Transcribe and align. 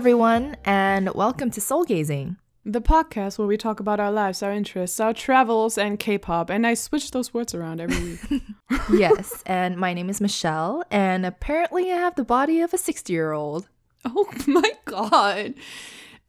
everyone, 0.00 0.56
and 0.64 1.12
welcome 1.12 1.50
to 1.50 1.60
Soul 1.60 1.84
Gazing. 1.84 2.38
The 2.64 2.80
podcast 2.80 3.36
where 3.36 3.46
we 3.46 3.58
talk 3.58 3.80
about 3.80 4.00
our 4.00 4.10
lives, 4.10 4.42
our 4.42 4.50
interests, 4.50 4.98
our 4.98 5.12
travels, 5.12 5.76
and 5.76 5.98
K 5.98 6.16
pop. 6.16 6.48
And 6.48 6.66
I 6.66 6.72
switch 6.72 7.10
those 7.10 7.34
words 7.34 7.54
around 7.54 7.82
every 7.82 8.16
week. 8.30 8.42
yes, 8.94 9.42
and 9.44 9.76
my 9.76 9.92
name 9.92 10.08
is 10.08 10.18
Michelle, 10.18 10.82
and 10.90 11.26
apparently 11.26 11.92
I 11.92 11.96
have 11.96 12.14
the 12.14 12.24
body 12.24 12.62
of 12.62 12.72
a 12.72 12.78
60 12.78 13.12
year 13.12 13.32
old. 13.32 13.68
oh 14.06 14.26
my 14.46 14.72
god. 14.86 15.52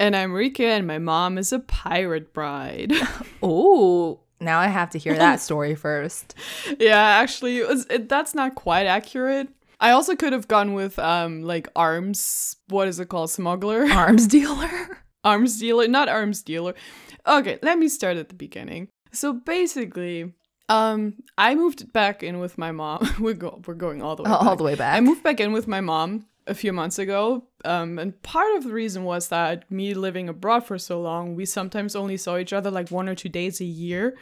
And 0.02 0.18
I'm 0.18 0.34
Rika, 0.34 0.66
and 0.66 0.86
my 0.86 0.98
mom 0.98 1.38
is 1.38 1.54
a 1.54 1.60
pirate 1.60 2.34
bride. 2.34 2.92
Oh, 3.42 4.20
now 4.42 4.60
I 4.60 4.68
have 4.68 4.90
to 4.90 5.00
hear 5.00 5.16
that 5.16 5.40
story 5.40 5.76
first. 5.76 6.36
yeah, 6.78 7.00
actually, 7.00 7.64
was, 7.64 7.86
it, 7.90 8.10
that's 8.10 8.36
not 8.36 8.56
quite 8.56 8.86
accurate. 8.86 9.48
I 9.82 9.92
also 9.92 10.16
could 10.16 10.32
have 10.32 10.48
gone 10.48 10.74
with 10.74 10.98
um 11.00 11.42
like 11.42 11.68
arms. 11.76 12.56
What 12.70 12.88
is 12.88 13.00
it 13.00 13.10
called? 13.10 13.30
Smuggler. 13.32 13.86
Arms 13.92 14.28
dealer? 14.28 14.70
arms 15.24 15.60
dealer, 15.60 15.88
not 15.88 16.08
arms 16.10 16.42
dealer. 16.42 16.74
Okay, 17.28 17.60
let 17.62 17.78
me 17.78 17.88
start 17.90 18.18
at 18.18 18.30
the 18.30 18.36
beginning. 18.36 18.88
So 19.12 19.34
basically, 19.34 20.34
um, 20.70 21.14
I 21.38 21.54
moved 21.56 21.92
back 21.94 22.24
in 22.24 22.40
with 22.40 22.58
my 22.58 22.72
mom. 22.72 23.08
we're 23.20 23.34
go- 23.36 23.62
we're 23.68 23.76
going 23.76 24.02
all 24.02 24.16
the 24.16 24.24
way 24.24 24.30
All 24.32 24.46
back. 24.46 24.58
the 24.58 24.64
way 24.64 24.76
back. 24.76 24.96
I 24.98 25.02
moved 25.02 25.22
back 25.24 25.40
in 25.40 25.52
with 25.54 25.68
my 25.68 25.82
mom 25.82 26.26
a 26.48 26.56
few 26.56 26.74
months 26.74 26.98
ago. 26.98 27.44
Um, 27.66 28.00
and 28.00 28.20
part 28.24 28.56
of 28.56 28.64
the 28.64 28.72
reason 28.74 29.04
was 29.04 29.28
that 29.28 29.70
me 29.70 29.94
living 29.94 30.28
abroad 30.28 30.66
for 30.66 30.80
so 30.80 31.00
long, 31.00 31.36
we 31.36 31.46
sometimes 31.46 31.96
only 31.96 32.18
saw 32.18 32.38
each 32.38 32.52
other 32.54 32.72
like 32.72 32.90
one 32.90 33.08
or 33.08 33.14
two 33.16 33.30
days 33.30 33.62
a 33.62 33.66
year, 33.66 34.18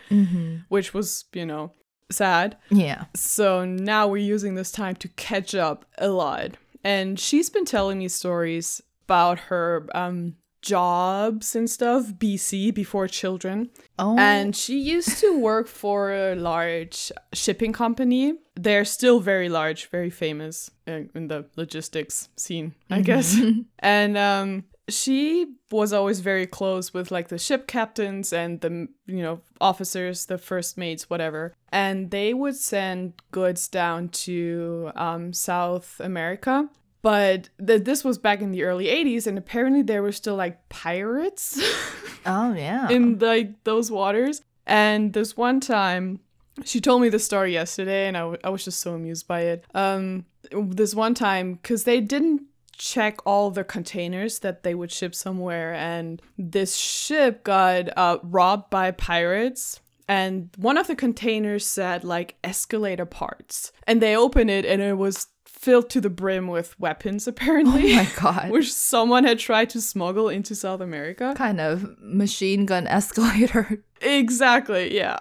which 0.67 0.93
was 0.93 1.25
you 1.33 1.45
know 1.45 1.71
sad. 2.11 2.57
Yeah. 2.69 3.05
So 3.15 3.65
now 3.65 4.07
we're 4.07 4.17
using 4.17 4.55
this 4.55 4.71
time 4.71 4.95
to 4.97 5.07
catch 5.09 5.55
up 5.55 5.85
a 5.97 6.09
lot. 6.09 6.51
And 6.83 7.19
she's 7.19 7.49
been 7.49 7.65
telling 7.65 7.99
me 7.99 8.07
stories 8.07 8.81
about 9.05 9.39
her 9.39 9.87
um, 9.93 10.35
jobs 10.61 11.55
and 11.55 11.69
stuff, 11.69 12.13
BC, 12.13 12.73
before 12.73 13.07
children. 13.07 13.69
Oh, 13.97 14.17
And 14.17 14.55
she 14.55 14.79
used 14.79 15.19
to 15.19 15.37
work 15.39 15.67
for 15.81 16.11
a 16.13 16.35
large 16.35 17.11
shipping 17.33 17.73
company. 17.73 18.35
They're 18.55 18.85
still 18.85 19.19
very 19.19 19.49
large, 19.49 19.89
very 19.89 20.09
famous 20.09 20.69
in, 20.85 21.09
in 21.15 21.27
the 21.27 21.45
logistics 21.55 22.29
scene, 22.35 22.75
I 22.89 23.01
guess. 23.01 23.37
and 23.79 24.17
um, 24.17 24.63
she 24.89 25.47
was 25.71 25.93
always 25.93 26.19
very 26.19 26.45
close 26.45 26.93
with 26.93 27.11
like 27.11 27.27
the 27.29 27.37
ship 27.37 27.67
captains 27.67 28.33
and 28.33 28.61
the 28.61 28.87
you 29.05 29.21
know 29.21 29.41
officers, 29.61 30.25
the 30.25 30.37
first 30.37 30.77
mates, 30.77 31.09
whatever. 31.09 31.53
And 31.71 32.11
they 32.11 32.33
would 32.33 32.55
send 32.55 33.13
goods 33.31 33.67
down 33.67 34.09
to 34.09 34.91
um, 34.95 35.33
South 35.33 35.99
America. 35.99 36.69
But 37.01 37.49
th- 37.65 37.83
this 37.83 38.03
was 38.03 38.17
back 38.17 38.41
in 38.41 38.51
the 38.51 38.63
early 38.63 38.87
80s, 38.87 39.25
and 39.25 39.37
apparently 39.37 39.81
there 39.81 40.03
were 40.03 40.11
still 40.11 40.35
like 40.35 40.67
pirates. 40.69 41.59
oh 42.25 42.53
yeah. 42.53 42.89
in 42.89 43.19
like 43.19 43.63
those 43.63 43.89
waters. 43.89 44.41
And 44.65 45.13
this 45.13 45.35
one 45.35 45.59
time, 45.61 46.19
she 46.63 46.81
told 46.81 47.01
me 47.01 47.09
the 47.09 47.19
story 47.19 47.53
yesterday, 47.53 48.07
and 48.07 48.17
I, 48.17 48.21
w- 48.21 48.39
I 48.43 48.49
was 48.49 48.65
just 48.65 48.81
so 48.81 48.93
amused 48.93 49.27
by 49.27 49.41
it. 49.41 49.65
Um, 49.73 50.25
this 50.51 50.93
one 50.93 51.13
time, 51.13 51.53
because 51.55 51.85
they 51.85 52.01
didn't 52.01 52.41
check 52.79 53.19
all 53.25 53.51
the 53.51 53.63
containers 53.63 54.39
that 54.39 54.63
they 54.63 54.73
would 54.73 54.91
ship 54.91 55.13
somewhere, 55.13 55.73
and 55.73 56.19
this 56.37 56.75
ship 56.75 57.43
got 57.43 57.95
uh, 57.95 58.17
robbed 58.23 58.71
by 58.71 58.89
pirates. 58.89 59.81
And 60.07 60.49
one 60.57 60.77
of 60.79 60.87
the 60.87 60.95
containers 60.95 61.67
said 61.67 62.03
like 62.03 62.35
escalator 62.43 63.05
parts, 63.05 63.71
and 63.85 64.01
they 64.01 64.15
opened 64.15 64.49
it, 64.49 64.65
and 64.65 64.81
it 64.81 64.97
was 64.97 65.27
filled 65.45 65.89
to 65.89 65.99
the 66.01 66.09
brim 66.09 66.47
with 66.47 66.79
weapons, 66.79 67.27
apparently. 67.33 67.91
oh 67.93 67.95
my 67.97 68.07
god. 68.19 68.49
which 68.49 68.71
someone 68.73 69.25
had 69.25 69.37
tried 69.37 69.69
to 69.71 69.81
smuggle 69.81 70.29
into 70.29 70.55
South 70.55 70.79
America. 70.81 71.33
kind 71.35 71.59
of 71.61 71.95
machine 71.99 72.65
gun 72.65 72.87
escalator. 72.87 73.83
Exactly, 74.01 74.95
yeah. 74.95 75.17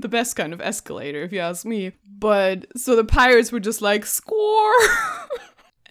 the 0.00 0.08
best 0.10 0.34
kind 0.34 0.52
of 0.52 0.60
escalator, 0.60 1.22
if 1.22 1.32
you 1.32 1.38
ask 1.38 1.64
me. 1.64 1.92
But 2.18 2.66
so 2.76 2.96
the 2.96 3.04
pirates 3.04 3.52
were 3.52 3.60
just 3.60 3.80
like, 3.80 4.04
score! 4.06 4.74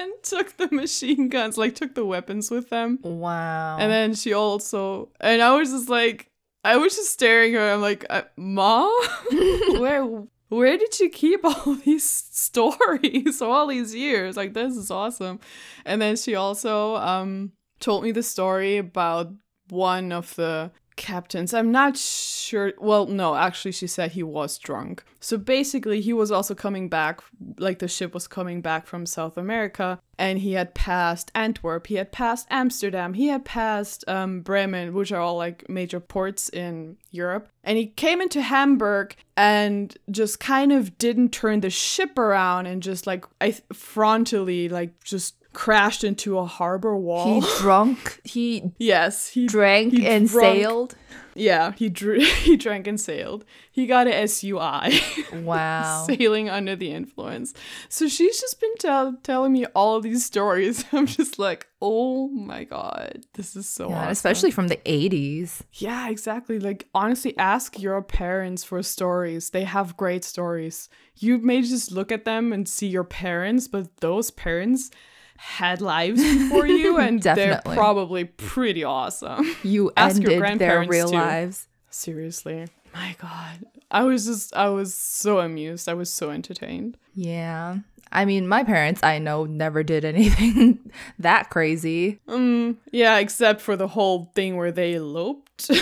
And 0.01 0.11
took 0.23 0.57
the 0.57 0.69
machine 0.71 1.29
guns, 1.29 1.57
like, 1.57 1.75
took 1.75 1.95
the 1.95 2.05
weapons 2.05 2.51
with 2.51 2.69
them. 2.69 2.99
Wow. 3.01 3.77
And 3.77 3.91
then 3.91 4.13
she 4.15 4.33
also, 4.33 5.09
and 5.19 5.41
I 5.41 5.55
was 5.55 5.71
just 5.71 5.89
like, 5.89 6.27
I 6.63 6.77
was 6.77 6.95
just 6.95 7.11
staring 7.11 7.55
at 7.55 7.59
her. 7.59 7.71
I'm 7.71 7.81
like, 7.81 8.05
uh, 8.09 8.23
Ma? 8.37 8.87
where, 9.79 10.05
where 10.49 10.77
did 10.77 10.99
you 10.99 11.09
keep 11.09 11.43
all 11.43 11.75
these 11.75 12.07
stories 12.07 13.41
all 13.41 13.67
these 13.67 13.95
years? 13.95 14.37
Like, 14.37 14.53
this 14.53 14.75
is 14.75 14.91
awesome. 14.91 15.39
And 15.85 16.01
then 16.01 16.15
she 16.15 16.35
also 16.35 16.95
um 16.97 17.53
told 17.79 18.03
me 18.03 18.11
the 18.11 18.21
story 18.21 18.77
about 18.77 19.31
one 19.69 20.11
of 20.11 20.35
the 20.35 20.71
captains. 21.01 21.53
I'm 21.53 21.71
not 21.71 21.97
sure. 21.97 22.73
Well, 22.77 23.07
no, 23.07 23.35
actually, 23.35 23.71
she 23.71 23.87
said 23.87 24.11
he 24.11 24.21
was 24.21 24.57
drunk. 24.59 25.03
So 25.19 25.35
basically, 25.35 25.99
he 25.99 26.13
was 26.13 26.31
also 26.31 26.53
coming 26.53 26.89
back, 26.89 27.21
like 27.57 27.79
the 27.79 27.87
ship 27.87 28.13
was 28.13 28.27
coming 28.27 28.61
back 28.61 28.85
from 28.85 29.07
South 29.07 29.35
America, 29.35 29.99
and 30.19 30.37
he 30.37 30.53
had 30.53 30.75
passed 30.75 31.31
Antwerp, 31.33 31.87
he 31.87 31.95
had 31.95 32.11
passed 32.11 32.45
Amsterdam, 32.51 33.15
he 33.15 33.27
had 33.27 33.43
passed 33.43 34.07
um, 34.07 34.41
Bremen, 34.41 34.93
which 34.93 35.11
are 35.11 35.19
all 35.19 35.35
like 35.35 35.67
major 35.67 35.99
ports 35.99 36.47
in 36.49 36.97
Europe. 37.09 37.49
And 37.63 37.77
he 37.79 37.87
came 37.87 38.21
into 38.21 38.41
Hamburg 38.43 39.15
and 39.35 39.97
just 40.11 40.39
kind 40.39 40.71
of 40.71 40.99
didn't 40.99 41.29
turn 41.29 41.61
the 41.61 41.71
ship 41.71 42.19
around 42.19 42.67
and 42.67 42.83
just 42.83 43.07
like 43.07 43.25
I 43.41 43.51
th- 43.51 43.63
frontally, 43.73 44.69
like 44.69 45.03
just 45.03 45.35
crashed 45.53 46.03
into 46.03 46.37
a 46.37 46.45
harbor 46.45 46.95
wall. 46.97 47.41
he 47.41 47.47
drunk. 47.59 48.21
He 48.23 48.71
yes, 48.77 49.27
he 49.29 49.47
drank 49.47 49.93
he 49.93 50.05
and 50.07 50.27
drunk- 50.27 50.55
sailed. 50.57 50.95
Yeah, 51.33 51.71
he 51.73 51.87
dr- 51.87 52.21
he 52.43 52.57
drank 52.57 52.87
and 52.87 52.99
sailed. 52.99 53.45
He 53.71 53.87
got 53.87 54.07
a 54.07 54.27
SUI. 54.27 54.99
Wow. 55.33 56.05
Sailing 56.05 56.49
under 56.49 56.75
the 56.75 56.91
influence. 56.91 57.53
So 57.87 58.07
she's 58.09 58.39
just 58.39 58.59
been 58.59 58.75
tell- 58.79 59.17
telling 59.23 59.53
me 59.53 59.65
all 59.67 59.95
of 59.95 60.03
these 60.03 60.25
stories. 60.25 60.83
I'm 60.91 61.05
just 61.05 61.39
like, 61.39 61.67
oh 61.81 62.27
my 62.27 62.65
god, 62.65 63.23
this 63.33 63.55
is 63.55 63.67
so 63.67 63.89
Yeah, 63.89 63.95
awesome. 63.99 64.11
especially 64.11 64.51
from 64.51 64.67
the 64.67 64.75
80s. 64.77 65.61
Yeah, 65.73 66.09
exactly. 66.09 66.59
Like, 66.59 66.87
honestly, 66.93 67.37
ask 67.37 67.79
your 67.79 68.01
parents 68.01 68.63
for 68.65 68.83
stories. 68.83 69.51
They 69.51 69.63
have 69.63 69.95
great 69.97 70.25
stories. 70.25 70.89
You 71.15 71.37
may 71.37 71.61
just 71.61 71.91
look 71.93 72.11
at 72.11 72.25
them 72.25 72.51
and 72.51 72.67
see 72.67 72.87
your 72.87 73.05
parents, 73.05 73.67
but 73.69 73.97
those 74.01 74.31
parents 74.31 74.91
had 75.41 75.81
lives 75.81 76.21
before 76.21 76.67
you, 76.67 76.97
and 76.99 77.21
they're 77.21 77.61
probably 77.65 78.25
pretty 78.25 78.83
awesome. 78.83 79.55
You 79.63 79.91
Ask 79.97 80.21
your 80.21 80.43
ended 80.45 80.59
their 80.59 80.83
real 80.87 81.09
too. 81.09 81.15
lives. 81.17 81.67
Seriously. 81.89 82.67
My 82.93 83.15
God. 83.19 83.65
I 83.89 84.03
was 84.03 84.25
just, 84.25 84.55
I 84.55 84.69
was 84.69 84.93
so 84.93 85.39
amused. 85.39 85.89
I 85.89 85.93
was 85.95 86.09
so 86.11 86.29
entertained. 86.29 86.97
Yeah. 87.15 87.77
I 88.11 88.25
mean, 88.25 88.47
my 88.47 88.63
parents, 88.63 89.01
I 89.03 89.17
know, 89.19 89.45
never 89.45 89.83
did 89.83 90.05
anything 90.15 90.91
that 91.19 91.49
crazy. 91.49 92.19
Um, 92.27 92.77
yeah, 92.91 93.17
except 93.17 93.61
for 93.61 93.75
the 93.75 93.87
whole 93.87 94.31
thing 94.35 94.57
where 94.57 94.71
they 94.71 94.93
eloped. 94.95 95.71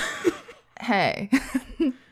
Hey. 0.82 1.30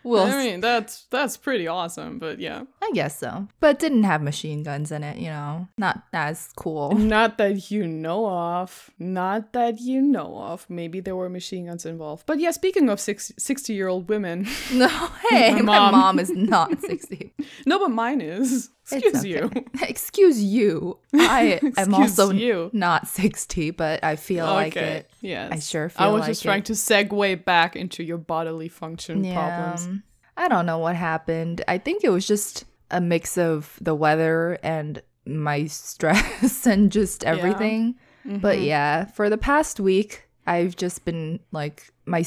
We'll 0.07 0.23
I 0.23 0.43
mean, 0.43 0.59
that's 0.61 1.05
that's 1.11 1.37
pretty 1.37 1.67
awesome, 1.67 2.19
but 2.19 2.39
yeah. 2.39 2.63
I 2.81 2.91
guess 2.93 3.19
so. 3.19 3.47
But 3.59 3.79
didn't 3.79 4.03
have 4.03 4.21
machine 4.21 4.63
guns 4.63 4.91
in 4.91 5.03
it, 5.03 5.17
you 5.17 5.29
know. 5.29 5.67
Not 5.77 6.03
as 6.13 6.49
cool. 6.55 6.91
Not 6.97 7.37
that 7.37 7.69
you 7.69 7.85
know 7.87 8.29
of. 8.29 8.89
Not 8.99 9.53
that 9.53 9.79
you 9.81 10.01
know 10.01 10.37
of. 10.37 10.69
Maybe 10.69 10.99
there 10.99 11.15
were 11.15 11.29
machine 11.29 11.65
guns 11.67 11.85
involved. 11.85 12.25
But 12.25 12.39
yeah, 12.39 12.51
speaking 12.51 12.89
of 12.89 12.99
60 12.99 13.73
year 13.73 13.87
old 13.87 14.09
women. 14.09 14.47
No, 14.73 14.87
hey, 15.29 15.53
My 15.53 15.61
my 15.61 15.77
mom. 15.79 15.91
mom, 15.91 16.19
is 16.19 16.29
not 16.29 16.81
60. 16.81 17.33
no, 17.65 17.79
but 17.79 17.89
mine 17.89 18.21
is. 18.21 18.69
Excuse 18.91 19.15
okay. 19.19 19.29
you. 19.29 19.51
Excuse 19.81 20.43
you. 20.43 20.99
I 21.13 21.59
am 21.77 21.93
also 21.93 22.31
you. 22.31 22.69
not 22.73 23.07
60, 23.07 23.71
but 23.71 24.03
I 24.03 24.15
feel 24.15 24.45
like 24.45 24.75
it. 24.77 25.09
Yes. 25.21 25.51
I 25.51 25.59
sure 25.59 25.89
feel 25.89 26.07
like. 26.07 26.09
I 26.09 26.13
was 26.13 26.21
like 26.21 26.29
just 26.29 26.43
trying 26.43 26.59
it. 26.59 26.65
to 26.65 26.73
segue 26.73 27.45
back 27.45 27.75
into 27.75 28.03
your 28.03 28.17
bodily 28.17 28.69
function 28.69 29.23
Yeah. 29.23 29.35
problems. 29.35 30.01
I 30.37 30.47
don't 30.47 30.65
know 30.65 30.77
what 30.77 30.95
happened. 30.95 31.63
I 31.67 31.77
think 31.79 32.03
it 32.03 32.09
was 32.09 32.27
just 32.27 32.65
a 32.91 33.01
mix 33.01 33.37
of 33.37 33.77
the 33.81 33.95
weather 33.95 34.57
and 34.63 35.01
my 35.25 35.65
stress 35.65 36.65
and 36.67 36.91
just 36.91 37.23
everything. 37.23 37.95
Mm-hmm. 38.25 38.37
But 38.39 38.61
yeah, 38.61 39.05
for 39.05 39.29
the 39.29 39.37
past 39.37 39.79
week, 39.79 40.27
I've 40.45 40.75
just 40.77 41.03
been 41.03 41.39
like 41.51 41.91
my 42.05 42.23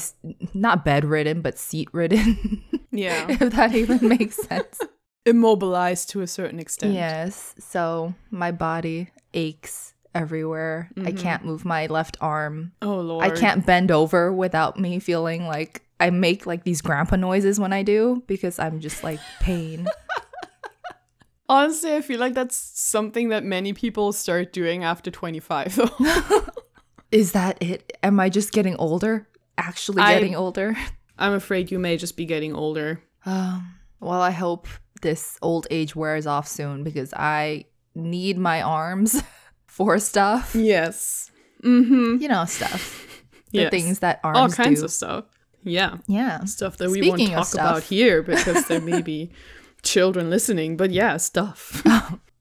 not 0.53 0.85
bedridden, 0.85 1.41
but 1.41 1.57
seat 1.57 1.89
ridden. 1.93 2.63
Yeah. 2.91 3.25
if 3.29 3.39
that 3.39 3.73
even 3.73 4.05
makes 4.09 4.35
sense. 4.35 4.77
Immobilized 5.25 6.09
to 6.11 6.21
a 6.21 6.27
certain 6.27 6.59
extent. 6.59 6.93
Yes. 6.93 7.53
So 7.59 8.13
my 8.31 8.51
body 8.51 9.09
aches 9.33 9.93
everywhere. 10.13 10.89
I 11.05 11.11
can't 11.11 11.45
move 11.45 11.63
my 11.63 11.87
left 11.87 12.17
arm. 12.19 12.71
Oh 12.81 12.99
lord. 12.99 13.23
I 13.23 13.29
can't 13.29 13.65
bend 13.65 13.91
over 13.91 14.31
without 14.33 14.79
me 14.79 14.99
feeling 14.99 15.47
like 15.47 15.83
I 15.99 16.09
make 16.09 16.45
like 16.45 16.63
these 16.63 16.81
grandpa 16.81 17.15
noises 17.15 17.59
when 17.59 17.71
I 17.71 17.83
do 17.83 18.23
because 18.27 18.57
I'm 18.59 18.79
just 18.79 19.03
like 19.03 19.19
pain. 19.39 19.87
Honestly, 21.49 21.93
I 21.93 22.01
feel 22.01 22.19
like 22.19 22.33
that's 22.33 22.55
something 22.55 23.29
that 23.29 23.43
many 23.43 23.73
people 23.73 24.13
start 24.13 24.53
doing 24.53 24.83
after 24.83 25.11
25 25.11 25.75
though. 25.75 26.45
Is 27.11 27.33
that 27.33 27.61
it? 27.61 27.97
Am 28.03 28.19
I 28.19 28.29
just 28.29 28.53
getting 28.53 28.75
older? 28.77 29.27
Actually 29.57 30.01
I- 30.01 30.13
getting 30.15 30.35
older? 30.35 30.75
I'm 31.19 31.33
afraid 31.33 31.69
you 31.69 31.77
may 31.77 31.97
just 31.97 32.17
be 32.17 32.25
getting 32.25 32.55
older. 32.55 33.03
Um, 33.25 33.75
well, 33.99 34.21
I 34.21 34.31
hope 34.31 34.67
this 35.01 35.37
old 35.41 35.67
age 35.71 35.95
wears 35.95 36.25
off 36.27 36.47
soon 36.47 36.83
because 36.83 37.13
I 37.13 37.65
need 37.95 38.37
my 38.37 38.61
arms 38.61 39.21
for 39.67 39.99
stuff. 39.99 40.55
Yes. 40.55 41.31
Mm-hmm. 41.63 42.17
You 42.21 42.27
know, 42.27 42.45
stuff. 42.45 43.07
The 43.53 43.63
Yes. 43.63 43.71
things 43.71 43.99
that 43.99 44.21
arms 44.23 44.37
All 44.37 44.49
kinds 44.49 44.79
do. 44.79 44.85
of 44.85 44.91
stuff. 44.91 45.25
Yeah. 45.65 45.97
yeah. 46.07 46.45
Stuff 46.45 46.77
that 46.77 46.89
we 46.89 47.01
won't 47.01 47.19
Speaking 47.19 47.35
talk 47.35 47.53
about 47.53 47.83
here 47.83 48.23
because 48.23 48.65
there 48.67 48.79
may 48.79 49.01
be 49.01 49.29
children 49.83 50.29
listening. 50.29 50.77
But 50.77 50.91
yeah, 50.91 51.17
stuff. 51.17 51.83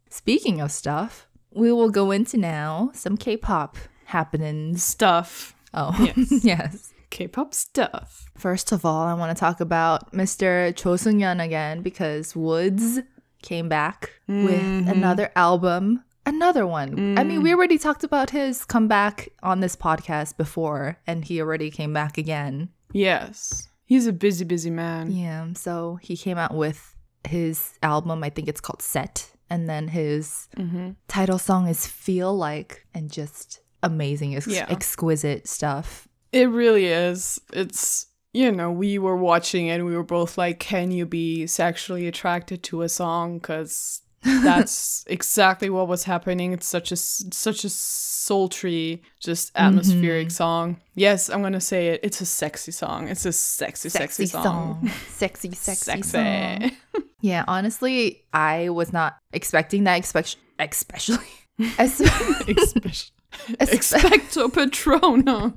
Speaking 0.08 0.60
of 0.60 0.70
stuff, 0.70 1.26
we 1.52 1.72
will 1.72 1.90
go 1.90 2.12
into 2.12 2.36
now 2.36 2.92
some 2.94 3.16
K-pop 3.16 3.76
happenings. 4.04 4.84
stuff. 4.84 5.52
Oh, 5.74 5.96
Yes. 6.16 6.44
yes. 6.44 6.92
K-pop 7.10 7.54
stuff. 7.54 8.30
First 8.36 8.72
of 8.72 8.84
all, 8.84 9.04
I 9.06 9.14
want 9.14 9.36
to 9.36 9.38
talk 9.38 9.60
about 9.60 10.12
Mr. 10.12 10.74
Cho 10.76 10.96
Sung-yeon 10.96 11.44
again 11.44 11.82
because 11.82 12.34
Woodz 12.34 13.02
came 13.42 13.68
back 13.68 14.10
with 14.28 14.62
mm-hmm. 14.62 14.88
another 14.88 15.30
album. 15.36 16.04
Another 16.26 16.66
one. 16.66 17.18
I 17.18 17.24
mean, 17.24 17.42
we 17.42 17.50
mm. 17.50 17.54
already 17.54 17.78
talked 17.78 18.04
about 18.04 18.30
his 18.30 18.64
comeback 18.64 19.30
on 19.42 19.60
this 19.60 19.74
podcast 19.74 20.36
before, 20.36 20.98
and 21.06 21.24
he 21.24 21.40
already 21.40 21.70
came 21.70 21.92
back 21.92 22.18
again. 22.18 22.68
Yes. 22.92 23.68
He's 23.86 24.06
a 24.06 24.12
busy, 24.12 24.44
busy 24.44 24.70
man. 24.70 25.10
Yeah, 25.10 25.48
so 25.54 25.98
he 26.02 26.16
came 26.16 26.38
out 26.38 26.54
with 26.54 26.94
his 27.26 27.72
album, 27.82 28.22
I 28.22 28.30
think 28.30 28.48
it's 28.48 28.60
called 28.60 28.82
Set, 28.82 29.32
and 29.48 29.68
then 29.68 29.88
his 29.88 30.48
mm-hmm. 30.56 30.90
title 31.08 31.38
song 31.38 31.66
is 31.66 31.86
Feel 31.86 32.36
Like, 32.36 32.86
and 32.94 33.10
just 33.10 33.60
amazing, 33.82 34.36
ex- 34.36 34.46
Yeah. 34.46 34.66
exquisite 34.68 35.48
stuff. 35.48 36.06
It 36.32 36.48
really 36.48 36.86
is. 36.86 37.40
It's 37.52 38.06
you 38.32 38.52
know 38.52 38.70
we 38.70 38.98
were 38.98 39.16
watching 39.16 39.66
it 39.66 39.74
and 39.74 39.86
we 39.86 39.96
were 39.96 40.04
both 40.04 40.38
like, 40.38 40.60
can 40.60 40.90
you 40.90 41.06
be 41.06 41.46
sexually 41.46 42.06
attracted 42.06 42.62
to 42.64 42.82
a 42.82 42.88
song? 42.88 43.38
Because 43.38 44.02
that's 44.22 45.04
exactly 45.06 45.70
what 45.70 45.88
was 45.88 46.04
happening. 46.04 46.52
It's 46.52 46.66
such 46.66 46.92
a 46.92 46.96
such 46.96 47.64
a 47.64 47.70
sultry, 47.70 49.02
just 49.18 49.50
atmospheric 49.56 50.28
mm-hmm. 50.28 50.32
song. 50.32 50.80
Yes, 50.94 51.30
I'm 51.30 51.42
gonna 51.42 51.60
say 51.60 51.88
it. 51.88 52.00
It's 52.02 52.20
a 52.20 52.26
sexy 52.26 52.70
song. 52.70 53.08
It's 53.08 53.24
a 53.24 53.32
sexy, 53.32 53.88
sexy, 53.88 54.26
song. 54.26 54.90
Sexy, 55.08 55.52
sexy, 55.52 56.02
Sexy. 56.02 56.02
song. 56.02 57.02
Yeah, 57.22 57.44
honestly, 57.48 58.24
I 58.32 58.68
was 58.68 58.92
not 58.92 59.16
expecting 59.32 59.84
that, 59.84 59.96
expect- 59.96 60.36
especially. 60.58 61.18
es- 61.78 62.00
Especially. 62.00 63.12
Expecto 63.58 64.48
Patronum. 64.48 65.56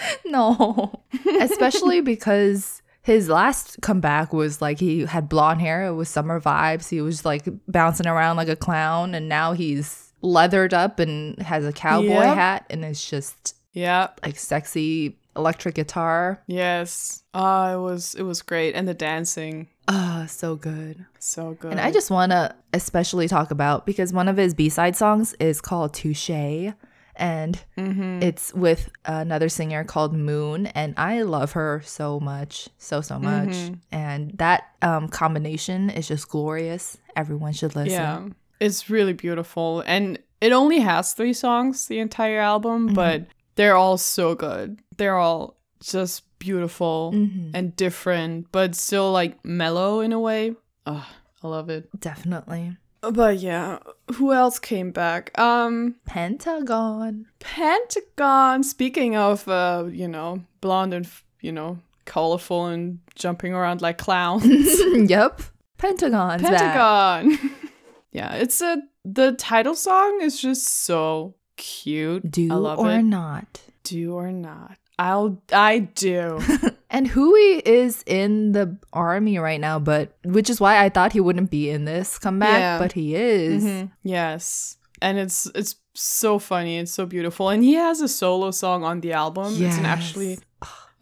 no, 0.24 1.00
especially 1.40 2.00
because 2.14 2.82
his 3.02 3.28
last 3.28 3.80
comeback 3.82 4.32
was 4.32 4.60
like 4.60 4.80
he 4.80 5.04
had 5.06 5.28
blonde 5.28 5.60
hair. 5.60 5.86
It 5.86 5.94
was 5.94 6.08
summer 6.08 6.40
vibes. 6.40 6.88
He 6.88 7.00
was 7.00 7.24
like 7.24 7.44
bouncing 7.68 8.06
around 8.06 8.36
like 8.36 8.48
a 8.48 8.56
clown, 8.56 9.14
and 9.14 9.28
now 9.28 9.52
he's 9.52 10.12
leathered 10.22 10.74
up 10.74 10.98
and 10.98 11.38
has 11.40 11.64
a 11.64 11.72
cowboy 11.72 12.08
Yep. 12.08 12.34
hat, 12.34 12.66
and 12.70 12.84
it's 12.84 13.08
just 13.08 13.54
Yeah. 13.72 14.08
like 14.24 14.36
sexy 14.38 15.18
electric 15.36 15.74
guitar. 15.74 16.42
Yes. 16.46 17.22
Ah, 17.34 17.74
it 17.74 17.78
was 17.80 18.14
it 18.14 18.22
was 18.22 18.42
great, 18.42 18.74
and 18.74 18.88
the 18.88 18.94
dancing 18.94 19.68
Ah, 19.88 20.24
so 20.28 20.56
good. 20.56 21.04
so 21.20 21.52
good. 21.60 21.70
And 21.70 21.80
I 21.80 21.92
just 21.92 22.10
want 22.10 22.32
to 22.32 22.54
especially 22.72 23.28
talk 23.28 23.52
about 23.52 23.86
because 23.86 24.12
one 24.12 24.26
of 24.26 24.36
his 24.36 24.52
B 24.54 24.68
side 24.68 24.96
songs 24.96 25.34
is 25.38 25.60
called 25.60 25.94
Touche, 25.94 26.72
and 27.16 27.58
Mm-hmm. 27.76 28.22
it's 28.22 28.52
with 28.54 28.90
another 29.04 29.48
singer 29.48 29.84
called 29.84 30.14
Moon, 30.14 30.66
and 30.66 30.94
I 30.96 31.22
love 31.22 31.52
her 31.52 31.82
so 31.84 32.18
much, 32.20 32.68
so 32.78 33.00
so 33.00 33.18
much. 33.18 33.48
Mm-hmm. 33.50 33.74
And 33.92 34.32
that 34.38 34.64
um, 34.82 35.08
combination 35.08 35.90
is 35.90 36.08
just 36.08 36.28
glorious. 36.28 36.96
Everyone 37.14 37.52
should 37.52 37.74
listen. 37.76 37.90
Yeah, 37.92 38.28
it's 38.60 38.88
really 38.90 39.12
beautiful, 39.12 39.82
and 39.86 40.18
it 40.40 40.52
only 40.52 40.80
has 40.80 41.12
three 41.14 41.32
songs, 41.32 41.86
the 41.86 41.98
entire 41.98 42.40
album, 42.40 42.94
but 42.94 43.26
they're 43.56 43.76
all 43.76 43.96
so 43.98 44.34
good. 44.34 44.80
They're 44.96 45.16
all 45.18 45.56
just 45.80 46.22
beautiful 46.38 47.10
and 47.54 47.74
different, 47.76 48.52
but 48.52 48.74
still 48.74 49.12
like 49.12 49.42
mellow 49.44 50.00
in 50.00 50.12
a 50.12 50.20
way. 50.20 50.54
Ugh, 50.86 51.04
I 51.42 51.46
love 51.48 51.70
it. 51.70 51.88
Definitely. 51.98 52.76
But 53.12 53.38
yeah, 53.38 53.78
who 54.14 54.32
else 54.32 54.58
came 54.58 54.90
back? 54.90 55.36
Um, 55.38 55.96
Pentagon. 56.06 57.26
Pentagon. 57.38 58.62
Speaking 58.62 59.16
of, 59.16 59.46
uh, 59.48 59.84
you 59.90 60.08
know, 60.08 60.42
blonde 60.60 60.94
and 60.94 61.08
you 61.40 61.52
know, 61.52 61.78
colorful 62.04 62.66
and 62.66 63.00
jumping 63.14 63.52
around 63.52 63.82
like 63.82 63.98
clowns. 63.98 64.80
yep. 65.10 65.42
Pentagon's 65.78 66.42
back. 66.42 66.52
Pentagon. 66.52 67.50
yeah, 68.12 68.34
it's 68.34 68.60
a 68.60 68.82
the 69.04 69.32
title 69.32 69.74
song 69.74 70.20
is 70.22 70.40
just 70.40 70.66
so 70.66 71.34
cute. 71.56 72.30
Do 72.30 72.52
I 72.52 72.54
love 72.56 72.78
it? 72.78 72.82
Do 72.82 72.88
or 72.88 72.98
it. 72.98 73.02
not. 73.02 73.60
Do 73.82 74.14
or 74.14 74.32
not. 74.32 74.78
I'll 74.98 75.42
I 75.52 75.80
do. 75.80 76.40
And 76.88 77.08
Hui 77.08 77.60
is 77.66 78.04
in 78.06 78.52
the 78.52 78.78
army 78.92 79.38
right 79.38 79.60
now, 79.60 79.78
but 79.80 80.16
which 80.24 80.48
is 80.48 80.60
why 80.60 80.82
I 80.84 80.88
thought 80.88 81.12
he 81.12 81.20
wouldn't 81.20 81.50
be 81.50 81.68
in 81.68 81.84
this 81.84 82.16
comeback, 82.16 82.58
Yeah. 82.60 82.78
but 82.78 82.92
he 82.92 83.16
is. 83.16 83.64
Mhm. 83.64 83.90
Yes. 84.04 84.76
And 85.02 85.18
it's 85.18 85.46
it's 85.54 85.74
so 85.94 86.38
funny, 86.38 86.78
it's 86.78 86.92
so 86.92 87.04
beautiful. 87.04 87.50
And 87.50 87.62
he 87.64 87.74
has 87.74 88.00
a 88.00 88.08
solo 88.08 88.50
song 88.52 88.84
on 88.84 89.00
the 89.00 89.12
album. 89.12 89.52
It's 89.60 89.76
an 89.76 89.84
actually 89.84 90.38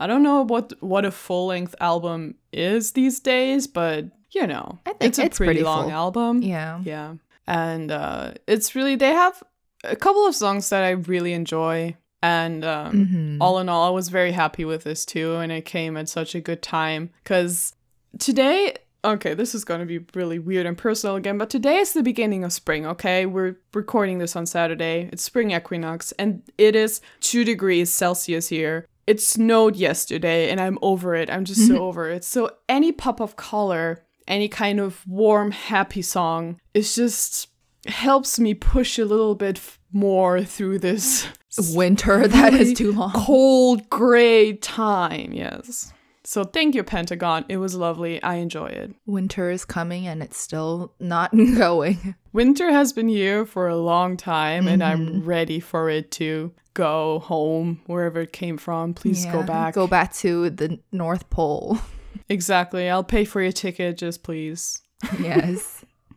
I 0.01 0.07
don't 0.07 0.23
know 0.23 0.43
what 0.43 0.73
what 0.81 1.05
a 1.05 1.11
full 1.13 1.47
length 1.49 1.75
album 1.81 2.37
is 2.51 2.93
these 2.93 3.21
days, 3.21 3.67
but 3.69 4.07
you 4.35 4.47
know, 4.47 4.81
I 4.87 4.95
think 4.95 5.03
it's 5.11 5.19
a 5.19 5.25
it's 5.27 5.37
pretty, 5.37 5.53
pretty 5.53 5.65
long 5.65 5.85
full. 5.85 5.93
album. 5.93 6.43
Yeah. 6.43 6.81
Yeah. 6.83 7.15
And 7.47 7.93
uh 7.93 8.33
it's 8.49 8.75
really 8.75 8.97
they 8.97 9.13
have 9.13 9.41
a 9.85 9.95
couple 9.97 10.27
of 10.27 10.35
songs 10.35 10.71
that 10.71 10.83
I 10.83 10.91
really 10.93 11.35
enjoy 11.35 11.95
and 12.25 12.65
um 12.65 12.93
Mhm. 12.93 13.37
all 13.41 13.59
in 13.59 13.69
all 13.69 13.87
I 13.87 13.91
was 13.91 14.09
very 14.09 14.33
happy 14.33 14.65
with 14.65 14.83
this 14.85 15.05
too 15.05 15.37
and 15.37 15.53
it 15.53 15.65
came 15.65 15.97
at 15.97 16.09
such 16.09 16.35
a 16.35 16.41
good 16.41 16.63
time 16.63 17.11
cuz 17.25 17.75
today 18.19 18.75
okay, 19.07 19.35
this 19.35 19.55
is 19.55 19.67
going 19.67 19.81
to 19.81 19.85
be 19.87 20.01
really 20.15 20.39
weird 20.39 20.65
and 20.65 20.79
personal 20.79 21.15
again, 21.15 21.37
but 21.37 21.51
today 21.51 21.77
is 21.77 21.93
the 21.93 22.03
beginning 22.03 22.43
of 22.43 22.51
spring, 22.55 22.87
okay? 22.87 23.27
We're 23.27 23.57
recording 23.75 24.17
this 24.17 24.35
on 24.35 24.47
Saturday. 24.47 25.11
It's 25.13 25.23
spring 25.23 25.51
equinox 25.51 26.13
and 26.13 26.41
it 26.57 26.75
is 26.75 27.03
2 27.21 27.45
degrees 27.45 27.91
Celsius 27.93 28.49
here. 28.49 28.87
It 29.07 29.21
snowed 29.21 29.77
yesterday 29.77 30.49
and 30.51 30.59
I'm 30.59 30.79
over 30.81 31.15
it. 31.15 31.29
I'm 31.29 31.45
just 31.45 31.67
so 31.69 31.85
over 31.85 32.09
it. 32.09 32.25
So 32.25 32.51
any 32.67 32.93
pop 32.93 33.21
of 33.21 33.37
color, 33.37 34.03
any 34.27 34.49
kind 34.49 34.81
of 34.81 35.07
warm 35.07 35.51
happy 35.51 36.01
song 36.01 36.59
is 36.73 36.95
just 36.95 37.49
helps 37.87 38.41
me 38.41 38.55
push 38.55 38.99
a 38.99 39.05
little 39.05 39.35
bit 39.35 39.59
f- 39.59 39.79
more 39.93 40.43
through 40.43 40.79
this 40.79 41.27
Winter 41.75 42.27
that 42.29 42.55
is 42.55 42.61
really 42.61 42.75
too 42.75 42.93
long. 42.93 43.13
cold 43.13 43.89
gray 43.91 44.55
time. 44.55 45.33
Yes. 45.33 45.93
So 46.27 46.43
thank 46.43 46.75
you, 46.75 46.83
Pentagon. 46.83 47.45
It 47.51 47.59
was 47.59 47.75
lovely. 47.75 48.23
I 48.23 48.37
enjoy 48.37 48.69
it. 48.69 48.95
Winter 49.05 49.51
is 49.51 49.67
coming 49.67 50.07
and 50.07 50.23
it's 50.23 50.39
still 50.39 50.95
not 50.99 51.31
going. 51.57 52.15
Winter 52.33 52.73
has 52.73 52.95
been 52.95 53.09
here 53.09 53.45
for 53.45 53.69
a 53.69 53.77
long 53.77 54.17
time, 54.17 54.67
and 54.67 54.83
I'm 54.83 55.07
mm-hmm. 55.07 55.25
ready 55.25 55.61
for 55.61 55.91
it 55.91 56.11
to 56.13 56.53
go 56.73 57.21
home 57.21 57.83
wherever 57.87 58.23
it 58.23 58.33
came 58.33 58.57
from. 58.57 58.95
Please 58.95 59.27
go 59.27 59.43
back. 59.43 59.75
Go 59.75 59.87
back 59.87 60.13
to 60.15 60.51
the 60.51 60.81
North 60.93 61.31
Pole. 61.31 61.79
Exactly. 62.29 62.89
I'll 62.89 63.05
pay 63.05 63.25
for 63.25 63.43
your 63.43 63.53
ticket, 63.53 63.99
just 63.99 64.23
please. 64.23 64.81
yes. 65.21 65.74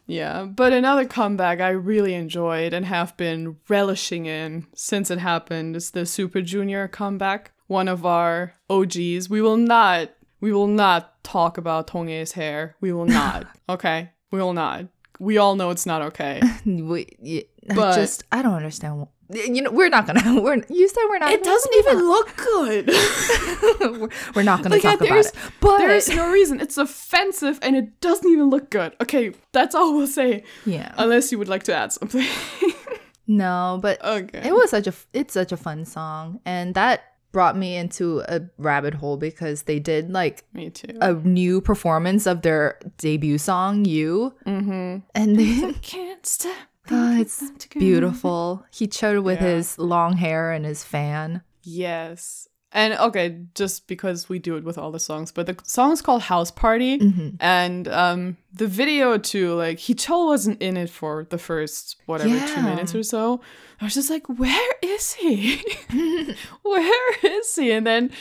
Yeah, 0.08 0.44
but 0.46 0.72
another 0.74 1.06
comeback 1.06 1.60
I 1.60 1.70
really 1.70 2.14
enjoyed 2.14 2.74
and 2.74 2.86
have 2.86 3.16
been 3.18 3.58
relishing 3.68 4.26
in 4.26 4.66
since 4.74 5.12
it 5.12 5.20
happened 5.20 5.76
is 5.76 5.92
the 5.92 6.06
Super 6.06 6.42
Junior 6.42 6.88
comeback. 6.88 7.52
One 7.68 7.90
of 7.90 8.06
our 8.06 8.54
OGs. 8.70 9.30
We 9.30 9.42
will 9.42 9.58
not 9.58 10.12
we 10.40 10.54
will 10.54 10.68
not 10.68 11.22
talk 11.24 11.58
about 11.58 11.88
Donghae's 11.88 12.32
hair. 12.34 12.76
We 12.80 12.94
will 12.94 13.06
not. 13.08 13.48
okay? 13.70 14.12
We 14.32 14.40
will 14.40 14.54
not. 14.54 14.86
We 15.20 15.38
all 15.40 15.56
know 15.56 15.72
it's 15.72 15.86
not 15.86 16.02
okay. 16.04 16.42
We, 16.66 17.08
y- 17.20 17.44
I 17.70 17.74
But- 17.76 17.96
just 17.96 18.24
I 18.32 18.42
don't 18.42 18.54
understand. 18.54 19.08
You 19.30 19.62
know, 19.62 19.72
we're 19.72 19.90
not 19.90 20.08
gonna. 20.08 20.42
We're 20.42 20.64
you 20.70 20.88
said 20.88 21.04
we're 21.10 21.20
not. 21.20 21.32
It 21.32 21.44
doesn't 21.44 21.74
even 21.76 21.98
look 22.08 22.36
good. 22.38 22.88
we're, 24.00 24.10
we're 24.36 24.44
not 24.44 24.64
gonna 24.64 24.76
Like, 24.76 24.82
talk 24.84 25.02
about 25.02 25.18
it. 25.26 25.34
But 25.60 25.80
There's 25.80 26.08
no 26.10 26.32
reason. 26.32 26.62
It's 26.62 26.78
offensive 26.78 27.60
and 27.62 27.76
it 27.76 28.00
doesn't 28.00 28.30
even 28.30 28.50
look 28.50 28.70
good. 28.70 28.96
Okay, 29.02 29.34
that's 29.52 29.76
all 29.76 29.98
we'll 29.98 30.08
say. 30.08 30.44
yeah, 30.66 30.94
Unless 30.98 31.32
you 31.32 31.38
would 31.40 31.50
like 31.50 31.64
to 31.64 31.76
add 31.76 31.92
something. 31.92 32.26
no, 33.28 33.80
but 33.82 34.04
okay. 34.04 34.48
it 34.48 34.54
was 34.54 34.70
such 34.70 34.88
a 34.88 34.94
it's 35.14 35.34
such 35.34 35.52
a 35.52 35.58
fun 35.58 35.84
song, 35.86 36.40
and 36.46 36.74
that 36.76 37.02
brought 37.34 37.58
me 37.58 37.76
into 37.76 38.22
a 38.30 38.42
rabbit 38.58 38.94
hole 38.94 39.18
because 39.18 39.64
they 39.64 39.80
did 39.80 40.10
like 40.10 40.44
Me 40.54 40.70
too. 40.70 40.98
a 41.02 41.14
new 41.14 41.60
performance 41.60 42.26
of 42.26 42.42
their 42.42 42.80
debut 42.98 43.38
song 43.38 43.84
"You," 43.84 44.34
mm-hmm. 44.46 45.00
and 45.14 45.36
they 45.36 45.74
Can't 45.82 46.26
stop 46.26 46.56
Oh, 46.90 47.20
it's 47.20 47.52
beautiful. 47.70 48.66
He 48.72 48.90
showed 48.92 49.24
with 49.24 49.42
Yeah. 49.42 49.48
his 49.56 49.78
long 49.78 50.18
hair 50.18 50.52
and 50.52 50.66
his 50.66 50.84
fan. 50.84 51.42
Yes. 51.64 52.48
And 52.74 52.94
okay, 52.96 53.44
just 53.56 53.88
because 53.88 54.28
we 54.28 54.40
do 54.40 54.58
it 54.58 54.64
with 54.64 54.78
all 54.78 54.92
the 54.92 55.00
songs, 55.00 55.32
but 55.32 55.46
the 55.46 55.58
song 55.64 55.94
is 55.94 56.02
called 56.02 56.24
House 56.24 56.52
Party. 56.52 57.00
Mm-hmm. 57.00 57.30
And 57.40 57.88
um 57.88 58.38
the 58.54 58.68
video 58.68 59.18
too, 59.18 59.54
like 59.54 59.78
Heechul 59.78 60.26
wasn't 60.26 60.62
in 60.62 60.76
it 60.76 60.90
for 60.90 61.26
the 61.30 61.38
first 61.38 61.96
whatever 62.08 62.40
two 62.48 62.62
minutes 62.62 62.94
or 62.94 63.04
so. 63.04 63.42
I 63.80 63.86
was 63.86 63.94
just 63.94 64.10
like, 64.10 64.28
where 64.28 64.74
is 64.82 65.14
he? 65.14 65.62
where 66.64 67.16
is 67.24 67.56
he? 67.56 67.72
And 67.72 67.88
then 67.88 68.12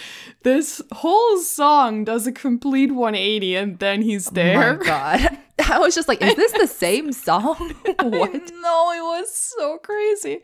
this 0.42 0.80
whole 0.92 1.38
song 1.38 2.04
does 2.04 2.26
a 2.26 2.32
complete 2.32 2.92
180 2.92 3.56
and 3.56 3.78
then 3.78 4.02
he's 4.02 4.26
there. 4.26 4.74
Oh 4.74 4.76
my 4.78 4.84
god. 4.84 5.38
I 5.70 5.78
was 5.78 5.94
just 5.94 6.06
like, 6.06 6.22
is 6.22 6.36
this 6.36 6.52
the 6.52 6.66
same 6.66 7.12
song? 7.12 7.74
what? 7.84 8.32
No, 8.60 8.92
it 8.92 9.02
was 9.02 9.34
so 9.34 9.78
crazy. 9.78 10.40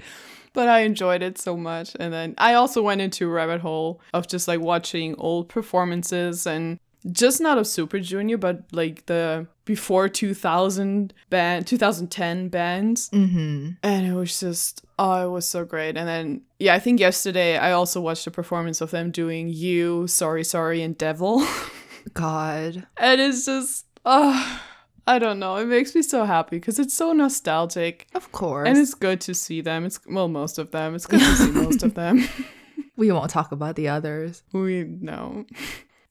But 0.52 0.68
I 0.68 0.80
enjoyed 0.80 1.22
it 1.22 1.38
so 1.38 1.56
much. 1.56 1.96
And 1.98 2.12
then 2.12 2.34
I 2.38 2.54
also 2.54 2.82
went 2.82 3.00
into 3.00 3.26
a 3.28 3.32
rabbit 3.32 3.60
hole 3.60 4.00
of 4.12 4.28
just 4.28 4.48
like 4.48 4.60
watching 4.60 5.14
old 5.16 5.48
performances 5.48 6.46
and 6.46 6.78
just 7.10 7.40
not 7.40 7.58
of 7.58 7.66
Super 7.66 7.98
Junior, 7.98 8.36
but 8.36 8.62
like 8.72 9.06
the 9.06 9.46
before 9.64 10.08
2000 10.08 11.12
band, 11.30 11.66
2010 11.66 12.48
bands. 12.48 13.08
Mm-hmm. 13.10 13.70
And 13.82 14.06
it 14.06 14.14
was 14.14 14.38
just, 14.38 14.84
oh, 14.98 15.26
it 15.26 15.30
was 15.30 15.48
so 15.48 15.64
great. 15.64 15.96
And 15.96 16.06
then, 16.08 16.42
yeah, 16.58 16.74
I 16.74 16.78
think 16.78 17.00
yesterday 17.00 17.58
I 17.58 17.72
also 17.72 18.00
watched 18.00 18.26
a 18.26 18.30
performance 18.30 18.80
of 18.80 18.90
them 18.90 19.10
doing 19.10 19.48
You, 19.48 20.06
Sorry, 20.06 20.44
Sorry, 20.44 20.82
and 20.82 20.96
Devil. 20.96 21.46
God. 22.14 22.86
and 22.96 23.20
it's 23.20 23.46
just, 23.46 23.86
oh, 24.04 24.60
I 25.06 25.18
don't 25.18 25.38
know. 25.38 25.56
It 25.56 25.66
makes 25.66 25.94
me 25.94 26.02
so 26.02 26.24
happy 26.24 26.56
because 26.56 26.78
it's 26.78 26.94
so 26.94 27.12
nostalgic. 27.12 28.06
Of 28.14 28.30
course. 28.32 28.68
And 28.68 28.78
it's 28.78 28.94
good 28.94 29.20
to 29.22 29.34
see 29.34 29.60
them. 29.60 29.84
It's 29.84 29.98
well, 30.06 30.28
most 30.28 30.58
of 30.58 30.70
them. 30.70 30.94
It's 30.94 31.06
good 31.06 31.20
to 31.20 31.36
see 31.36 31.50
most 31.50 31.82
of 31.82 31.94
them. 31.94 32.28
we 32.96 33.10
won't 33.10 33.30
talk 33.30 33.52
about 33.52 33.76
the 33.76 33.88
others. 33.88 34.42
We 34.52 34.84
know. 34.84 35.46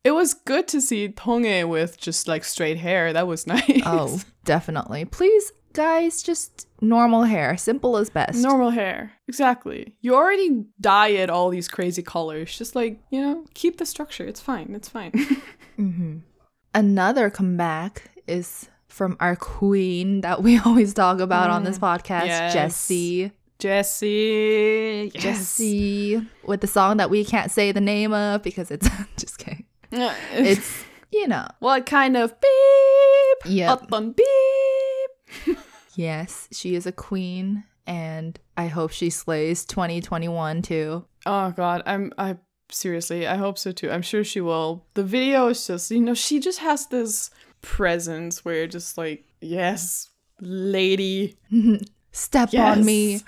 It 0.04 0.12
was 0.12 0.34
good 0.34 0.68
to 0.70 0.82
see 0.82 1.10
Donghae 1.10 1.68
with 1.68 1.98
just 1.98 2.28
like 2.28 2.44
straight 2.44 2.78
hair. 2.78 3.14
That 3.14 3.28
was 3.28 3.48
nice. 3.48 3.82
Oh, 3.86 4.20
definitely. 4.44 5.06
Please, 5.06 5.52
guys, 5.74 6.22
just 6.24 6.68
normal 6.82 7.24
hair. 7.24 7.56
Simple 7.56 7.98
as 7.98 8.10
best. 8.10 8.40
Normal 8.40 8.72
hair. 8.72 9.14
Exactly. 9.28 9.96
You 10.02 10.16
already 10.16 10.66
dye 10.80 11.10
it 11.10 11.30
all 11.30 11.50
these 11.50 11.68
crazy 11.68 12.02
colors. 12.02 12.58
Just 12.58 12.76
like, 12.76 13.00
you 13.10 13.22
know, 13.22 13.46
keep 13.54 13.78
the 13.78 13.86
structure. 13.86 14.26
It's 14.26 14.42
fine. 14.42 14.74
It's 14.76 14.90
fine. 14.90 15.12
Mm-hmm. 15.80 16.18
Another 16.74 17.30
comeback 17.30 18.12
is 18.28 18.70
from 18.92 19.18
our 19.20 19.36
queen 19.36 20.22
that 20.22 20.44
we 20.44 20.58
always 20.66 20.94
talk 20.94 21.20
about 21.20 21.50
on 21.50 21.64
this 21.64 21.80
mm. 21.80 21.98
podcast, 21.98 22.26
yes. 22.26 22.56
Jessi. 22.56 23.32
Jessi. 23.60 25.12
Yes. 25.14 25.60
Jessi 25.60 26.28
with 26.46 26.62
the 26.62 26.68
song 26.68 26.98
that 26.98 27.10
we 27.10 27.24
can't 27.24 27.52
say 27.52 27.72
the 27.72 27.82
name 27.82 28.14
of 28.14 28.42
because 28.44 28.72
it's 28.72 28.88
just 29.18 29.38
kidding. 29.38 29.66
it's 29.92 30.84
you 31.12 31.28
know 31.28 31.48
what 31.60 31.86
kind 31.86 32.18
of 32.18 32.34
beep? 32.40 33.54
Yep. 33.54 33.90
어떤 33.90 34.16
beep? 34.16 35.58
yes 35.96 36.48
she 36.52 36.76
is 36.76 36.86
a 36.86 36.92
queen 36.92 37.64
and 37.86 38.40
I 38.58 38.68
hope 38.68 38.92
she 38.92 39.10
slays 39.10 39.66
2021 39.66 40.62
too. 40.62 41.06
Oh 41.26 41.52
god, 41.52 41.84
I'm 41.86 42.14
I 42.18 42.38
seriously, 42.72 43.28
I 43.28 43.36
hope 43.36 43.58
so 43.58 43.72
too. 43.72 43.92
I'm 43.92 44.02
sure 44.02 44.24
she 44.24 44.42
will. 44.42 44.86
The 44.94 45.04
video 45.04 45.48
is 45.48 45.66
just, 45.68 45.92
you 45.92 46.00
know, 46.00 46.14
she 46.14 46.40
just 46.40 46.60
has 46.60 46.88
this 46.88 47.30
presence 47.62 48.44
where 48.46 48.56
you're 48.56 48.68
just 48.68 48.98
like, 48.98 49.26
yes, 49.42 50.10
lady, 50.40 51.38
Step 52.12 52.50
yes. 52.52 52.78
on 52.78 52.86
me, 52.86 53.22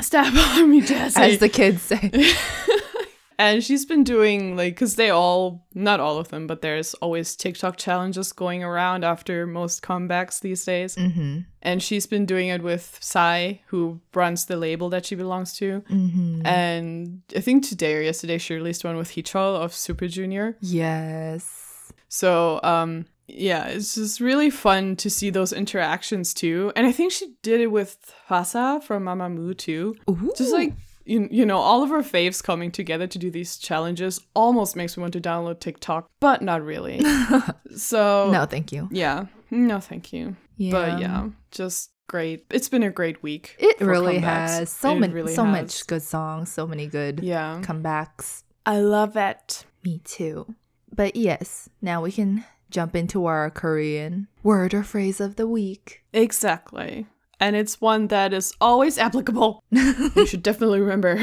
Step 0.00 0.34
on 0.34 0.70
me, 0.70 0.80
Jessi. 0.90 1.16
as 1.18 1.38
the 1.38 1.48
kids 1.48 1.82
say. 1.82 2.10
and 3.38 3.62
she's 3.62 3.84
been 3.84 4.02
doing 4.02 4.56
like 4.56 4.76
cuz 4.76 4.96
they 4.96 5.10
all 5.10 5.66
not 5.74 6.00
all 6.00 6.18
of 6.18 6.28
them, 6.28 6.46
but 6.46 6.60
there's 6.62 6.94
always 6.94 7.36
TikTok 7.36 7.76
challenges 7.76 8.32
going 8.32 8.64
around 8.64 9.04
after 9.04 9.46
most 9.46 9.82
comebacks 9.82 10.40
these 10.40 10.64
days. 10.64 10.96
mm-hmm. 10.96 11.40
And 11.62 11.82
she's 11.82 12.06
been 12.06 12.26
doing 12.26 12.48
it 12.48 12.62
with 12.62 12.98
PSY, 13.00 13.60
who 13.66 14.00
runs 14.14 14.46
the 14.46 14.56
label 14.56 14.88
that 14.90 15.04
she 15.04 15.14
belongs 15.16 15.52
to. 15.58 15.82
Mm-hmm. 15.90 16.46
And 16.46 17.22
I 17.34 17.40
think 17.40 17.64
today 17.66 17.94
or 17.96 18.02
yesterday 18.02 18.38
she 18.38 18.54
released 18.54 18.84
one 18.84 18.96
with 18.96 19.10
Heechul 19.10 19.56
of 19.56 19.74
Super 19.74 20.08
Junior. 20.08 20.56
Yes. 20.60 21.92
So, 22.08 22.60
um, 22.62 23.06
yeah, 23.28 23.66
it's 23.66 23.94
just 23.94 24.20
really 24.20 24.50
fun 24.50 24.96
to 24.96 25.10
see 25.10 25.30
those 25.30 25.52
interactions 25.52 26.32
too. 26.34 26.72
And 26.76 26.86
I 26.86 26.92
think 26.92 27.12
she 27.12 27.34
did 27.42 27.60
it 27.60 27.68
with 27.68 28.12
Hwasa 28.28 28.82
from 28.82 29.04
Mamamoo 29.04 29.56
too. 29.56 29.96
Ooh. 30.10 30.32
Just 30.36 30.52
like 30.52 30.72
you, 31.04 31.28
you 31.30 31.46
know, 31.46 31.58
all 31.58 31.82
of 31.84 31.90
her 31.90 32.02
faves 32.02 32.42
coming 32.42 32.70
together 32.72 33.06
to 33.06 33.18
do 33.18 33.30
these 33.30 33.56
challenges 33.58 34.20
almost 34.34 34.74
makes 34.76 34.96
me 34.96 35.02
want 35.02 35.12
to 35.12 35.20
download 35.20 35.60
TikTok, 35.60 36.08
but 36.20 36.42
not 36.42 36.62
really. 36.64 37.00
so 37.76 38.30
no, 38.32 38.44
thank 38.46 38.72
you. 38.72 38.88
yeah, 38.90 39.26
no, 39.50 39.80
thank 39.80 40.12
you. 40.12 40.36
Yeah. 40.56 40.72
But 40.72 41.00
yeah, 41.00 41.28
just 41.50 41.90
great. 42.08 42.44
It's 42.50 42.68
been 42.68 42.82
a 42.82 42.90
great 42.90 43.22
week. 43.22 43.56
It 43.58 43.80
really 43.80 44.18
comebacks. 44.18 44.22
has 44.58 44.70
so 44.70 44.92
It 44.96 45.00
many, 45.00 45.12
really 45.12 45.34
so 45.34 45.44
has. 45.44 45.62
much 45.62 45.86
good 45.86 46.02
songs, 46.02 46.50
so 46.52 46.66
many 46.66 46.86
good 46.86 47.20
Yeah, 47.22 47.60
comebacks. 47.62 48.42
I 48.64 48.80
love 48.80 49.16
it. 49.16 49.64
Me 49.84 50.00
too. 50.04 50.54
But 50.94 51.14
yes, 51.14 51.68
now 51.82 52.02
we 52.02 52.10
can 52.10 52.44
jump 52.70 52.96
into 52.96 53.26
our 53.26 53.50
Korean 53.50 54.28
word 54.42 54.74
or 54.74 54.82
phrase 54.82 55.20
of 55.20 55.36
the 55.36 55.46
week. 55.46 56.02
Exactly. 56.12 57.06
And 57.38 57.54
it's 57.54 57.80
one 57.80 58.06
that 58.08 58.32
is 58.32 58.54
always 58.60 58.98
applicable. 58.98 59.62
you 59.70 60.26
should 60.26 60.42
definitely 60.42 60.80
remember. 60.80 61.16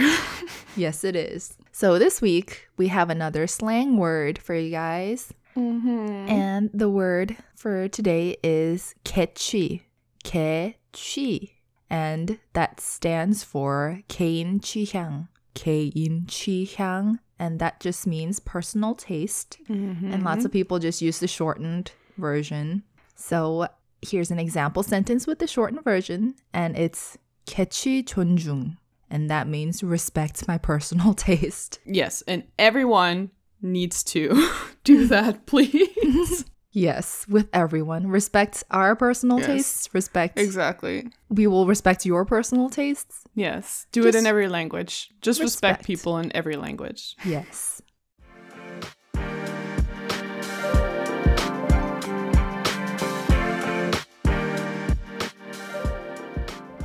yes, 0.76 1.04
it 1.04 1.16
is. 1.16 1.58
So 1.72 1.98
this 1.98 2.22
week, 2.22 2.68
we 2.78 2.90
have 2.90 3.10
another 3.10 3.48
slang 3.48 3.98
word 3.98 4.38
for 4.38 4.54
you 4.54 4.70
guys. 4.70 5.34
Mm-hmm. 5.56 6.30
And 6.30 6.70
the 6.74 6.90
word 6.90 7.36
for 7.56 7.88
today 7.88 8.38
is 8.44 8.94
kechi. 9.04 9.82
Kechi. 10.24 11.52
And 11.90 12.40
that 12.54 12.80
stands 12.80 13.44
for 13.44 14.02
kein 14.08 14.60
chi 14.60 14.86
hyang. 14.86 15.30
Kein 15.54 16.26
chi 16.28 16.66
hyang 16.66 17.20
and 17.44 17.60
that 17.60 17.82
just 17.82 18.08
means 18.08 18.40
personal 18.40 18.96
taste. 18.96 19.58
Mm-hmm. 19.70 20.14
And 20.14 20.24
lots 20.24 20.46
of 20.46 20.52
people 20.52 20.80
just 20.80 21.02
use 21.02 21.20
the 21.20 21.28
shortened 21.28 21.92
version. 22.18 22.84
So 23.16 23.68
here's 24.02 24.32
an 24.32 24.40
example 24.40 24.82
sentence 24.82 25.28
with 25.28 25.40
the 25.40 25.48
shortened 25.48 25.84
version, 25.84 26.36
and 26.54 26.78
it's 26.78 27.18
kechi 27.46 28.02
chonjung, 28.02 28.78
and 29.10 29.30
that 29.30 29.50
means 29.50 29.84
respect 29.84 30.48
my 30.48 30.58
personal 30.58 31.14
taste. 31.30 31.80
Yes, 31.86 32.24
and 32.30 32.44
everyone 32.58 33.32
needs 33.62 34.04
to 34.06 34.50
do 34.86 35.06
that, 35.08 35.46
please. 35.46 36.46
Yes, 36.74 37.26
with 37.30 37.48
everyone. 37.54 38.08
Respect 38.08 38.64
our 38.72 38.96
personal 38.96 39.38
Yes. 39.40 39.48
tastes. 39.48 39.90
Respect. 39.94 40.40
exactly. 40.40 41.08
We 41.30 41.48
will 41.48 41.68
respect 41.68 42.06
your 42.06 42.26
personal 42.26 42.70
tastes. 42.70 43.24
Yes. 43.36 43.86
Do 43.92 44.06
it 44.08 44.16
in 44.16 44.26
every 44.26 44.48
language. 44.48 45.10
Just 45.22 45.40
respect. 45.40 45.80
respect. 45.80 45.86
people 45.86 46.18
in 46.18 46.36
every 46.36 46.56
language. 46.56 47.16
Yes. 47.24 47.82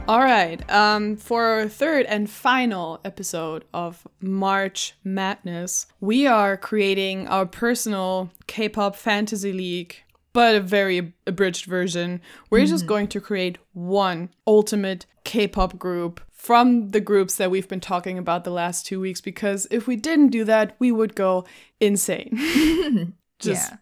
All 0.08 0.20
right. 0.20 0.58
Um, 0.70 1.16
for 1.16 1.44
our 1.44 1.68
third 1.68 2.06
and 2.06 2.30
final 2.30 2.98
episode 3.04 3.66
of 3.74 4.08
March 4.22 4.94
Madness, 5.04 5.84
we 6.00 6.26
are 6.26 6.56
creating 6.56 7.28
our 7.28 7.44
personal 7.44 8.30
K-pop 8.46 8.96
fantasy 8.96 9.52
league, 9.52 9.96
but 10.32 10.54
a 10.54 10.60
very 10.60 11.12
abridged 11.26 11.66
version. 11.66 12.22
We're 12.48 12.64
just 12.64 12.86
going 12.86 13.08
to 13.08 13.20
create 13.20 13.58
one 13.74 14.30
ultimate 14.46 15.04
K-pop 15.24 15.78
group 15.78 16.22
from 16.32 16.92
the 16.92 17.00
groups 17.02 17.36
that 17.36 17.50
we've 17.50 17.68
been 17.68 17.78
talking 17.78 18.16
about 18.16 18.44
the 18.44 18.50
last 18.50 18.86
two 18.86 19.00
weeks. 19.00 19.20
Because 19.20 19.66
if 19.70 19.86
we 19.86 19.96
didn't 19.96 20.28
do 20.28 20.42
that, 20.44 20.74
we 20.78 20.90
would 20.90 21.16
go 21.16 21.44
insane. 21.80 23.12
just 23.38 23.72
yeah. 23.72 23.76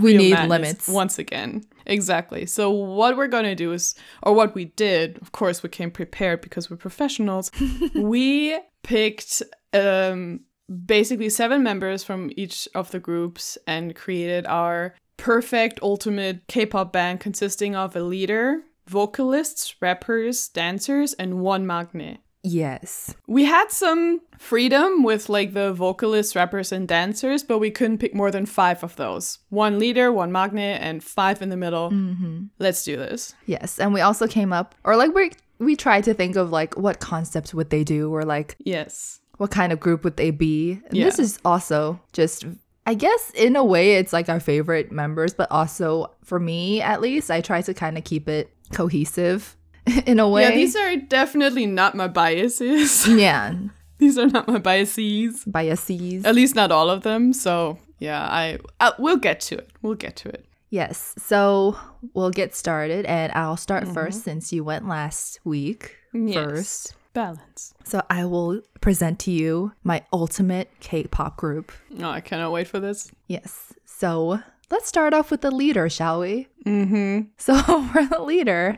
We 0.00 0.16
need 0.16 0.34
madness 0.34 0.50
limits. 0.50 0.88
once 0.88 1.18
again. 1.18 1.64
Exactly. 1.86 2.46
So 2.46 2.70
what 2.70 3.16
we're 3.16 3.28
gonna 3.28 3.54
do 3.54 3.72
is, 3.72 3.94
or 4.22 4.34
what 4.34 4.54
we 4.54 4.66
did, 4.66 5.18
of 5.20 5.32
course, 5.32 5.62
we 5.62 5.68
came 5.68 5.90
prepared 5.90 6.40
because 6.40 6.70
we're 6.70 6.76
professionals. 6.76 7.50
we 7.94 8.58
picked 8.82 9.42
um, 9.72 10.40
basically 10.86 11.28
seven 11.28 11.62
members 11.62 12.04
from 12.04 12.30
each 12.36 12.68
of 12.74 12.90
the 12.90 13.00
groups 13.00 13.58
and 13.66 13.94
created 13.94 14.46
our 14.46 14.94
perfect 15.16 15.78
ultimate 15.82 16.46
K-pop 16.48 16.92
band 16.92 17.20
consisting 17.20 17.76
of 17.76 17.94
a 17.96 18.02
leader, 18.02 18.62
vocalists, 18.86 19.76
rappers, 19.80 20.48
dancers, 20.48 21.12
and 21.14 21.40
one 21.40 21.64
maknae. 21.66 22.18
Yes. 22.44 23.14
We 23.26 23.44
had 23.44 23.70
some 23.70 24.20
freedom 24.38 25.02
with 25.02 25.28
like 25.30 25.54
the 25.54 25.72
vocalists, 25.72 26.36
rappers, 26.36 26.70
and 26.72 26.86
dancers, 26.86 27.42
but 27.42 27.58
we 27.58 27.70
couldn't 27.70 27.98
pick 27.98 28.14
more 28.14 28.30
than 28.30 28.44
five 28.46 28.84
of 28.84 28.94
those. 28.96 29.38
One 29.48 29.78
leader, 29.78 30.12
one 30.12 30.30
maknae, 30.30 30.78
and 30.78 31.02
five 31.02 31.40
in 31.40 31.48
the 31.48 31.56
middle. 31.56 31.90
Mm-hmm. 31.90 32.44
Let's 32.58 32.84
do 32.84 32.96
this. 32.96 33.34
Yes. 33.46 33.80
And 33.80 33.94
we 33.94 34.02
also 34.02 34.26
came 34.28 34.52
up, 34.52 34.74
or 34.84 34.94
like 34.96 35.14
we're 35.14 35.30
we 35.58 35.74
tried 35.74 36.04
to 36.04 36.14
think 36.14 36.36
of 36.36 36.50
like 36.52 36.76
what 36.76 37.00
concepts 37.00 37.54
would 37.54 37.70
they 37.70 37.82
do 37.84 38.12
or 38.12 38.22
like 38.24 38.56
Yes. 38.58 39.20
what 39.38 39.50
kind 39.50 39.72
of 39.72 39.80
group 39.80 40.04
would 40.04 40.16
they 40.18 40.30
be. 40.30 40.80
And 40.90 40.98
this 41.02 41.18
is 41.18 41.38
also 41.44 42.00
just 42.12 42.44
I 42.86 42.92
guess 42.92 43.30
in 43.34 43.56
a 43.56 43.64
way 43.64 43.94
it's 43.94 44.12
like 44.12 44.28
our 44.28 44.40
favorite 44.40 44.92
members, 44.92 45.32
but 45.32 45.50
also 45.50 46.10
for 46.22 46.38
me 46.38 46.82
at 46.82 47.00
least, 47.00 47.30
I 47.30 47.40
try 47.40 47.62
to 47.62 47.72
kind 47.72 47.96
of 47.96 48.04
keep 48.04 48.28
it 48.28 48.50
cohesive 48.72 49.56
in 50.06 50.18
a 50.20 50.28
way. 50.28 50.42
Yeah, 50.42 50.50
these 50.54 50.76
are 50.76 50.96
definitely 50.96 51.66
not 51.66 51.94
my 51.94 52.08
biases. 52.08 53.06
yeah, 53.16 53.54
these 53.98 54.18
are 54.18 54.26
not 54.28 54.48
my 54.48 54.58
biases. 54.58 55.44
biases. 55.44 56.24
At 56.24 56.34
least 56.34 56.54
not 56.54 56.70
all 56.72 56.88
of 56.90 57.02
them. 57.02 57.32
So 57.32 57.78
yeah, 57.98 58.22
I 58.24 58.58
uh, 58.80 58.92
we'll 58.98 59.16
get 59.18 59.40
to 59.40 59.56
it. 59.58 59.70
We'll 59.82 59.94
get 59.94 60.16
to 60.16 60.28
it. 60.28 60.46
Yes. 60.70 61.14
So 61.18 61.76
we'll 62.14 62.30
get 62.32 62.54
started 62.54 63.06
and 63.06 63.30
I'll 63.32 63.56
start 63.56 63.84
Mm-hmm. 63.84 63.94
first 63.94 64.24
since 64.24 64.52
you 64.52 64.64
went 64.64 64.88
last 64.88 65.38
week 65.44 65.96
yes. 66.12 66.34
first. 66.34 66.94
balance. 67.12 67.74
So 67.84 68.02
I 68.10 68.24
will 68.24 68.60
present 68.80 69.20
to 69.20 69.30
you 69.30 69.72
my 69.84 70.02
ultimate 70.12 70.68
K-pop 70.80 71.36
group. 71.36 71.70
Oh, 72.00 72.08
I 72.10 72.20
cannot 72.20 72.50
wait 72.50 72.66
for 72.66 72.80
this. 72.80 73.12
Yes. 73.28 73.72
So 73.84 74.40
let's 74.74 74.88
start 74.88 75.14
off 75.14 75.30
with 75.30 75.40
the 75.40 75.52
leader, 75.52 75.88
shall 75.88 76.18
we? 76.20 76.48
Mm-hmm. 76.66 77.28
So 77.38 77.54
for 77.92 78.04
the 78.06 78.20
leader, 78.20 78.76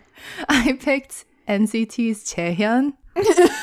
I 0.48 0.74
picked 0.78 1.24
NCT's 1.48 2.22
Jaehyun 2.34 2.92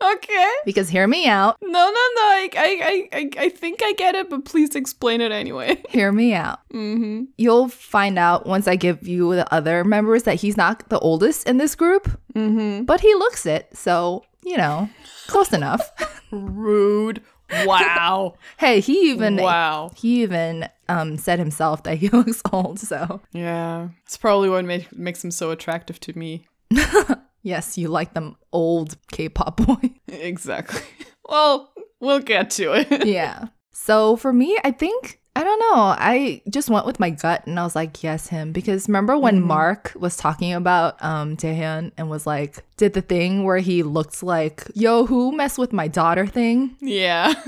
Okay. 0.00 0.50
because 0.64 0.88
hear 0.90 1.08
me 1.08 1.26
out. 1.26 1.56
No, 1.60 1.68
no, 1.70 1.90
no. 1.90 2.22
I, 2.22 2.50
I, 2.56 3.08
I, 3.12 3.30
I 3.36 3.48
think 3.48 3.80
I 3.82 3.92
get 3.94 4.14
it, 4.14 4.30
but 4.30 4.44
please 4.44 4.76
explain 4.76 5.20
it 5.20 5.32
anyway. 5.32 5.82
Hear 5.88 6.12
me 6.12 6.34
out. 6.34 6.60
Mm-hmm. 6.72 7.24
You'll 7.36 7.68
find 7.68 8.16
out 8.16 8.46
once 8.46 8.68
I 8.68 8.76
give 8.76 9.08
you 9.08 9.34
the 9.34 9.52
other 9.52 9.82
members 9.82 10.22
that 10.22 10.36
he's 10.36 10.56
not 10.56 10.88
the 10.88 11.00
oldest 11.00 11.48
in 11.48 11.56
this 11.58 11.74
group, 11.74 12.08
Mm-hmm. 12.34 12.84
but 12.84 13.00
he 13.00 13.12
looks 13.14 13.44
it. 13.46 13.76
So, 13.76 14.24
you 14.44 14.56
know, 14.56 14.88
close 15.26 15.52
enough. 15.52 15.90
Rude. 16.30 17.20
Wow. 17.64 18.34
hey, 18.58 18.80
he 18.80 19.10
even 19.10 19.36
wow. 19.36 19.90
he 19.96 20.22
even 20.22 20.68
um 20.88 21.16
said 21.16 21.38
himself 21.38 21.82
that 21.84 21.98
he 21.98 22.08
looks 22.12 22.42
old, 22.52 22.78
so 22.78 23.20
Yeah. 23.32 23.88
It's 24.04 24.16
probably 24.16 24.48
what 24.48 24.64
make, 24.64 24.92
makes 24.96 25.22
him 25.24 25.30
so 25.30 25.50
attractive 25.50 26.00
to 26.00 26.18
me. 26.18 26.46
yes, 27.42 27.78
you 27.78 27.88
like 27.88 28.14
them 28.14 28.36
old 28.52 28.96
K-pop 29.12 29.56
boy. 29.56 29.94
Exactly. 30.08 30.82
Well, 31.28 31.72
we'll 32.00 32.20
get 32.20 32.50
to 32.52 32.72
it. 32.72 33.06
yeah. 33.06 33.48
So 33.72 34.16
for 34.16 34.32
me, 34.32 34.58
I 34.64 34.70
think 34.70 35.20
I 35.38 35.44
don't 35.44 35.60
know. 35.60 35.94
I 35.96 36.42
just 36.50 36.68
went 36.68 36.84
with 36.84 36.98
my 36.98 37.10
gut 37.10 37.46
and 37.46 37.60
I 37.60 37.62
was 37.62 37.76
like, 37.76 38.02
yes, 38.02 38.26
him. 38.26 38.50
Because 38.50 38.88
remember 38.88 39.16
when 39.16 39.40
Mark 39.40 39.92
was 39.94 40.16
talking 40.16 40.52
about 40.52 41.00
um 41.00 41.36
and 41.40 42.10
was 42.10 42.26
like, 42.26 42.64
did 42.76 42.94
the 42.94 43.02
thing 43.02 43.44
where 43.44 43.58
he 43.58 43.84
looked 43.84 44.24
like, 44.24 44.64
yo, 44.74 45.06
who 45.06 45.30
messed 45.30 45.56
with 45.56 45.72
my 45.72 45.86
daughter 45.86 46.26
thing? 46.26 46.76
yeah. 46.80 47.34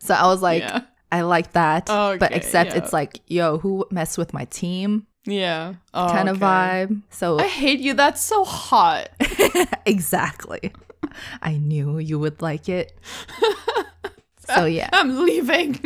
So 0.00 0.14
I 0.14 0.26
was 0.28 0.40
like, 0.40 0.62
yeah. 0.62 0.82
I 1.12 1.22
like 1.22 1.52
that. 1.52 1.86
but 1.86 2.32
except 2.32 2.70
yeah. 2.70 2.78
it's 2.78 2.92
like, 2.94 3.20
yo, 3.26 3.58
who 3.58 3.84
messed 3.90 4.16
with 4.16 4.32
my 4.32 4.46
team 4.46 5.06
Yeah. 5.26 5.74
Oh, 5.92 6.08
kind 6.08 6.30
of 6.30 6.36
okay. 6.36 6.46
vibe. 6.46 7.02
So 7.10 7.38
I 7.38 7.48
hate 7.48 7.80
you. 7.80 7.92
That's 7.92 8.22
so 8.22 8.44
hot. 8.44 9.10
exactly. 9.86 10.72
I 11.42 11.58
knew 11.58 11.98
you 11.98 12.18
would 12.18 12.40
like 12.40 12.70
it. 12.70 12.96
so 14.38 14.64
yeah. 14.64 14.88
I'm 14.94 15.26
leaving. 15.26 15.78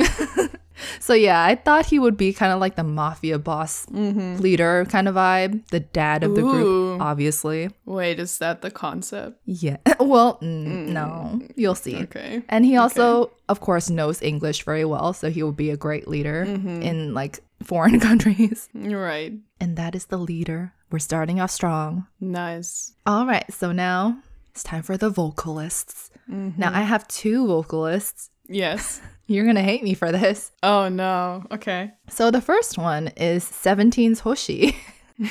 So 1.01 1.15
yeah, 1.15 1.45
I 1.45 1.57
thought 1.57 1.87
he 1.87 1.99
would 1.99 2.17
be 2.17 2.33
kind 2.33 2.53
of 2.53 2.61
like 2.61 2.77
the 2.77 2.85
mafia 2.85 3.39
boss 3.39 3.87
mm-hmm. 3.87 4.37
leader 4.37 4.87
kind 4.89 5.09
of 5.09 5.15
vibe, 5.15 5.67
the 5.69 5.81
dad 5.81 6.23
of 6.23 6.35
the 6.35 6.43
Ooh. 6.43 6.51
group, 6.51 7.01
obviously. 7.01 7.71
Wait, 7.85 8.21
is 8.21 8.39
that 8.39 8.63
the 8.63 8.71
concept? 8.71 9.41
Yeah. 9.45 9.79
well, 10.01 10.39
mm, 10.39 10.89
no, 10.89 11.41
you'll 11.57 11.75
see. 11.75 11.97
Okay. 11.97 12.43
And 12.49 12.65
he 12.65 12.77
also, 12.77 13.33
of 13.49 13.61
course, 13.61 13.91
knows 13.91 14.23
English 14.23 14.65
very 14.65 14.85
well, 14.85 15.13
so 15.13 15.31
he 15.31 15.43
will 15.43 15.53
be 15.53 15.71
a 15.71 15.77
great 15.77 16.09
leader 16.09 16.47
mm-hmm. 16.47 16.83
in 16.83 17.15
like 17.15 17.41
foreign 17.63 18.01
countries. 18.09 18.69
Right. 18.75 19.35
And 19.61 19.77
that 19.77 19.95
is 19.95 20.07
the 20.07 20.19
leader. 20.19 20.75
We're 20.91 20.99
starting 20.99 21.41
off 21.41 21.51
strong. 21.51 22.07
Nice. 22.21 22.93
All 23.07 23.27
right, 23.27 23.51
so 23.53 23.73
now 23.73 24.19
it's 24.51 24.63
time 24.63 24.83
for 24.83 24.97
the 24.97 25.11
vocalists. 25.11 26.11
Mm-hmm. 26.31 26.61
Now 26.61 26.73
I 26.73 26.83
have 26.83 27.09
two 27.09 27.47
vocalists. 27.47 28.31
Yes. 28.49 29.01
You're 29.33 29.47
gonna 29.47 29.63
hate 29.63 29.83
me 29.83 29.95
for 29.95 30.13
this. 30.13 30.51
Oh 30.63 30.89
no. 30.89 31.45
Okay. 31.51 31.91
So 32.09 32.31
the 32.31 32.41
first 32.41 32.79
one 32.79 33.09
is 33.17 33.45
17's 33.45 34.21
Hoshi. 34.21 34.77
because 35.19 35.31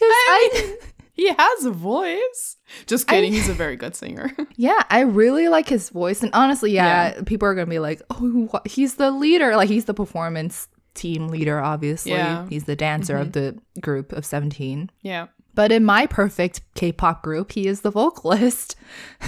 I, 0.00 0.76
He 1.14 1.28
has 1.28 1.64
a 1.64 1.70
voice. 1.70 2.56
Just 2.86 3.06
kidding. 3.06 3.32
He's 3.32 3.48
a 3.48 3.52
very 3.52 3.76
good 3.76 3.94
singer. 3.94 4.30
yeah, 4.56 4.82
I 4.90 5.00
really 5.00 5.48
like 5.48 5.68
his 5.68 5.90
voice, 5.90 6.22
and 6.22 6.30
honestly, 6.34 6.72
yeah, 6.72 7.20
people 7.22 7.46
are 7.46 7.54
gonna 7.54 7.66
be 7.66 7.78
like, 7.78 8.00
oh, 8.10 8.48
wha- 8.52 8.62
he's 8.64 8.94
the 8.94 9.10
leader, 9.10 9.54
like 9.56 9.68
he's 9.68 9.84
the 9.84 9.94
performance 9.94 10.68
team 10.94 11.28
leader. 11.28 11.60
Obviously, 11.60 12.12
Yeah. 12.12 12.46
he's 12.48 12.64
the 12.64 12.76
dancer 12.76 13.16
of 13.16 13.28
mm-hmm. 13.28 13.58
the 13.76 13.80
group 13.80 14.12
of 14.12 14.24
17. 14.24 14.90
yeah. 15.02 15.28
But 15.54 15.70
in 15.70 15.84
my 15.84 16.06
perfect 16.06 16.62
K-pop 16.74 17.22
group, 17.22 17.52
he 17.52 17.66
is 17.66 17.82
the 17.82 17.90
vocalist. 17.90 18.74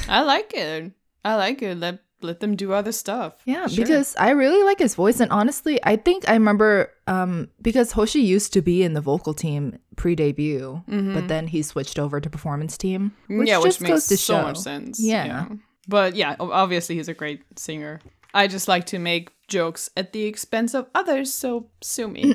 I 0.08 0.22
like 0.22 0.54
it. 0.54 0.90
I 1.24 1.36
like 1.36 1.62
it. 1.62 1.78
Let 1.78 1.98
let 2.22 2.40
them 2.40 2.56
do 2.56 2.72
other 2.72 2.92
stuff. 2.92 3.34
Yeah, 3.44 3.66
Sure. 3.66 3.84
because 3.84 4.16
I 4.18 4.30
really 4.30 4.62
like 4.64 4.78
his 4.78 4.94
voice, 4.94 5.20
and 5.20 5.30
honestly, 5.30 5.78
I 5.84 5.96
think 5.96 6.26
I 6.28 6.32
remember 6.34 6.90
um, 7.06 7.48
because 7.60 7.92
Hoshi 7.92 8.20
used 8.20 8.52
to 8.54 8.62
be 8.62 8.82
in 8.82 8.94
the 8.94 9.00
vocal 9.02 9.34
team 9.34 9.78
pre-debut, 9.96 10.82
but 10.88 11.28
then 11.28 11.46
he 11.48 11.62
switched 11.62 11.98
over 11.98 12.20
to 12.20 12.30
performance 12.30 12.78
team, 12.78 13.12
which 13.26 13.36
Mm-hmm. 13.40 13.46
yeah, 13.46 13.58
which 13.58 13.66
just 13.66 13.80
makes 13.82 13.92
goes 13.92 14.06
to 14.08 14.16
so 14.16 14.34
show. 14.36 14.42
much 14.42 14.56
sense. 14.58 15.00
Yeah. 15.02 15.46
But 15.86 16.16
yeah, 16.16 16.36
obviously 16.40 16.94
he's 16.96 17.08
a 17.08 17.14
great 17.14 17.42
singer. 17.58 18.00
I 18.32 18.46
just 18.48 18.68
like 18.68 18.86
to 18.86 18.98
make 18.98 19.30
jokes 19.48 19.90
at 19.96 20.12
the 20.14 20.24
expense 20.24 20.72
of 20.74 20.86
others, 20.94 21.32
so 21.32 21.68
sue 21.82 22.08
me. 22.08 22.32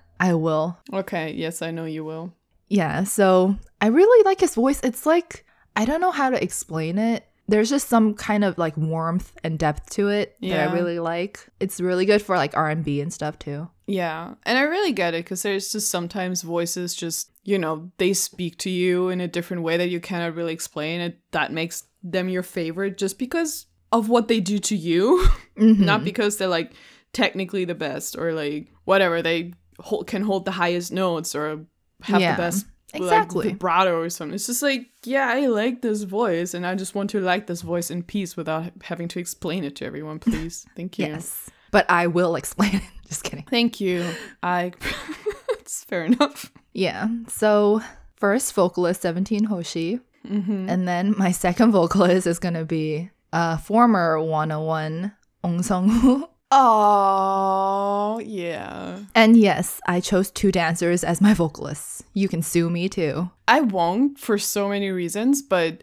I 0.20 0.32
will. 0.34 0.78
okay, 0.92 1.32
yes, 1.32 1.60
I 1.60 1.70
know 1.70 1.84
you 1.84 2.04
will. 2.04 2.32
Yeah, 2.68 3.04
so 3.04 3.56
I 3.80 3.88
really 3.88 4.24
like 4.24 4.40
his 4.40 4.54
voice. 4.54 4.80
It's 4.82 5.04
like 5.04 5.44
I 5.76 5.84
don't 5.84 6.00
know 6.00 6.12
how 6.12 6.30
to 6.30 6.42
explain 6.42 6.96
it. 6.98 7.26
There's 7.52 7.68
just 7.68 7.88
some 7.88 8.14
kind 8.14 8.44
of 8.44 8.56
like 8.56 8.74
warmth 8.78 9.30
and 9.44 9.58
depth 9.58 9.90
to 9.90 10.08
it 10.08 10.36
that 10.40 10.58
I 10.70 10.72
really 10.72 10.98
like. 10.98 11.46
It's 11.60 11.82
really 11.82 12.06
good 12.06 12.22
for 12.22 12.34
like 12.36 12.56
R&B 12.56 13.02
and 13.02 13.12
stuff 13.12 13.38
too. 13.38 13.68
Yeah, 13.86 14.36
and 14.44 14.56
I 14.56 14.62
really 14.62 14.92
get 14.92 15.12
it 15.12 15.24
because 15.26 15.42
there's 15.42 15.70
just 15.70 15.90
sometimes 15.90 16.40
voices 16.40 16.94
just, 16.94 17.30
you 17.44 17.58
know, 17.58 17.90
they 17.98 18.14
speak 18.14 18.56
to 18.58 18.70
you 18.70 19.10
in 19.10 19.20
a 19.20 19.28
different 19.28 19.64
way 19.64 19.76
that 19.76 19.90
you 19.90 20.00
cannot 20.00 20.34
really 20.34 20.54
explain. 20.54 21.02
It 21.02 21.18
that 21.32 21.52
makes 21.52 21.84
them 22.02 22.30
your 22.30 22.42
favorite 22.42 22.96
just 22.96 23.18
because 23.18 23.66
of 23.92 24.08
what 24.08 24.28
they 24.28 24.40
do 24.40 24.58
to 24.58 24.76
you, 24.76 25.26
Mm-hmm. 25.58 25.84
not 25.84 26.04
because 26.04 26.38
they're 26.38 26.48
like 26.48 26.72
technically 27.12 27.66
the 27.66 27.74
best 27.74 28.16
or 28.16 28.32
like 28.32 28.68
whatever 28.84 29.20
they 29.20 29.52
hold, 29.78 30.06
can 30.06 30.22
hold 30.22 30.46
the 30.46 30.52
highest 30.52 30.90
notes 30.90 31.34
or 31.34 31.66
have 32.04 32.20
Yeah, 32.22 32.32
the 32.32 32.42
best 32.42 32.64
exactly. 32.94 33.44
like, 33.46 33.54
vibrato 33.54 33.98
or 34.00 34.10
something. 34.10 34.34
It's 34.34 34.46
just 34.46 34.62
like, 34.62 34.86
yeah, 35.04 35.28
I 35.28 35.46
like 35.46 35.82
this 35.82 36.02
voice, 36.02 36.54
and 36.54 36.66
I 36.66 36.74
just 36.74 36.94
want 36.94 37.10
to 37.10 37.20
like 37.20 37.46
this 37.46 37.62
voice 37.62 37.90
in 37.90 38.02
peace 38.02 38.36
without 38.36 38.72
having 38.82 39.08
to 39.08 39.18
explain 39.20 39.64
it 39.64 39.76
to 39.76 39.84
everyone. 39.86 40.18
Please, 40.18 40.66
thank 40.76 40.98
you. 40.98 41.06
Yes. 41.06 41.50
But 41.70 41.88
I 41.90 42.06
will 42.06 42.36
explain 42.36 42.76
it. 42.76 42.82
Just 43.08 43.24
kidding. 43.24 43.44
Thank 43.50 43.80
you. 43.80 44.06
I. 44.42 44.72
it's 45.50 45.84
fair 45.84 46.04
enough. 46.04 46.50
Yeah. 46.74 47.08
So 47.28 47.80
first 48.16 48.52
vocalist 48.54 49.02
17 49.02 49.44
Hoshi, 49.44 50.00
Mm-hmm. 50.28 50.68
and 50.68 50.86
then 50.86 51.14
my 51.18 51.32
second 51.32 51.72
vocalist 51.72 52.28
is 52.28 52.38
gonna 52.38 52.64
be 52.64 53.10
uh 53.32 53.56
former 53.56 54.20
101 54.22 55.12
Ong 55.42 55.62
Sung 55.64 55.88
Woo. 56.04 56.28
Oh 56.54 58.20
yeah. 58.22 58.98
And 59.14 59.38
yes, 59.38 59.80
I 59.88 60.00
chose 60.00 60.30
two 60.30 60.52
dancers 60.52 61.02
as 61.02 61.22
my 61.22 61.32
vocalists. 61.32 62.02
You 62.12 62.28
can 62.28 62.42
sue 62.42 62.68
me 62.68 62.90
too. 62.90 63.30
I 63.48 63.62
won't 63.62 64.18
for 64.18 64.36
so 64.36 64.68
many 64.68 64.90
reasons, 64.90 65.40
but 65.40 65.82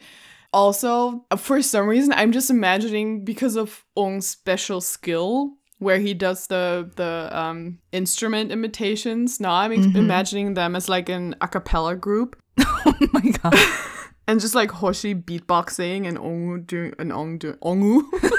also 0.53 1.25
for 1.37 1.63
some 1.63 1.87
reason 1.87 2.13
I'm 2.13 2.31
just 2.31 2.51
imagining 2.51 3.25
because 3.25 3.55
of 3.55 3.83
Ong's 3.95 4.27
special 4.29 4.79
skill 4.79 5.53
where 5.79 5.97
he 5.97 6.13
does 6.13 6.45
the 6.45 6.91
the 6.95 7.29
um 7.31 7.79
instrument 7.91 8.51
imitations. 8.51 9.39
Now 9.39 9.53
I'm 9.53 9.71
ex- 9.71 9.95
imagining 9.95 10.53
them 10.53 10.75
as 10.75 10.87
like 10.87 11.09
an 11.09 11.35
a 11.41 11.47
cappella 11.47 11.95
group 11.95 12.39
oh 12.59 12.93
my 13.11 13.31
god. 13.41 13.55
and 14.27 14.39
just 14.39 14.53
like 14.53 14.69
Hoshi 14.69 15.15
beatboxing 15.15 16.07
and 16.07 16.15
Ongu 16.19 16.67
doing 16.67 16.93
and 16.99 17.11
Ong 17.11 17.39
doing 17.39 17.55
Ongu 17.55 18.03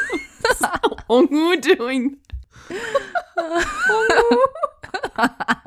Ongu 1.10 1.60
doing 1.60 2.16
Ongu 3.38 4.46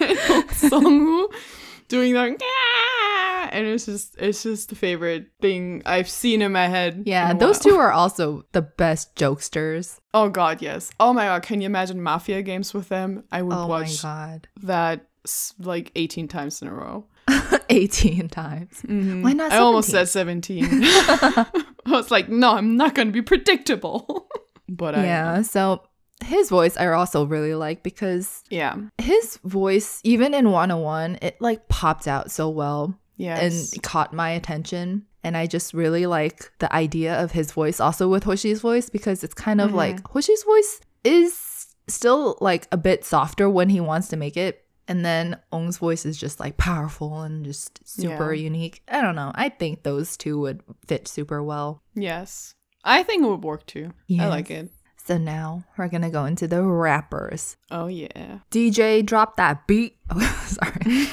Songu 0.00 1.26
doing 1.88 2.14
that 2.14 3.48
and 3.52 3.66
it's 3.66 3.86
just 3.86 4.16
it's 4.18 4.42
just 4.42 4.68
the 4.70 4.74
favorite 4.74 5.26
thing 5.40 5.82
I've 5.84 6.08
seen 6.08 6.40
in 6.42 6.52
my 6.52 6.66
head. 6.68 7.02
Yeah, 7.06 7.34
those 7.34 7.58
two 7.58 7.76
are 7.76 7.92
also 7.92 8.44
the 8.52 8.62
best 8.62 9.14
jokesters. 9.14 9.98
Oh 10.14 10.28
god, 10.28 10.62
yes. 10.62 10.90
Oh 10.98 11.12
my 11.12 11.26
god, 11.26 11.42
can 11.42 11.60
you 11.60 11.66
imagine 11.66 12.02
mafia 12.02 12.42
games 12.42 12.72
with 12.72 12.88
them? 12.88 13.24
I 13.30 13.42
would 13.42 13.52
Oh 13.54 13.62
my 13.62 13.80
watch 13.80 14.02
god. 14.02 14.48
that 14.62 15.06
like 15.58 15.92
18 15.94 16.28
times 16.28 16.62
in 16.62 16.68
a 16.68 16.74
row. 16.74 17.06
18 17.68 18.28
times. 18.28 18.82
Mm-hmm. 18.82 19.22
Why 19.22 19.32
not 19.32 19.52
I 19.52 19.58
almost 19.58 19.90
said 19.90 20.08
17. 20.08 20.66
I 20.70 21.46
was 21.86 22.10
like, 22.10 22.28
no, 22.28 22.52
I'm 22.52 22.76
not 22.76 22.94
going 22.94 23.08
to 23.08 23.12
be 23.12 23.22
predictable. 23.22 24.28
but 24.68 24.94
I, 24.94 25.04
Yeah, 25.04 25.42
so 25.42 25.82
his 26.24 26.48
voice 26.48 26.76
I 26.76 26.86
also 26.88 27.26
really 27.26 27.54
like 27.54 27.82
because 27.82 28.44
yeah. 28.50 28.76
his 28.98 29.38
voice, 29.44 30.00
even 30.04 30.34
in 30.34 30.50
101, 30.50 31.18
it 31.22 31.40
like 31.40 31.68
popped 31.68 32.06
out 32.06 32.30
so 32.30 32.48
well 32.48 32.98
Yes. 33.16 33.72
and 33.72 33.82
caught 33.82 34.12
my 34.12 34.30
attention. 34.30 35.06
And 35.24 35.36
I 35.36 35.46
just 35.46 35.72
really 35.72 36.06
like 36.06 36.50
the 36.58 36.72
idea 36.74 37.22
of 37.22 37.30
his 37.30 37.52
voice 37.52 37.78
also 37.78 38.08
with 38.08 38.24
Hoshi's 38.24 38.60
voice 38.60 38.90
because 38.90 39.22
it's 39.22 39.34
kind 39.34 39.60
of 39.60 39.68
mm-hmm. 39.68 39.76
like 39.76 40.08
Hoshi's 40.08 40.42
voice 40.42 40.80
is 41.04 41.66
still 41.86 42.36
like 42.40 42.66
a 42.72 42.76
bit 42.76 43.04
softer 43.04 43.48
when 43.48 43.68
he 43.68 43.80
wants 43.80 44.08
to 44.08 44.16
make 44.16 44.36
it. 44.36 44.64
And 44.92 45.06
then 45.06 45.38
Ong's 45.52 45.78
voice 45.78 46.04
is 46.04 46.18
just 46.18 46.38
like 46.38 46.58
powerful 46.58 47.22
and 47.22 47.46
just 47.46 47.80
super 47.88 48.34
Yeah. 48.34 48.44
unique. 48.44 48.82
I 48.88 49.00
don't 49.00 49.14
know. 49.16 49.32
I 49.34 49.48
think 49.48 49.84
those 49.84 50.18
two 50.18 50.38
would 50.40 50.60
fit 50.86 51.08
super 51.08 51.42
well. 51.42 51.80
yes. 51.94 52.54
I 52.84 53.02
think 53.04 53.22
it 53.24 53.28
would 53.28 53.42
work 53.42 53.64
too. 53.64 53.92
I 54.20 54.26
like 54.26 54.50
it. 54.50 54.68
So 55.06 55.16
now 55.16 55.64
we're 55.78 55.88
gonna 55.88 56.10
go 56.10 56.24
into 56.26 56.46
the 56.46 56.62
rappers. 56.62 57.56
Oh, 57.70 57.86
yeah. 57.86 58.40
DJ, 58.50 59.02
drop 59.06 59.36
that 59.36 59.66
beat. 59.66 59.96
Oh, 60.10 60.20
sorry. 60.46 61.08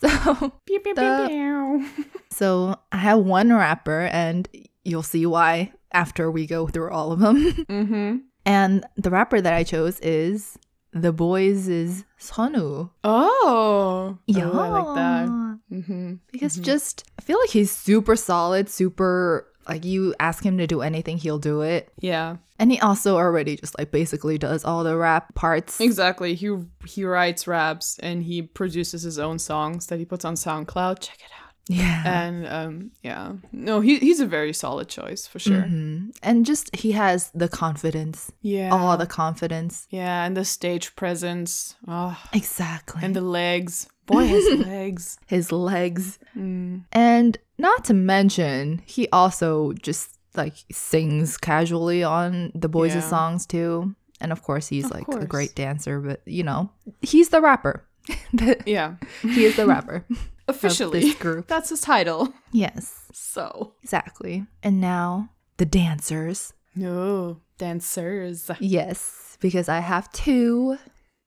so, 0.00 0.52
Pew, 0.66 0.80
pew, 0.80 0.94
The- 0.94 1.26
pew. 1.28 2.04
so 2.30 2.76
I 2.92 2.98
have 2.98 3.18
one 3.20 3.52
rapper, 3.52 4.08
and 4.12 4.48
you'll 4.84 5.02
see 5.02 5.26
why 5.26 5.72
after 5.92 6.30
we 6.30 6.46
go 6.46 6.66
through 6.68 6.90
all 6.90 7.12
of 7.12 7.18
them. 7.20 7.36
Mm-hmm. 7.68 8.16
and 8.46 8.84
the 8.96 9.10
rapper 9.10 9.40
that 9.40 9.52
I 9.52 9.64
chose 9.64 9.98
is 10.00 10.56
The 10.92 11.12
Boyz' 11.12 11.68
is 11.68 12.04
Sunwoo. 12.18 12.90
Oh. 13.04 14.18
Yeah, 14.26 14.50
Oh, 14.52 14.58
I 14.58 14.68
like 14.68 14.94
that. 14.96 15.28
Mm-hmm. 15.72 16.14
Because 16.32 16.56
just 16.56 17.04
I 17.18 17.22
feel 17.22 17.38
like 17.38 17.50
he's 17.50 17.70
super 17.70 18.16
solid, 18.16 18.68
super 18.68 19.46
like 19.68 19.84
you 19.84 20.14
ask 20.18 20.44
him 20.44 20.58
to 20.58 20.66
do 20.66 20.80
anything, 20.80 21.18
he'll 21.18 21.38
do 21.38 21.60
it. 21.60 21.92
Yeah. 22.00 22.36
And 22.58 22.72
he 22.72 22.80
also 22.80 23.16
already 23.16 23.56
just 23.56 23.78
like 23.78 23.90
basically 23.92 24.36
does 24.36 24.64
all 24.64 24.82
the 24.82 24.96
rap 24.96 25.34
parts. 25.34 25.80
Exactly. 25.80 26.34
He 26.34 26.54
he 26.84 27.04
writes 27.04 27.46
raps 27.46 27.98
and 28.00 28.24
he 28.24 28.42
produces 28.42 29.02
his 29.02 29.18
own 29.18 29.38
songs 29.38 29.86
that 29.86 29.98
he 29.98 30.04
puts 30.04 30.24
on 30.24 30.34
SoundCloud. 30.34 31.00
Check 31.00 31.18
it 31.20 31.30
out. 31.44 31.49
Yeah. 31.72 32.02
And 32.24 32.46
um 32.48 32.90
yeah. 33.02 33.32
No, 33.52 33.80
he 33.80 33.98
he's 33.98 34.20
a 34.20 34.26
very 34.26 34.52
solid 34.52 34.88
choice 34.88 35.26
for 35.26 35.38
sure. 35.38 35.62
Mhm. 35.62 36.10
And 36.22 36.44
just 36.44 36.74
he 36.74 36.92
has 36.92 37.30
the 37.34 37.48
confidence, 37.48 38.32
Yeah. 38.42 38.70
all 38.72 38.96
the 38.96 39.06
confidence. 39.06 39.86
yeah, 39.90 40.24
and 40.26 40.36
the 40.36 40.44
stage 40.44 40.94
presence. 40.96 41.76
Oh, 41.86 42.16
Exactly. 42.32 43.00
and 43.04 43.14
the 43.14 43.20
legs. 43.22 43.86
Boy 44.06 44.26
his 44.26 44.46
legs. 44.66 45.18
his 45.26 45.52
legs. 45.52 46.18
Mm. 46.36 46.82
And 46.92 47.38
not 47.58 47.84
to 47.84 47.94
mention, 47.94 48.82
he 48.86 49.06
also 49.12 49.72
just 49.74 50.18
like 50.34 50.54
sings 50.72 51.36
casually 51.38 52.02
on 52.02 52.50
the 52.54 52.68
Boyz' 52.68 52.94
Yeah. 52.94 53.08
songs 53.08 53.46
too. 53.46 53.94
And 54.20 54.32
of 54.32 54.42
course, 54.42 54.66
he's 54.68 54.86
Of 54.86 54.90
like 54.96 55.08
a 55.22 55.26
great 55.26 55.54
dancer, 55.54 56.00
but 56.00 56.20
you 56.26 56.42
know, 56.42 56.70
he's 57.02 57.28
the 57.28 57.40
rapper. 57.40 57.84
Yeah. 58.66 58.94
he 59.22 59.44
is 59.44 59.54
the 59.56 59.66
rapper 59.66 60.04
Officially. 60.50 61.00
this 61.00 61.14
group. 61.16 61.46
That's 61.48 61.70
his 61.70 61.80
title. 61.80 62.32
Yes, 62.52 63.06
So. 63.12 63.74
exactly. 63.82 64.46
And 64.62 64.80
now 64.80 65.30
the 65.56 65.66
dancers. 65.66 66.52
No. 66.74 67.40
Dancers. 67.58 68.50
Yes, 68.60 69.36
because 69.40 69.68
I 69.68 69.80
have 69.80 70.10
two. 70.12 70.76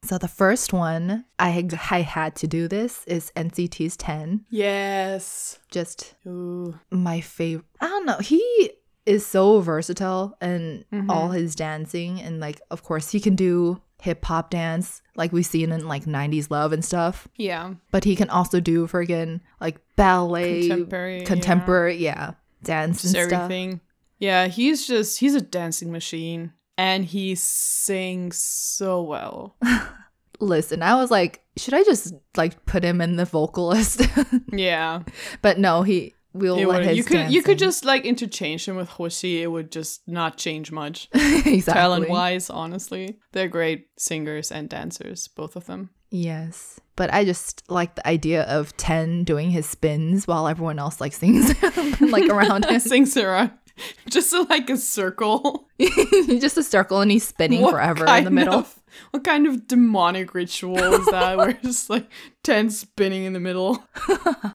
So 0.03 0.17
the 0.17 0.27
first 0.27 0.73
one, 0.73 1.25
I, 1.39 1.49
had- 1.49 1.79
I 1.91 2.01
had 2.01 2.35
to 2.37 2.47
do 2.47 2.67
this, 2.67 3.03
is 3.05 3.31
NCT's 3.35 3.95
Ten. 3.97 4.45
Yes. 4.49 5.59
Just 5.71 6.15
Ooh. 6.27 6.77
my 6.91 7.21
favorite. 7.21 7.65
I 7.79 7.87
don't 7.87 8.05
know. 8.05 8.17
He 8.17 8.71
is 9.05 9.25
so 9.25 9.59
versatile 9.61 10.35
and 10.41 10.85
Mm-hmm. 10.91 11.09
all 11.09 11.29
his 11.29 11.55
dancing. 11.55 12.19
And, 12.21 12.39
like, 12.39 12.59
of 12.71 12.83
course, 12.83 13.11
he 13.11 13.19
can 13.19 13.35
do 13.35 13.81
hip 14.03 14.25
hop 14.25 14.49
dance 14.49 15.01
like 15.15 15.31
we've 15.31 15.45
seen 15.45 15.71
in 15.71 15.87
like 15.87 16.03
90s 16.03 16.51
Love 16.51 16.73
and 16.73 16.83
stuff. 16.83 17.27
Yeah. 17.37 17.75
But 17.91 18.03
he 18.03 18.15
can 18.15 18.29
also 18.29 18.59
do 18.59 18.85
friggin' 18.87 19.39
like 19.61 19.79
ballet, 19.95 20.67
Contemporary, 20.67 21.19
yeah. 21.19 21.25
contemporary, 21.25 21.95
yeah, 21.97 22.31
dance 22.63 23.01
Just 23.01 23.15
and 23.15 23.29
stuff. 23.29 23.41
everything. 23.43 23.79
Yeah, 24.19 24.47
he's 24.47 24.85
just 24.87 25.19
he's 25.19 25.35
a 25.35 25.41
dancing 25.41 25.91
machine. 25.91 26.51
And 26.77 27.05
he 27.05 27.35
sings 27.35 28.37
so 28.37 29.03
well. 29.03 29.55
Listen, 30.39 30.81
I 30.81 30.95
was 30.95 31.11
like, 31.11 31.43
should 31.55 31.75
I 31.75 31.83
just 31.83 32.13
like 32.35 32.65
put 32.65 32.83
him 32.83 32.99
in 32.99 33.15
the 33.15 33.25
vocalist? 33.25 34.01
Yeah. 34.51 35.03
but 35.41 35.57
no, 35.59 35.83
he 35.83 36.13
will 36.33 36.57
It 36.57 36.65
let 36.67 36.79
would- 36.79 36.87
his 36.87 36.97
you 36.97 37.03
could 37.03 37.31
you 37.31 37.41
could 37.43 37.57
just 37.59 37.85
like 37.85 38.05
interchange 38.05 38.67
him 38.67 38.75
with 38.75 38.89
Hoshi. 38.89 39.41
It 39.41 39.47
would 39.47 39.71
just 39.71 40.07
not 40.07 40.37
change 40.37 40.71
much. 40.71 41.07
exactly. 41.13 41.61
Talent 41.61 42.09
wise, 42.09 42.49
honestly. 42.49 43.17
They're 43.31 43.47
great 43.47 43.87
singers 43.97 44.51
and 44.51 44.67
dancers, 44.69 45.27
both 45.27 45.55
of 45.55 45.65
them. 45.65 45.89
Yes. 46.09 46.79
But 46.95 47.11
I 47.11 47.25
just 47.25 47.63
like 47.69 47.95
the 47.95 48.07
idea 48.07 48.43
of 48.43 48.75
Ten 48.77 49.23
doing 49.23 49.49
his 49.49 49.65
spins 49.67 50.27
while 50.27 50.47
everyone 50.47 50.77
else 50.77 51.01
like 51.01 51.13
sings 51.13 51.53
like 52.01 52.29
around 52.29 52.65
him. 52.69 52.79
Sings 52.79 53.17
around 53.17 53.51
just 54.09 54.33
like 54.49 54.69
a 54.69 54.77
circle. 54.77 55.67
just 55.79 56.57
a 56.57 56.63
circle 56.63 57.01
and 57.01 57.11
he's 57.11 57.27
spinning 57.27 57.61
What 57.61 57.71
forever 57.71 58.05
in 58.07 58.23
the 58.23 58.31
middle. 58.31 58.55
of- 58.59 58.79
what 59.11 59.23
kind 59.23 59.47
of 59.47 59.67
demonic 59.67 60.33
ritual 60.33 60.77
is 60.77 61.05
that? 61.07 61.37
Where 61.37 61.49
it's 61.49 61.61
just 61.63 61.89
like 61.89 62.07
ten 62.43 62.69
spinning 62.69 63.23
in 63.23 63.33
the 63.33 63.39
middle. 63.39 63.83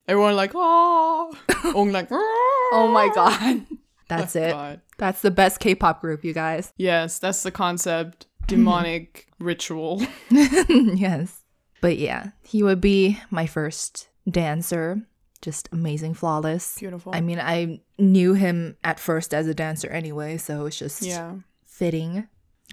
Everyone 0.06 0.36
like 0.36 0.52
oh, 0.54 1.36
Ong 1.74 1.92
like 1.92 2.08
ah. 2.12 2.14
Oh 2.72 2.88
my 2.92 3.10
god. 3.14 3.66
That's 4.08 4.36
it. 4.36 4.52
God. 4.52 4.80
That's 4.96 5.20
the 5.20 5.30
best 5.30 5.60
K-pop 5.60 6.00
group, 6.00 6.24
you 6.24 6.32
guys. 6.32 6.72
Yes, 6.76 7.18
that's 7.18 7.42
the 7.42 7.50
concept. 7.50 8.26
Demonic 8.46 9.26
ritual. 9.38 10.02
yes. 10.30 11.42
But 11.80 11.98
yeah, 11.98 12.30
he 12.42 12.62
would 12.62 12.80
be 12.80 13.20
my 13.30 13.46
first 13.46 14.08
dancer. 14.28 15.02
Just 15.40 15.68
amazing, 15.72 16.14
flawless. 16.14 16.78
Beautiful. 16.78 17.14
I 17.14 17.20
mean, 17.20 17.38
I 17.38 17.80
knew 17.98 18.34
him 18.34 18.76
at 18.82 18.98
first 18.98 19.32
as 19.32 19.46
a 19.46 19.54
dancer 19.54 19.88
anyway, 19.88 20.36
so 20.36 20.66
it's 20.66 20.78
just 20.78 21.02
yeah. 21.02 21.34
fitting. 21.64 22.26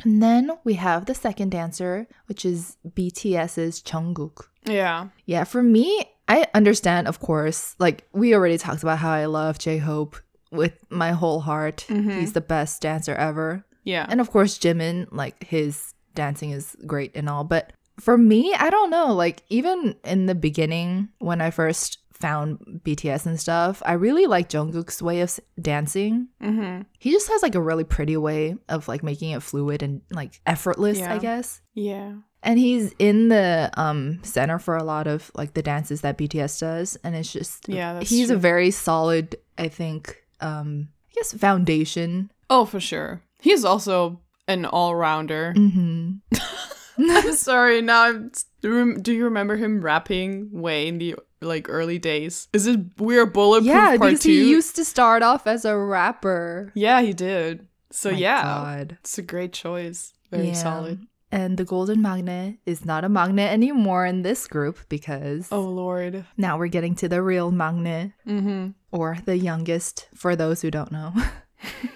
And 0.03 0.21
then 0.21 0.51
we 0.63 0.73
have 0.73 1.05
the 1.05 1.15
second 1.15 1.51
dancer, 1.51 2.07
which 2.27 2.43
is 2.43 2.77
BTS's 2.87 3.81
Jungkook. 3.81 4.47
Yeah. 4.65 5.09
Yeah, 5.25 5.43
for 5.43 5.63
me, 5.63 6.05
I 6.27 6.47
understand, 6.53 7.07
of 7.07 7.19
course. 7.19 7.75
Like, 7.79 8.07
we 8.11 8.33
already 8.33 8.57
talked 8.57 8.83
about 8.83 8.97
how 8.97 9.11
I 9.11 9.25
love 9.25 9.59
J 9.59 9.77
Hope 9.77 10.17
with 10.51 10.73
my 10.89 11.11
whole 11.11 11.41
heart. 11.41 11.85
Mm-hmm. 11.87 12.19
He's 12.19 12.33
the 12.33 12.41
best 12.41 12.81
dancer 12.81 13.13
ever. 13.15 13.65
Yeah. 13.83 14.05
And 14.09 14.19
of 14.19 14.31
course, 14.31 14.57
Jimin, 14.57 15.07
like, 15.11 15.43
his 15.43 15.93
dancing 16.15 16.51
is 16.51 16.75
great 16.85 17.11
and 17.15 17.29
all. 17.29 17.43
But 17.43 17.73
for 17.99 18.17
me, 18.17 18.53
I 18.53 18.69
don't 18.69 18.89
know. 18.89 19.13
Like, 19.13 19.43
even 19.49 19.95
in 20.03 20.25
the 20.25 20.35
beginning, 20.35 21.09
when 21.19 21.41
I 21.41 21.51
first 21.51 21.99
found 22.15 22.81
BTS 22.83 23.25
and 23.25 23.39
stuff, 23.39 23.81
I 23.85 23.93
really 23.93 24.25
like 24.25 24.49
Jungkook's 24.49 25.01
way 25.01 25.21
of 25.21 25.39
dancing. 25.61 26.29
mm-hmm. 26.41 26.83
He 26.97 27.11
just 27.11 27.27
has 27.29 27.43
like 27.43 27.55
a 27.55 27.61
really 27.61 27.83
pretty 27.83 28.17
way 28.17 28.55
of 28.69 28.87
like 28.87 29.03
making 29.03 29.31
it 29.31 29.43
fluid 29.43 29.83
and 29.83 30.01
like 30.09 30.39
effortless, 30.45 31.01
I 31.01 31.17
guess. 31.17 31.61
Yeah. 31.73 32.13
And 32.41 32.59
he's 32.59 32.93
in 32.99 33.29
the 33.29 33.71
um 33.75 34.19
center 34.23 34.59
for 34.59 34.77
a 34.77 34.83
lot 34.83 35.07
of 35.07 35.31
like 35.35 35.53
the 35.55 35.63
dances 35.63 36.01
that 36.01 36.17
BTS 36.17 36.59
does 36.59 36.95
and 37.03 37.15
it's 37.15 37.33
just 37.33 37.67
Yeah, 37.67 37.93
that's 37.93 38.09
he's 38.09 38.29
a 38.29 38.37
very 38.37 38.71
solid 38.71 39.35
I 39.57 39.67
think 39.67 40.23
um 40.41 40.89
I 41.09 41.13
guess 41.15 41.33
foundation. 41.33 42.31
Oh, 42.49 42.65
for 42.65 42.79
sure. 42.79 43.21
He's 43.41 43.65
also 43.65 44.19
an 44.47 44.65
all-rounder. 44.65 45.53
Mhm. 45.57 46.21
I'm 46.99 47.33
sorry. 47.33 47.81
Now, 47.81 48.03
I'm, 48.03 48.31
do 48.61 48.95
do 48.97 49.13
you 49.13 49.25
remember 49.25 49.55
him 49.57 49.81
rapping 49.81 50.49
way 50.61 50.87
in 50.87 50.97
the 50.97 51.15
like 51.41 51.67
early 51.69 51.99
days? 51.99 52.47
Is 52.53 52.67
it 52.67 52.79
We're 52.97 53.25
Bulletproof 53.25 53.67
Yeah, 53.67 53.97
Part 53.97 54.01
because 54.01 54.21
Two? 54.21 54.29
he 54.31 54.49
used 54.49 54.75
to 54.77 54.85
start 54.85 55.21
off 55.23 55.45
as 55.47 55.65
a 55.65 55.77
rapper. 55.77 56.71
yeah, 56.75 57.01
he 57.01 57.13
did. 57.13 57.67
So 57.91 58.11
My 58.11 58.17
yeah, 58.17 58.41
God. 58.43 58.97
it's 59.01 59.17
a 59.17 59.21
great 59.21 59.53
choice. 59.53 60.13
Very 60.31 60.47
Yeah. 60.47 60.53
solid. 60.53 61.05
And 61.31 61.57
the 61.57 61.65
golden 61.65 61.99
maknae 62.01 62.57
is 62.65 62.85
not 62.85 63.03
a 63.03 63.09
maknae 63.09 63.47
anymore 63.51 64.05
in 64.05 64.21
this 64.21 64.47
group 64.47 64.79
because 64.89 65.49
Oh 65.51 65.61
lord. 65.61 66.23
now 66.37 66.57
we're 66.57 66.67
getting 66.71 66.95
to 66.95 67.09
the 67.09 67.21
real 67.21 67.51
maknae 67.51 68.13
Mm-hmm. 68.27 68.69
or 68.91 69.17
the 69.25 69.37
youngest 69.37 70.07
for 70.15 70.35
those 70.35 70.61
who 70.61 70.71
don't 70.71 70.91
know. 70.91 71.13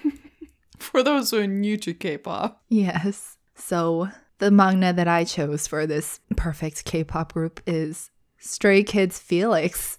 For 0.78 1.02
those 1.02 1.30
who 1.30 1.38
are 1.38 1.46
new 1.46 1.76
to 1.78 1.94
K-pop. 1.94 2.62
Yes. 2.68 3.36
So 3.54 4.08
the 4.40 4.50
maknae 4.50 4.96
that 4.96 5.06
I 5.06 5.24
chose 5.24 5.66
for 5.66 5.86
this 5.86 6.18
perfect 6.36 6.84
K-pop 6.84 7.32
group 7.32 7.60
is 7.66 8.10
Stray 8.38 8.82
Kids 8.82 9.18
Felix. 9.18 9.98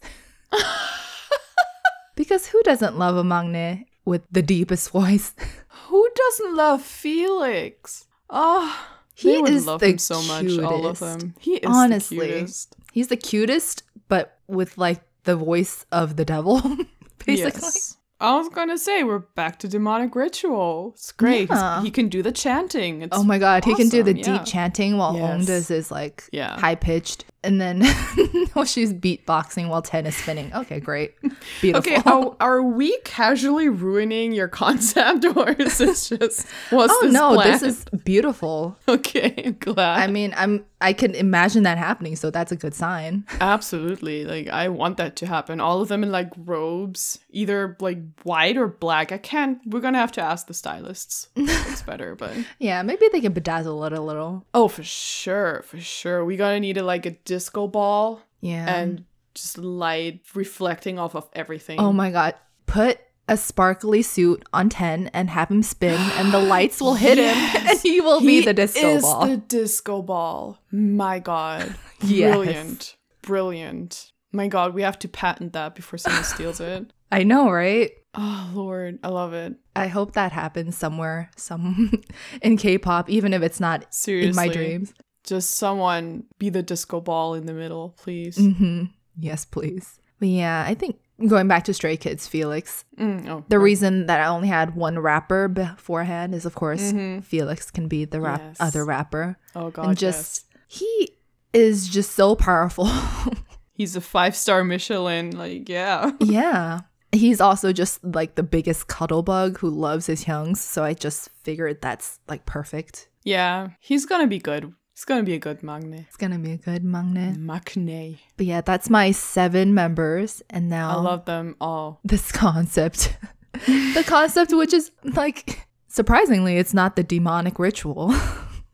because 2.15 2.47
who 2.47 2.61
doesn't 2.63 2.97
love 2.97 3.15
a 3.15 3.23
maknae 3.23 3.85
with 4.03 4.23
the 4.31 4.41
deepest 4.41 4.89
voice? 4.89 5.33
Who 5.87 6.07
doesn't 6.15 6.55
love 6.55 6.81
Felix? 6.81 8.07
Oh, 8.29 8.87
He 9.13 9.33
is 9.33 9.67
love 9.67 9.81
the 9.81 9.87
him 9.89 9.97
so 9.97 10.21
much, 10.23 10.57
all 10.59 10.87
of 10.87 10.99
them. 10.99 11.35
He 11.37 11.55
is 11.55 11.65
Honestly. 11.65 12.17
the 12.17 12.25
cutest. 12.33 12.75
He's 12.93 13.07
the 13.09 13.17
cutest, 13.17 13.83
but 14.07 14.39
with 14.47 14.77
like 14.77 15.01
the 15.23 15.35
voice 15.35 15.85
of 15.91 16.15
the 16.15 16.23
devil, 16.23 16.61
basically. 17.25 17.61
Yes. 17.61 17.97
I 18.21 18.37
was 18.37 18.49
gonna 18.49 18.77
say 18.77 19.03
we're 19.03 19.19
back 19.19 19.59
to 19.59 19.67
demonic 19.67 20.15
ritual. 20.15 20.91
It's 20.95 21.11
great. 21.11 21.49
Yeah. 21.49 21.81
He 21.81 21.89
can 21.89 22.07
do 22.07 22.21
the 22.21 22.31
chanting. 22.31 23.01
It's 23.01 23.17
Oh 23.17 23.23
my 23.23 23.39
god, 23.39 23.65
he 23.65 23.73
can 23.75 23.89
do 23.89 24.03
the 24.03 24.11
awesome, 24.11 24.33
yeah. 24.33 24.37
deep 24.39 24.45
chanting 24.47 24.97
while 24.97 25.15
Yes. 25.15 25.23
Ong 25.39 25.45
does 25.45 25.67
his 25.67 25.91
like 25.91 26.23
Yeah. 26.31 26.59
high 26.59 26.75
pitched, 26.75 27.25
and 27.43 27.59
then 27.59 27.81
while 27.81 28.49
oh, 28.57 28.65
she's 28.65 28.93
beatboxing 28.93 29.69
while 29.69 29.81
Ten 29.81 30.05
is 30.05 30.15
spinning. 30.15 30.53
Okay, 30.53 30.79
great, 30.79 31.15
beautiful. 31.61 31.91
Okay, 31.91 32.01
are, 32.05 32.35
are 32.39 32.61
we 32.63 32.97
casually 33.03 33.69
ruining 33.69 34.31
your 34.31 34.47
concept, 34.47 35.25
or 35.35 35.49
is 35.51 35.77
this 35.77 36.09
just 36.09 36.47
was 36.71 36.89
oh 36.93 36.99
this 37.03 37.13
no, 37.13 37.33
planned? 37.33 37.53
this 37.53 37.63
is 37.63 37.85
beautiful. 38.03 38.77
okay. 38.87 39.33
I'm 39.45 39.57
glad. 39.59 39.99
I 39.99 40.11
mean, 40.11 40.33
I'm 40.37 40.65
I 40.79 40.93
can 40.93 41.13
imagine 41.15 41.63
that 41.63 41.77
happening, 41.77 42.15
so 42.15 42.29
that's 42.31 42.51
a 42.51 42.55
good 42.55 42.73
sign. 42.73 43.25
Absolutely. 43.39 44.25
Like 44.25 44.47
I 44.49 44.69
want 44.69 44.97
that 44.97 45.15
to 45.17 45.27
happen. 45.27 45.59
All 45.59 45.81
of 45.81 45.87
them 45.87 46.03
in 46.03 46.11
like 46.11 46.31
robes, 46.37 47.19
either 47.29 47.77
like 47.79 47.99
white 48.23 48.57
or 48.57 48.67
black. 48.67 49.11
I 49.11 49.17
can't 49.17 49.59
we're 49.65 49.79
gonna 49.79 49.99
have 49.99 50.11
to 50.13 50.21
ask 50.21 50.47
the 50.47 50.53
stylists. 50.53 51.29
It's 51.35 51.83
better, 51.83 52.15
but 52.15 52.33
Yeah, 52.59 52.81
maybe 52.81 53.07
they 53.11 53.21
can 53.21 53.33
bedazzle 53.33 53.85
it 53.87 53.93
a 53.93 54.01
little. 54.01 54.45
Oh 54.53 54.67
for 54.67 54.83
sure, 54.83 55.63
for 55.65 55.79
sure. 55.79 56.25
We 56.25 56.35
gotta 56.35 56.59
need 56.59 56.77
a 56.77 56.83
like 56.83 57.05
a 57.05 57.11
disco 57.31 57.67
ball 57.67 58.21
Yeah. 58.41 58.65
and 58.77 59.05
just 59.33 59.57
light 59.57 60.21
reflecting 60.35 60.99
off 60.99 61.15
of 61.15 61.29
everything. 61.33 61.79
oh 61.79 61.93
my 61.93 62.11
god, 62.11 62.33
put 62.65 62.99
a 63.29 63.37
sparkly 63.37 64.01
suit 64.01 64.43
on 64.51 64.67
Ten 64.67 65.07
and 65.13 65.29
have 65.29 65.49
him 65.49 65.63
spin, 65.63 65.99
and 66.19 66.33
the 66.33 66.39
lights 66.55 66.81
will 66.81 66.95
hit 66.95 67.17
him, 67.17 67.37
and 67.67 67.79
he 67.79 68.01
will 68.01 68.19
be 68.19 68.41
the 68.43 68.53
disco 68.53 68.85
is 68.97 69.03
ball. 69.03 69.25
the 69.27 69.37
disco 69.37 70.01
ball. 70.01 70.59
My 70.71 71.19
god. 71.19 71.75
Yes. 72.03 72.33
Brilliant. 72.35 72.95
Brilliant. 73.21 74.11
My 74.33 74.47
god, 74.47 74.73
we 74.73 74.81
have 74.81 74.97
to 74.99 75.07
patent 75.07 75.53
that 75.53 75.75
before 75.75 75.97
someone 75.99 76.23
steals 76.23 76.59
it. 76.73 76.91
I 77.11 77.23
know, 77.23 77.49
right? 77.51 77.91
Oh 78.15 78.49
lord, 78.53 78.99
I 79.03 79.07
love 79.09 79.33
it. 79.33 79.53
I 79.75 79.87
hope 79.87 80.13
that 80.13 80.31
happens 80.33 80.75
somewhere, 80.75 81.29
some 81.37 81.93
in 82.41 82.57
K-pop, 82.57 83.09
even 83.09 83.33
if 83.33 83.41
it's 83.41 83.59
not 83.61 83.93
Seriously. 83.93 84.29
in 84.29 84.35
my 84.35 84.47
dreams. 84.49 84.93
Just 85.23 85.51
someone 85.51 86.23
be 86.39 86.49
the 86.49 86.63
disco 86.63 86.99
ball 87.01 87.33
in 87.35 87.45
the 87.45 87.53
middle, 87.53 87.95
please. 87.97 88.37
hmm 88.37 88.85
Yes, 89.17 89.45
please. 89.45 89.99
But 90.19 90.29
yeah, 90.29 90.63
I 90.67 90.73
think 90.73 90.97
going 91.27 91.47
back 91.47 91.63
to 91.65 91.73
Stray 91.73 91.97
Kids, 91.97 92.27
Felix. 92.27 92.85
Mm, 92.97 93.27
oh, 93.27 93.45
The 93.49 93.59
right. 93.59 93.63
reason 93.63 94.05
that 94.07 94.19
I 94.21 94.25
only 94.27 94.47
had 94.47 94.75
one 94.75 94.97
rapper 94.99 95.47
beforehand 95.47 96.33
is, 96.33 96.45
of 96.45 96.55
course, 96.55 96.91
Felix 97.23 97.69
can 97.71 97.87
be 97.87 98.05
the 98.05 98.21
rap 98.21 98.41
Yes. 98.41 98.57
other 98.59 98.85
rapper, 98.85 99.37
oh 99.55 99.69
god, 99.69 99.85
and 99.89 99.97
just 99.97 100.45
he 100.67 101.11
is 101.53 101.87
just 101.89 102.11
so 102.13 102.35
powerful. 102.35 102.87
he's 103.73 103.95
a 103.95 104.01
five 104.01 104.35
star 104.35 104.63
Michelin. 104.63 105.31
Like, 105.37 105.69
yeah. 105.69 106.11
yeah. 106.19 106.81
He's 107.11 107.41
also 107.41 107.73
just 107.73 108.01
like 108.03 108.35
the 108.35 108.43
biggest 108.43 108.87
cuddle 108.87 109.21
bug 109.21 109.57
who 109.57 109.69
loves 109.69 110.05
his 110.05 110.25
youngs, 110.27 110.61
so 110.61 110.83
I 110.83 110.93
just 110.93 111.29
figured 111.43 111.81
that's 111.81 112.19
like 112.29 112.45
perfect. 112.45 113.09
Yeah, 113.23 113.69
he's 113.81 114.05
gonna 114.05 114.27
be 114.27 114.39
good. 114.39 114.73
He's 115.01 115.05
gonna 115.05 115.23
be 115.23 115.33
a 115.33 115.39
good 115.39 115.61
maknae. 115.61 116.05
It's 116.07 116.15
gonna 116.15 116.37
be 116.37 116.51
a 116.51 116.57
good 116.57 116.83
maknae. 116.83 117.35
Maknae. 117.35 118.19
But 118.37 118.45
yeah, 118.45 118.61
that's 118.61 118.87
my 118.87 119.09
seven 119.09 119.73
members, 119.73 120.43
and 120.51 120.69
now 120.69 120.91
I 120.95 121.01
love 121.01 121.25
them 121.25 121.55
all. 121.59 121.99
this 122.05 122.31
concept. 122.45 123.17
the 123.65 124.03
concept, 124.05 124.53
which 124.53 124.73
is 124.73 124.91
like 125.03 125.67
surprisingly, 125.87 126.57
it's 126.57 126.75
not 126.75 126.95
the 126.97 127.03
demonic 127.03 127.57
ritual. 127.57 128.13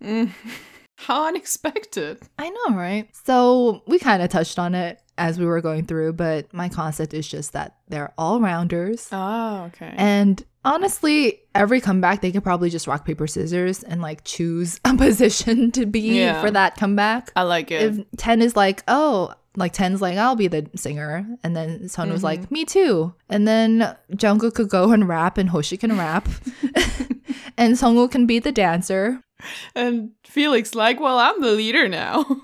Mm. 0.03 0.29
How 0.99 1.27
unexpected. 1.27 2.19
I 2.39 2.49
know, 2.49 2.75
right? 2.75 3.07
So 3.25 3.83
we 3.87 3.99
kind 3.99 4.21
of 4.23 4.29
touched 4.29 4.57
on 4.59 4.73
it 4.75 4.99
as 5.17 5.39
we 5.39 5.45
were 5.45 5.61
going 5.61 5.85
through, 5.85 6.13
but 6.13 6.51
my 6.53 6.69
concept 6.69 7.13
is 7.13 7.27
just 7.27 7.53
that 7.53 7.75
they're 7.87 8.13
all 8.17 8.39
rounders. 8.41 9.07
Oh, 9.11 9.65
okay. 9.67 9.93
And 9.95 10.43
honestly, 10.65 11.39
every 11.55 11.81
comeback, 11.81 12.21
they 12.21 12.31
could 12.31 12.43
probably 12.43 12.69
just 12.69 12.87
rock, 12.87 13.05
paper, 13.05 13.27
scissors 13.27 13.83
and 13.83 14.01
like 14.01 14.23
choose 14.23 14.79
a 14.85 14.93
position 14.97 15.71
to 15.71 15.85
be 15.85 16.19
Yeah. 16.19 16.41
for 16.41 16.51
that 16.51 16.75
comeback. 16.77 17.31
I 17.35 17.43
like 17.43 17.71
it. 17.71 17.81
If 17.83 18.05
Ten 18.17 18.41
is 18.41 18.55
like, 18.55 18.83
oh, 18.87 19.33
like 19.55 19.73
Ten's 19.73 20.01
like, 20.01 20.17
I'll 20.17 20.35
be 20.35 20.47
the 20.47 20.67
singer. 20.75 21.25
And 21.43 21.55
then 21.55 21.89
Sun 21.89 22.09
was 22.09 22.17
Mm-hmm. 22.19 22.25
like, 22.25 22.51
me 22.51 22.65
too. 22.65 23.13
And 23.29 23.47
then 23.47 23.95
Jungkook 24.13 24.55
could 24.55 24.69
go 24.69 24.91
and 24.91 25.07
rap 25.07 25.37
and 25.37 25.49
Hoshi 25.49 25.77
can 25.77 25.97
rap. 25.97 26.27
and 27.57 27.75
Sungwoo 27.75 28.09
can 28.11 28.25
be 28.27 28.39
the 28.39 28.51
dancer. 28.51 29.21
and 29.75 30.11
Felix 30.37 30.75
like, 30.75 30.99
well, 30.99 31.17
I'm 31.17 31.41
the 31.41 31.51
leader 31.51 31.87
now. 31.89 32.23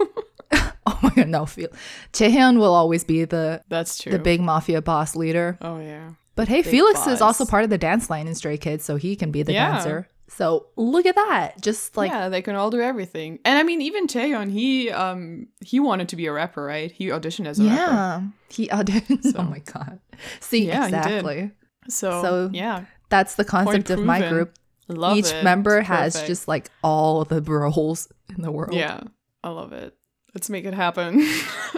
Oh 0.85 0.99
my 1.01 1.09
god, 1.11 1.29
no, 1.29 1.45
feel. 1.45 1.69
Jaehyun 2.11 2.57
will 2.59 2.73
always 2.73 3.05
be 3.05 3.23
the 3.23 3.61
That's 3.69 3.97
true. 3.97 4.11
the 4.11 4.19
big 4.19 4.41
mafia 4.41 4.81
boss 4.81 5.15
leader. 5.15 5.57
Oh 5.61 5.79
yeah. 5.79 6.09
But 6.35 6.49
hey, 6.49 6.61
Big 6.61 6.71
Felix 6.71 6.99
boss. 6.99 7.07
is 7.07 7.21
also 7.21 7.45
part 7.45 7.63
of 7.63 7.69
the 7.69 7.77
dance 7.77 8.09
line 8.09 8.27
in 8.27 8.35
Stray 8.35 8.57
Kids, 8.57 8.83
so 8.83 8.97
he 8.97 9.15
can 9.15 9.31
be 9.31 9.43
the 9.43 9.53
Yeah. 9.53 9.71
dancer. 9.71 10.07
So 10.27 10.67
look 10.75 11.05
at 11.05 11.15
that. 11.15 11.61
Just 11.61 11.95
like 11.95 12.11
yeah, 12.11 12.27
they 12.27 12.41
can 12.41 12.55
all 12.55 12.69
do 12.69 12.81
everything. 12.81 13.39
And 13.45 13.57
I 13.57 13.63
mean, 13.63 13.81
even 13.81 14.07
Taeyeon, 14.07 14.51
he 14.51 14.91
um 14.91 15.47
he 15.61 15.79
wanted 15.79 16.09
to 16.09 16.15
be 16.17 16.25
a 16.25 16.33
rapper, 16.33 16.63
right? 16.65 16.91
He 16.91 17.07
auditioned 17.07 17.47
as 17.47 17.59
a 17.59 17.63
rapper. 17.63 17.81
yeah. 17.93 18.21
He 18.49 18.67
auditioned. 18.67 19.23
So- 19.31 19.39
Oh 19.39 19.43
my 19.43 19.59
god. 19.59 19.99
See, 20.41 20.67
Yeah, 20.67 20.83
exactly. 20.85 21.51
So, 21.87 22.21
So- 22.21 22.49
yeah, 22.51 22.85
That's 23.07 23.35
the 23.35 23.45
concept 23.45 23.89
of 23.89 23.99
my 24.03 24.19
group. 24.27 24.53
Love 24.87 25.17
Each 25.17 25.31
it. 25.31 25.43
member 25.43 25.79
It's 25.79 25.87
has 25.87 26.13
perfect. 26.13 26.27
just 26.27 26.47
like 26.47 26.69
all 26.83 27.23
the 27.25 27.41
roles 27.41 28.07
in 28.35 28.41
the 28.41 28.51
world. 28.51 28.73
yeah. 28.73 29.01
I 29.43 29.49
love 29.49 29.73
it. 29.73 29.95
Let's 30.33 30.49
make 30.49 30.65
it 30.65 30.73
happen. 30.73 31.19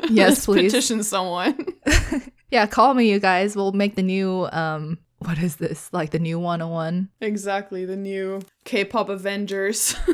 Yes, 0.10 0.30
Let's 0.30 0.46
please. 0.46 0.72
Petition 0.72 1.04
someone. 1.04 1.66
Yeah, 2.52 2.68
call 2.68 2.94
me, 2.94 3.10
you 3.12 3.20
guys. 3.20 3.56
We'll 3.56 3.72
make 3.72 3.96
the 3.96 4.04
new 4.04 4.48
um 4.52 5.00
what 5.20 5.40
is 5.40 5.56
this? 5.56 5.90
Like 5.92 6.12
the 6.12 6.20
new 6.20 6.38
101. 6.40 7.10
exactly. 7.22 7.86
The 7.86 7.96
new 7.96 8.42
K-pop 8.66 9.10
Avengers. 9.10 9.96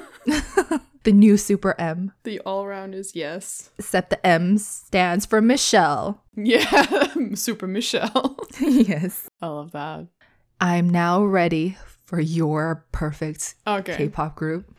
The 1.04 1.12
new 1.12 1.36
Super 1.36 1.74
M. 1.80 2.14
the 2.24 2.40
all 2.42 2.68
round 2.68 2.94
is 2.94 3.16
Yes. 3.16 3.72
Except 3.80 4.12
the 4.12 4.26
M 4.26 4.60
stands 4.60 5.26
for 5.26 5.42
Michelle. 5.42 6.24
Yeah. 6.36 7.08
Super 7.34 7.66
Michelle. 7.68 8.38
yes. 8.60 9.28
I 9.42 9.48
love 9.48 9.72
that. 9.72 10.06
I'm 10.60 10.88
now 10.92 11.24
ready 11.24 11.76
for 12.12 12.20
your 12.20 12.86
perfect 12.92 13.56
Okay. 13.66 13.96
K-pop 13.96 14.36
group. 14.36 14.70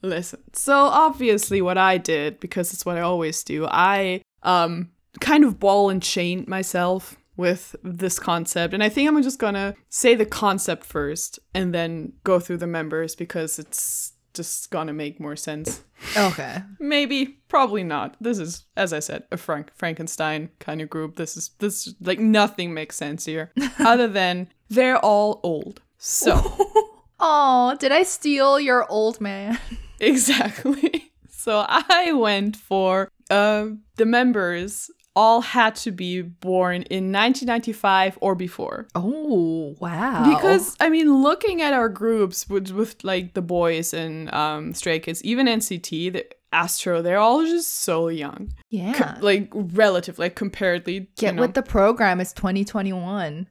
Listen. 0.00 0.40
So 0.54 0.74
obviously 0.74 1.60
what 1.60 1.76
I 1.76 1.98
did 1.98 2.40
because 2.40 2.72
it's 2.72 2.86
what 2.86 2.96
I 2.96 3.02
always 3.02 3.44
do. 3.44 3.66
I 3.66 4.22
um 4.42 4.90
kind 5.20 5.44
of 5.44 5.60
ball 5.60 5.90
and 5.90 6.02
chain 6.02 6.46
myself 6.48 7.18
with 7.36 7.76
this 7.82 8.18
concept 8.18 8.72
and 8.72 8.82
I 8.82 8.88
think 8.88 9.06
I'm 9.06 9.22
just 9.22 9.38
going 9.38 9.54
to 9.54 9.74
say 9.90 10.14
the 10.14 10.24
concept 10.24 10.84
first 10.84 11.38
and 11.54 11.74
then 11.74 12.14
go 12.24 12.40
through 12.40 12.56
the 12.56 12.66
members 12.66 13.14
because 13.14 13.58
it's 13.58 14.14
just 14.32 14.70
going 14.70 14.86
to 14.86 14.92
make 14.94 15.20
more 15.20 15.36
sense. 15.36 15.82
Okay. 16.16 16.62
Maybe, 16.80 17.38
probably 17.48 17.84
not. 17.84 18.16
This 18.18 18.38
is 18.38 18.64
as 18.76 18.94
I 18.94 19.00
said, 19.00 19.24
a 19.30 19.36
Frank 19.36 19.72
Frankenstein 19.74 20.48
kind 20.58 20.80
of 20.80 20.88
group. 20.88 21.16
This 21.16 21.36
is 21.36 21.50
this 21.58 21.94
like 22.00 22.18
nothing 22.18 22.72
makes 22.72 22.96
sense 22.96 23.26
here 23.26 23.52
other 23.78 24.08
than 24.08 24.48
they're 24.70 24.98
all 24.98 25.40
old. 25.42 25.82
So 25.98 26.40
Oh, 27.20 27.76
did 27.78 27.92
I 27.92 28.04
steal 28.04 28.60
your 28.60 28.90
old 28.90 29.20
man? 29.20 29.58
Exactly. 30.00 31.04
So 31.30 31.64
I 31.66 32.12
went 32.12 32.56
for 32.56 33.10
um, 33.30 33.80
the 33.96 34.04
members 34.04 34.90
all 35.16 35.40
had 35.40 35.74
to 35.76 35.90
be 35.90 36.20
born 36.20 36.82
in 36.82 37.10
1995 37.12 38.18
or 38.20 38.34
before. 38.34 38.86
Oh, 38.94 39.74
wow. 39.80 40.34
Because 40.34 40.76
I 40.78 40.90
mean, 40.90 41.22
looking 41.22 41.62
at 41.62 41.72
our 41.72 41.88
groups 41.88 42.50
with, 42.50 42.70
with 42.72 43.02
like 43.02 43.32
the 43.32 43.42
Boyz 43.42 43.94
and 43.94 44.32
um, 44.34 44.74
Stray 44.74 44.98
Kids, 44.98 45.24
even 45.24 45.46
NCT, 45.46 46.12
the 46.12 46.26
Astro, 46.52 47.00
they're 47.00 47.18
all 47.18 47.42
just 47.42 47.80
so 47.80 48.08
young, 48.08 48.52
yeah. 48.68 49.16
like 49.20 49.48
relatively, 49.54 50.26
like 50.26 50.34
comparatively. 50.34 51.08
Get 51.16 51.28
you 51.28 51.32
know. 51.32 51.42
with 51.42 51.54
the 51.54 51.62
program. 51.62 52.20
It's 52.20 52.34
2021. 52.34 53.48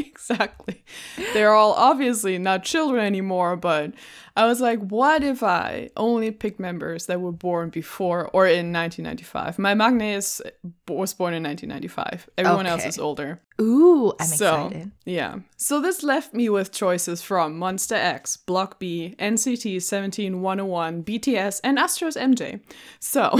exactly. 0.06 0.84
They're 1.32 1.54
all 1.54 1.72
obviously 1.72 2.38
not 2.38 2.64
children 2.64 3.04
anymore, 3.04 3.56
but 3.56 3.92
I 4.36 4.46
was 4.46 4.60
like, 4.60 4.78
what 4.80 5.22
if 5.22 5.42
I 5.42 5.90
only 5.96 6.30
picked 6.30 6.60
members 6.60 7.06
that 7.06 7.20
were 7.20 7.32
born 7.32 7.70
before 7.70 8.30
or 8.32 8.46
in 8.46 8.72
1995? 8.72 9.58
My 9.58 9.74
Maknae 9.74 10.16
is, 10.16 10.42
was 10.88 11.12
born 11.14 11.34
in 11.34 11.42
1995. 11.42 12.30
Everyone 12.38 12.66
else 12.66 12.84
is 12.84 12.98
older. 12.98 13.40
Ooh, 13.60 14.12
I'm 14.18 14.26
so, 14.26 14.66
excited. 14.66 14.90
yeah. 15.04 15.36
So 15.56 15.80
this 15.80 16.02
left 16.02 16.32
me 16.32 16.48
with 16.48 16.72
choices 16.72 17.20
from 17.20 17.58
Monsta 17.60 17.96
X, 17.96 18.38
Block 18.38 18.78
B, 18.78 19.14
NCT 19.18 19.82
17101, 19.82 21.04
BTS, 21.04 21.60
and 21.62 21.78
Astro's 21.78 22.16
MJ. 22.16 22.60
So 23.00 23.38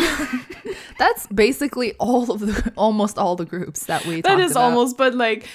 That's 0.99 1.27
basically 1.29 1.95
all 1.95 2.31
of 2.31 2.41
the 2.41 2.73
almost 2.77 3.17
all 3.19 3.37
the 3.37 3.47
groups 3.47 3.87
that 3.87 4.05
we 4.05 4.21
that 4.21 4.39
is 4.39 4.53
about. 4.53 4.65
almost, 4.65 4.99
but 4.99 5.15
like, 5.15 5.49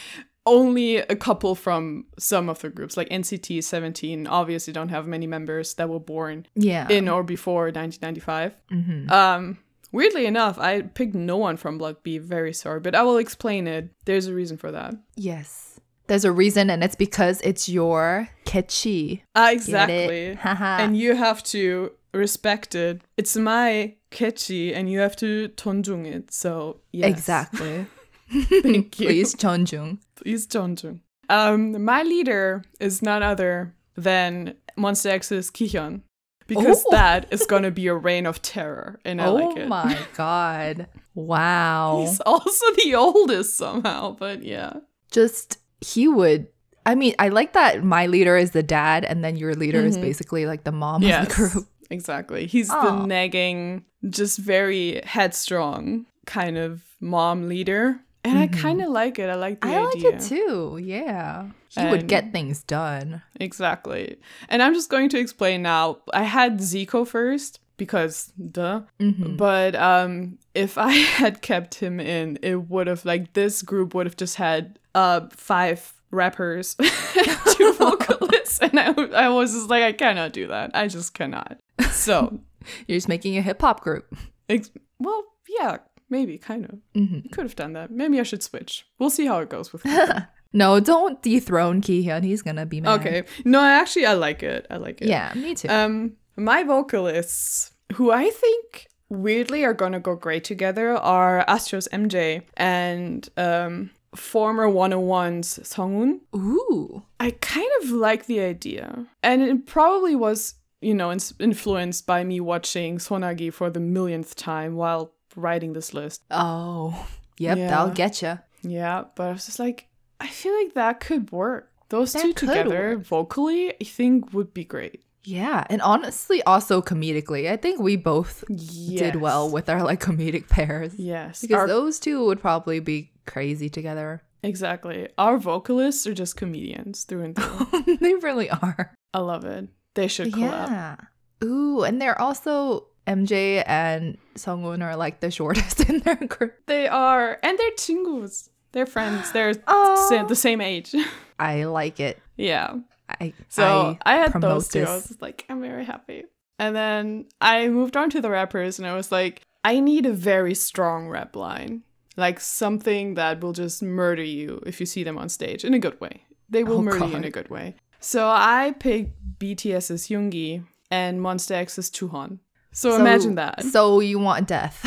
only 0.45 0.97
a 0.97 1.15
couple 1.15 1.55
from 1.55 2.05
some 2.19 2.49
of 2.49 2.59
the 2.59 2.69
groups, 2.69 2.95
like 2.97 3.09
NCT 3.09 3.63
17, 3.63 4.27
obviously 4.27 4.73
don't 4.73 4.89
have 4.89 5.07
many 5.07 5.27
members 5.27 5.73
that 5.75 5.89
were 5.89 5.99
born 5.99 6.45
Yeah. 6.55 6.87
in 6.89 7.09
or 7.09 7.23
before 7.23 7.71
1995. 7.71 8.53
Mhm. 8.71 9.09
Um, 9.11 9.57
weirdly 9.91 10.25
enough, 10.25 10.59
I 10.59 10.81
picked 10.83 11.15
no 11.15 11.37
one 11.37 11.57
from 11.57 11.77
Block 11.77 12.03
B. 12.03 12.17
Very 12.19 12.53
sorry, 12.53 12.79
but 12.79 12.93
I 12.95 13.01
will 13.03 13.17
explain 13.17 13.67
it. 13.67 13.89
There's 14.05 14.27
a 14.27 14.33
reason 14.33 14.57
for 14.57 14.71
that. 14.71 14.95
Yes. 15.15 15.79
There's 16.07 16.25
a 16.25 16.31
reason, 16.31 16.69
and 16.69 16.83
it's 16.83 16.95
because 16.95 17.41
it's 17.41 17.67
your 17.67 18.29
catchy. 18.45 19.23
Ah, 19.35 19.49
exactly. 19.51 20.37
and 20.43 20.95
you 20.95 21.15
have 21.15 21.41
to 21.45 21.91
respect 22.13 22.75
it. 22.75 23.01
It's 23.17 23.35
my 23.35 23.95
catchy, 24.11 24.73
and 24.75 24.87
you 24.89 24.99
have 24.99 25.15
to 25.17 25.49
tonjung 25.57 26.05
it. 26.05 26.31
So 26.31 26.81
yes. 26.93 27.09
Exactly. 27.09 27.87
Thank 28.61 28.99
you. 28.99 29.07
Please, 29.07 29.35
Chonjung. 29.35 29.99
Please 30.15 30.47
tonjung. 30.47 30.99
Um, 31.29 31.83
my 31.83 32.03
leader 32.03 32.63
is 32.79 33.01
none 33.01 33.23
other 33.23 33.73
than 33.95 34.55
Monsta 34.77 35.11
X's 35.11 35.49
Kihyun. 35.51 36.01
Because 36.47 36.83
Oh. 36.85 36.91
that 36.91 37.25
is 37.31 37.45
gonna 37.47 37.71
be 37.71 37.87
a 37.87 37.95
reign 37.95 38.27
of 38.27 38.39
terror, 38.43 38.99
and 39.03 39.19
I 39.19 39.25
oh 39.25 39.33
like 39.33 39.57
it. 39.57 39.63
Oh 39.63 39.67
my 39.67 39.97
god. 40.15 40.87
Wow. 41.15 42.05
He's 42.05 42.19
also 42.21 42.65
the 42.83 42.93
oldest 42.93 43.57
somehow, 43.57 44.11
but 44.11 44.43
yeah. 44.43 44.73
Just, 45.09 45.57
he 45.81 46.07
would. 46.07 46.47
I 46.85 46.93
mean, 46.93 47.15
I 47.17 47.29
like 47.29 47.53
that 47.53 47.83
my 47.83 48.05
leader 48.05 48.37
is 48.37 48.51
the 48.51 48.61
dad, 48.61 49.05
and 49.05 49.23
then 49.23 49.37
your 49.37 49.55
leader 49.55 49.79
is 49.83 49.97
Mhm. 49.97 50.01
basically 50.01 50.45
like 50.45 50.65
the 50.65 50.71
mom 50.71 51.01
Yes. 51.01 51.23
of 51.23 51.29
the 51.29 51.35
group. 51.35 51.67
Exactly. 51.89 52.45
He's 52.45 52.69
Aw. 52.69 52.81
the 52.99 53.05
nagging, 53.07 53.83
just 54.07 54.37
very 54.37 55.01
headstrong 55.03 56.05
kind 56.27 56.57
of 56.59 56.83
mom 56.99 57.47
leader. 57.49 57.99
And 58.25 58.37
I 58.39 58.47
Mhm. 58.47 58.57
kind 58.59 58.81
of 58.81 58.89
like 58.89 59.19
it. 59.19 59.29
I 59.29 59.35
like 59.35 59.61
the 59.61 59.67
I 59.67 59.79
like 59.79 60.03
it 60.03 60.19
too. 60.21 60.79
Yeah. 60.81 61.49
He 61.69 61.85
would 61.85 62.07
get 62.07 62.31
things 62.31 62.63
done. 62.63 63.21
Exactly. 63.39 64.17
And 64.49 64.61
I'm 64.63 64.73
just 64.73 64.89
going 64.89 65.09
to 65.09 65.19
explain 65.19 65.61
now. 65.61 65.97
I 66.13 66.23
had 66.23 66.59
Zico 66.59 67.05
first 67.07 67.59
because 67.77 68.31
duh. 68.51 68.81
Mhm. 68.99 69.37
But 69.37 69.75
um 69.75 70.37
if 70.53 70.77
I 70.89 70.91
had 70.91 71.41
kept 71.41 71.75
him 71.75 71.99
in, 71.99 72.39
it 72.41 72.69
would 72.69 72.87
have 72.87 73.05
like 73.05 73.33
this 73.33 73.61
group 73.61 73.93
would 73.93 74.05
have 74.05 74.17
just 74.17 74.35
had 74.35 74.79
uh 74.95 75.27
five 75.31 75.93
rappers, 76.11 76.75
two 77.55 77.73
vocalists, 77.77 78.59
and 78.59 78.79
I, 78.79 78.93
I 79.25 79.29
was 79.29 79.51
just 79.53 79.69
like 79.69 79.83
I 79.83 79.91
cannot 79.91 80.31
do 80.33 80.47
that. 80.47 80.71
I 80.73 80.87
just 80.87 81.13
cannot. 81.13 81.57
So, 81.91 82.39
You're 82.87 82.97
just 82.97 83.09
making 83.09 83.37
a 83.37 83.41
hip 83.41 83.59
hop 83.61 83.81
group. 83.81 84.05
ex- 84.49 84.71
well, 84.99 85.23
yeah, 85.59 85.77
maybe 86.09 86.37
kind 86.37 86.65
of. 86.65 86.79
Mhm. 86.95 87.31
Could 87.31 87.43
have 87.45 87.55
done 87.55 87.73
that. 87.73 87.91
Maybe 87.91 88.19
I 88.19 88.23
should 88.23 88.43
switch. 88.43 88.85
We'll 88.99 89.09
see 89.09 89.25
how 89.25 89.39
it 89.39 89.49
goes 89.49 89.71
with 89.73 89.83
No, 90.53 90.79
don't 90.79 91.21
dethrone 91.21 91.81
Kihyun. 91.81 92.23
He's 92.23 92.41
gonna 92.41 92.65
be 92.65 92.79
mad. 92.81 92.99
Okay. 93.01 93.23
No, 93.43 93.59
actually 93.61 94.05
I 94.05 94.13
like 94.13 94.41
it. 94.41 94.65
I 94.69 94.77
like 94.77 95.01
it. 95.01 95.07
Yeah, 95.09 95.33
me 95.35 95.53
too. 95.55 95.67
Um, 95.67 96.13
my 96.37 96.63
vocalists, 96.63 97.73
who 97.95 98.11
I 98.11 98.29
think 98.29 98.87
weirdly 99.09 99.63
are 99.65 99.73
gonna 99.73 99.99
go 99.99 100.15
great 100.15 100.43
together, 100.45 100.91
are 100.95 101.43
Astro's 101.47 101.87
MJ 101.91 102.43
and 102.55 103.27
um 103.37 103.89
former 104.15 104.65
101's 104.67 105.59
Sungwoon. 105.63 106.19
Ooh. 106.33 107.03
I 107.19 107.31
kind 107.31 107.69
of 107.83 107.89
like 107.89 108.25
the 108.27 108.39
idea, 108.39 109.05
and 109.21 109.41
it 109.41 109.65
probably 109.65 110.15
was, 110.15 110.55
you 110.79 110.93
know, 110.93 111.11
ins- 111.11 111.33
influenced 111.39 112.07
by 112.07 112.23
me 112.23 112.39
watching 112.39 112.97
Sonagi 112.97 113.51
for 113.51 113.69
the 113.69 113.81
millionth 113.81 114.35
time 114.37 114.75
while 114.75 115.11
writing 115.35 115.73
this 115.73 115.93
list. 115.93 116.23
Oh. 116.31 117.07
Yep, 117.37 117.57
Yeah. 117.57 117.67
that'll 117.69 117.89
get 117.93 118.21
you. 118.21 118.39
Yeah, 118.63 119.03
but 119.15 119.27
I 119.27 119.31
was 119.33 119.45
just 119.45 119.59
like, 119.59 119.89
I 120.21 120.27
feel 120.27 120.55
like 120.55 120.73
that 120.75 121.01
could 121.01 121.33
work. 121.33 121.69
Those 121.89 122.13
That 122.13 122.21
two 122.21 122.31
together, 122.31 122.95
work. 122.95 123.05
vocally, 123.07 123.73
I 123.73 123.83
think 123.83 124.33
would 124.33 124.53
be 124.53 124.63
great. 124.63 125.03
Yeah, 125.25 125.65
and 125.69 125.81
honestly, 125.81 126.41
also 126.43 126.81
comedically, 126.81 127.51
I 127.51 127.57
think 127.57 127.81
we 127.81 127.97
both 127.97 128.45
did 128.87 129.17
well 129.17 129.49
with 129.51 129.67
our 129.69 129.83
like 129.83 129.99
comedic 129.99 130.47
pairs 130.55 130.93
Yes, 130.97 131.41
because 131.41 131.57
our- 131.57 131.67
those 131.67 131.99
two 131.99 132.23
would 132.25 132.39
probably 132.39 132.79
be 132.79 133.11
crazy 133.25 133.67
together. 133.69 134.23
exactly. 134.41 135.09
Our 135.17 135.37
vocalists 135.37 136.07
are 136.07 136.13
just 136.13 136.37
comedians 136.37 137.03
through 137.03 137.23
and 137.23 137.35
through. 137.35 137.97
they 137.99 138.15
really 138.15 138.49
are. 138.49 138.93
I 139.13 139.19
love 139.19 139.43
it. 139.43 139.67
They 139.95 140.07
should 140.07 140.31
collab. 140.31 140.69
Yeah. 140.69 140.95
Ooh, 141.43 141.83
and 141.83 142.01
they're 142.01 142.19
also 142.21 142.87
MJ 143.07 143.63
and 143.65 144.17
Sungwoon 144.35 144.83
are 144.83 144.95
like 144.95 145.19
the 145.19 145.31
shortest 145.31 145.79
in 145.89 145.99
their 145.99 146.15
group. 146.15 146.53
They 146.65 146.87
are, 146.87 147.37
and 147.43 147.57
they're 147.57 147.71
chingus. 147.71 148.49
They're 148.71 148.85
friends. 148.85 149.31
They're 149.31 149.53
Aw. 149.67 150.07
sa- 150.09 150.23
the 150.25 150.35
same 150.35 150.59
age. 150.61 150.93
I 151.39 151.63
like 151.65 151.99
it. 151.99 152.19
yeah. 152.37 152.75
I 153.19 153.33
So 153.49 153.97
I, 154.03 154.15
had 154.15 154.31
promote 154.31 154.49
those 154.49 154.67
two. 154.69 154.81
I 154.81 154.95
was 154.95 155.17
like, 155.21 155.45
I'm 155.47 155.61
very 155.61 155.85
happy. 155.85 156.23
And 156.57 156.75
then 156.75 157.25
I 157.39 157.67
moved 157.67 157.95
on 157.95 158.09
to 158.11 158.21
the 158.21 158.29
rappers, 158.31 158.79
and 158.79 158.87
I 158.87 158.95
was 158.95 159.11
like, 159.11 159.41
I 159.63 159.79
need 159.79 160.05
a 160.07 160.11
very 160.13 160.55
strong 160.55 161.07
rap 161.07 161.35
line, 161.35 161.83
like 162.17 162.39
something 162.39 163.13
that 163.15 163.41
will 163.43 163.53
just 163.53 163.83
murder 163.83 164.23
you 164.23 164.61
if 164.65 164.79
you 164.79 164.85
see 164.87 165.03
them 165.03 165.17
on 165.19 165.29
stage 165.29 165.63
in 165.63 165.73
a 165.75 165.79
good 165.79 165.99
way. 166.01 166.23
They 166.49 166.63
will 166.63 166.77
Oh, 166.77 166.81
murder 166.81 167.05
you 167.07 167.15
in 167.15 167.23
a 167.23 167.29
good 167.31 167.49
way. 167.49 167.75
So 167.99 168.27
I 168.27 168.73
picked 168.79 169.39
BTS's 169.39 170.07
Yoongi 170.09 170.63
and 170.91 171.19
Monsta 171.19 171.51
X's 171.51 171.89
Jooheon. 171.91 172.39
So, 172.75 172.91
So- 172.91 172.97
imagine 172.99 173.35
that. 173.35 173.63
So 173.63 174.01
you 174.01 174.19
want 174.19 174.47
death. 174.47 174.77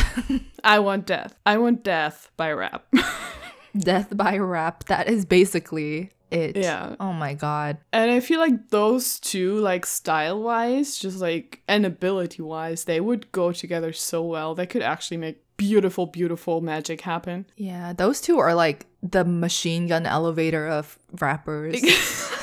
I 0.65 0.79
want 0.79 1.07
death. 1.07 1.35
I 1.47 1.57
want 1.57 1.83
death 1.83 2.31
by 2.37 2.53
rap. 2.53 2.85
death 3.77 4.15
by 4.17 4.37
rap. 4.37 4.85
That 4.85 5.09
is 5.09 5.25
basically 5.25 6.11
it. 6.31 6.57
Yeah. 6.57 6.97
Oh 7.01 7.15
my 7.15 7.33
god. 7.33 7.79
And 7.93 8.11
I 8.11 8.21
feel 8.21 8.41
like 8.41 8.69
those 8.69 9.19
two, 9.19 9.57
like 9.61 9.87
style 9.87 10.43
wise, 10.43 10.99
just 10.99 11.19
like 11.21 11.63
and 11.67 11.87
ability 11.87 12.43
wise, 12.43 12.85
they 12.85 13.01
would 13.01 13.33
go 13.33 13.53
together 13.53 13.93
so 13.95 14.23
well. 14.23 14.55
They 14.55 14.67
could 14.67 14.83
actually 14.83 15.17
make 15.17 15.43
beautiful, 15.57 16.05
beautiful 16.07 16.61
magic 16.61 17.01
happen. 17.01 17.47
Yeah, 17.57 17.95
those 17.95 18.21
two 18.21 18.39
are 18.39 18.55
like 18.55 18.85
the 19.03 19.25
machine 19.25 19.87
gun 19.89 20.05
elevator 20.05 20.69
of 20.69 20.99
rappers. 21.21 21.81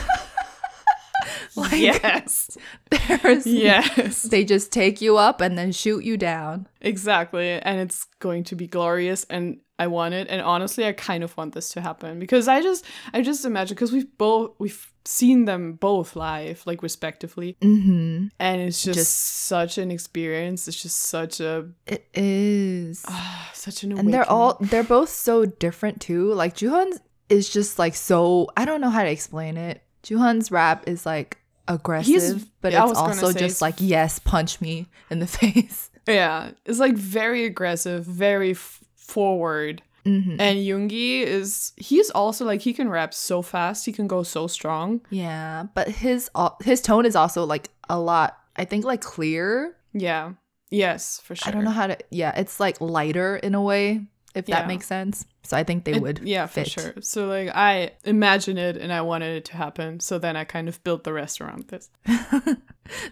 Like- 1.71 1.79
yes. 1.79 2.57
There's 3.23 3.45
Yes. 3.47 4.23
They 4.23 4.43
just 4.43 4.71
take 4.71 5.01
you 5.01 5.17
up 5.17 5.41
and 5.41 5.57
then 5.57 5.71
shoot 5.71 6.03
you 6.03 6.17
down. 6.17 6.67
Exactly. 6.81 7.51
And 7.61 7.79
it's 7.79 8.05
going 8.19 8.43
to 8.45 8.55
be 8.55 8.67
glorious 8.67 9.23
and 9.29 9.59
I 9.77 9.87
want 9.87 10.13
it. 10.13 10.27
And 10.29 10.41
honestly, 10.41 10.85
I 10.85 10.93
kind 10.93 11.23
of 11.23 11.35
want 11.37 11.53
this 11.53 11.69
to 11.71 11.81
happen 11.81 12.17
because 12.19 12.47
I 12.47 12.61
just 12.61 12.85
I 13.13 13.21
just 13.21 13.43
imagine 13.45 13.75
because 13.75 13.91
we've 13.91 14.17
both 14.17 14.51
we've 14.57 14.91
seen 15.03 15.45
them 15.45 15.73
both 15.73 16.15
live, 16.15 16.63
like 16.65 16.81
respectively. 16.81 17.57
Mm-hmm. 17.61 18.27
And 18.39 18.61
it's 18.61 18.81
just, 18.83 18.97
Just- 18.99 19.17
such 19.45 19.77
an 19.77 19.91
experience. 19.91 20.67
It's 20.67 20.81
just 20.81 20.97
such 20.97 21.39
a 21.41 21.67
It 21.87 22.07
is. 22.13 23.03
ah, 23.07 23.49
such 23.53 23.83
an 23.83 23.97
and 23.97 24.13
they're 24.13 24.29
all 24.29 24.57
they're 24.61 24.83
both 24.83 25.09
so 25.09 25.45
different 25.45 25.99
too. 26.01 26.33
Like 26.33 26.55
Jooheon 26.55 26.97
is 27.29 27.49
just 27.49 27.77
like 27.77 27.95
so 27.95 28.47
I 28.55 28.63
don't 28.65 28.79
know 28.81 28.89
how 28.89 29.03
to 29.03 29.09
explain 29.11 29.57
it. 29.57 29.81
Jooheon's 30.03 30.51
rap 30.51 30.87
is 30.87 31.05
like 31.05 31.37
aggressive, 31.67 32.45
but 32.61 32.73
it's 32.73 32.99
also 32.99 33.31
just 33.33 33.61
like 33.61 33.75
yes, 33.79 34.19
punch 34.19 34.61
me 34.61 34.87
in 35.09 35.19
the 35.19 35.27
face. 35.39 35.89
Yeah, 36.07 36.51
it's 36.65 36.79
like 36.79 36.95
very 36.95 37.45
aggressive, 37.45 38.05
very 38.05 38.51
f- 38.51 38.83
forward. 38.95 39.81
hmm 40.03 40.35
And 40.39 40.59
Yoongi 40.59 41.21
is 41.23 41.73
he's 41.77 42.09
also 42.11 42.45
like 42.45 42.61
he 42.61 42.73
can 42.73 42.89
rap 42.89 43.13
so 43.13 43.41
fast, 43.41 43.85
he 43.85 43.91
can 43.91 44.07
go 44.07 44.23
so 44.23 44.47
strong. 44.47 45.01
Yeah, 45.09 45.65
but 45.73 45.87
his 45.89 46.29
al- 46.35 46.57
his 46.63 46.81
tone 46.81 47.05
is 47.05 47.15
also 47.15 47.43
like 47.45 47.69
a 47.89 47.99
lot. 47.99 48.37
I 48.55 48.65
think 48.65 48.85
like 48.85 49.01
clear. 49.01 49.75
Yeah. 49.93 50.33
Yes, 50.71 51.21
for 51.23 51.35
sure. 51.35 51.49
I 51.49 51.51
don't 51.51 51.63
know 51.63 51.71
how 51.71 51.87
to. 51.87 51.97
Yeah, 52.09 52.37
it's 52.37 52.59
like 52.59 52.81
lighter 52.81 53.37
in 53.37 53.55
a 53.55 53.61
way, 53.61 54.01
if 54.35 54.47
Yeah. 54.49 54.59
that 54.59 54.67
makes 54.67 54.85
sense. 54.85 55.25
So 55.43 55.55
I 55.57 55.63
think 55.63 55.85
they 55.85 55.93
It- 55.93 56.01
would. 56.01 56.19
yeah, 56.23 56.45
fit. 56.47 56.65
for 56.71 56.79
sure. 56.81 56.93
So 57.01 57.27
like 57.27 57.49
I 57.55 57.91
imagine 58.03 58.57
it 58.57 58.77
and 58.77 58.91
I 58.93 59.01
wanted 59.01 59.35
it 59.37 59.45
to 59.45 59.57
happen. 59.57 59.99
So 59.99 60.19
then 60.19 60.35
I 60.35 60.43
kind 60.43 60.67
of 60.69 60.83
built 60.83 61.03
the 61.03 61.13
rest 61.13 61.39
around 61.41 61.65
this. 61.69 61.89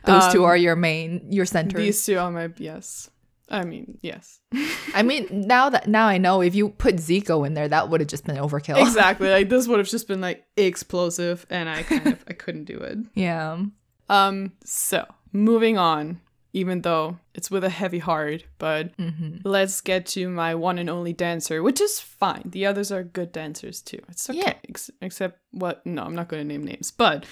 Those 0.06 0.32
two 0.34 0.44
Um, 0.44 0.50
are 0.50 0.58
your 0.58 0.76
main, 0.76 1.26
your 1.32 1.46
center. 1.46 1.78
These 1.78 2.06
two 2.06 2.18
are 2.18 2.32
my 2.32 2.50
yes. 2.58 3.10
I 3.50 3.64
mean, 3.66 3.98
yes. 4.02 4.40
I 4.96 5.04
mean, 5.04 5.28
now 5.32 5.70
that 5.70 5.88
now 5.88 6.08
I 6.08 6.18
know, 6.18 6.42
if 6.42 6.56
you 6.56 6.70
put 6.70 6.96
Zico 6.96 7.46
in 7.46 7.54
there, 7.54 7.68
that 7.68 7.90
would 7.90 8.00
have 8.02 8.10
just 8.10 8.26
been 8.26 8.38
overkill. 8.38 8.82
exactly. 8.82 9.30
Like 9.30 9.50
this 9.50 9.68
would 9.68 9.80
have 9.80 9.88
just 9.90 10.08
been 10.08 10.22
like 10.22 10.46
explosive 10.58 11.46
and 11.50 11.70
I 11.70 11.84
kind 11.84 12.08
of 12.08 12.24
I 12.28 12.34
couldn't 12.34 12.66
do 12.66 12.78
it. 12.78 12.98
yeah. 13.16 13.58
Um 14.10 14.52
so, 14.64 15.06
moving 15.32 15.78
on, 15.78 16.20
even 16.54 16.82
though 16.82 17.18
it's 17.34 17.50
with 17.52 17.64
a 17.64 17.70
heavy 17.70 18.00
heart, 18.00 18.46
but 18.60 18.92
hmm 18.98 19.38
let's 19.44 19.82
get 19.82 20.06
to 20.06 20.30
my 20.30 20.56
one 20.56 20.78
and 20.80 20.90
only 20.90 21.14
dancer, 21.14 21.62
which 21.62 21.82
is 21.82 22.00
fine. 22.00 22.44
The 22.46 22.66
others 22.66 22.92
are 22.92 23.04
good 23.04 23.32
dancers 23.32 23.82
too. 23.82 24.00
It's 24.10 24.30
okay. 24.30 24.40
Yeah. 24.40 24.54
Ex- 24.70 24.92
except 25.02 25.40
what? 25.52 25.86
No, 25.86 26.04
I'm 26.04 26.16
not 26.16 26.28
going 26.28 26.42
to 26.42 26.48
name 26.48 26.64
names. 26.64 26.92
But 26.92 27.26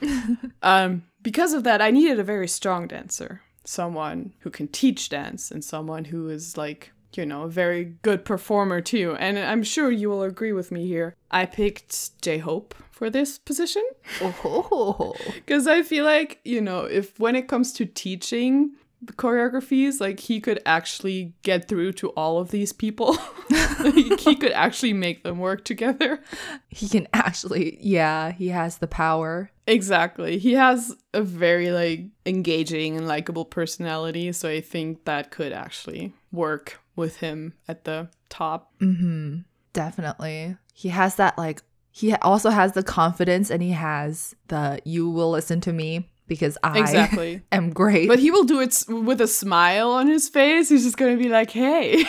um, 0.62 1.02
because 1.22 1.52
of 1.52 1.64
that, 1.64 1.82
I 1.82 1.90
needed 1.90 2.18
a 2.18 2.24
very 2.24 2.48
strong 2.48 2.86
dancer, 2.86 3.42
someone 3.64 4.32
who 4.40 4.50
can 4.50 4.68
teach 4.68 5.08
dance, 5.08 5.50
and 5.50 5.64
someone 5.64 6.04
who 6.04 6.28
is 6.28 6.56
like 6.56 6.92
you 7.14 7.26
know, 7.26 7.42
a 7.42 7.48
very 7.48 7.96
good 8.02 8.24
performer 8.24 8.80
too. 8.80 9.16
And 9.18 9.38
I'm 9.38 9.62
sure 9.62 9.90
you 9.90 10.08
will 10.08 10.22
agree 10.22 10.52
with 10.52 10.70
me 10.70 10.86
here. 10.86 11.14
I 11.30 11.46
picked 11.46 12.20
J 12.22 12.38
Hope 12.38 12.74
for 12.90 13.10
this 13.10 13.38
position 13.38 13.84
Oh, 14.20 15.14
because 15.34 15.66
I 15.66 15.82
feel 15.82 16.04
like, 16.04 16.40
you 16.44 16.60
know, 16.60 16.80
if 16.80 17.18
when 17.18 17.36
it 17.36 17.48
comes 17.48 17.72
to 17.74 17.86
teaching 17.86 18.72
choreographies, 19.12 20.00
like 20.00 20.20
he 20.20 20.40
could 20.40 20.60
actually 20.66 21.32
get 21.42 21.68
through 21.68 21.92
to 21.92 22.08
all 22.10 22.38
of 22.38 22.50
these 22.50 22.72
people. 22.72 23.16
like, 23.80 24.20
he 24.20 24.34
could 24.34 24.52
actually 24.52 24.92
make 24.92 25.22
them 25.22 25.38
work 25.38 25.64
together. 25.64 26.20
he 26.68 26.88
can 26.88 27.06
actually, 27.12 27.78
yeah, 27.80 28.32
he 28.32 28.48
has 28.48 28.78
the 28.78 28.88
power. 28.88 29.50
Exactly. 29.66 30.38
He 30.38 30.54
has 30.54 30.96
a 31.14 31.22
very 31.22 31.70
like 31.70 32.06
engaging 32.26 32.96
and 32.96 33.06
likable 33.06 33.44
personality, 33.44 34.32
so 34.32 34.48
I 34.48 34.60
think 34.60 35.04
that 35.04 35.30
could 35.30 35.52
actually 35.52 36.12
work 36.32 36.80
with 36.98 37.16
him 37.18 37.54
at 37.66 37.84
the 37.84 38.10
top. 38.28 38.72
Mm-hmm. 38.80 39.38
Definitely. 39.72 40.56
He 40.74 40.90
has 40.90 41.14
that 41.14 41.38
like 41.38 41.62
he 41.90 42.12
also 42.16 42.50
has 42.50 42.72
the 42.72 42.82
confidence 42.82 43.50
and 43.50 43.62
he 43.62 43.70
has 43.70 44.34
the 44.48 44.80
you 44.84 45.08
will 45.08 45.30
listen 45.30 45.60
to 45.62 45.72
me 45.72 46.10
because 46.26 46.58
I 46.62 46.78
Exactly. 46.78 47.42
am 47.52 47.70
great. 47.70 48.06
But 48.08 48.18
he 48.18 48.30
will 48.30 48.44
do 48.44 48.60
it 48.60 48.68
s- 48.68 48.86
with 48.86 49.20
a 49.22 49.26
smile 49.26 49.90
on 49.92 50.06
his 50.08 50.28
face. 50.28 50.68
He's 50.68 50.84
just 50.84 50.96
going 50.98 51.16
to 51.16 51.22
be 51.22 51.30
like, 51.30 51.50
"Hey, 51.50 52.04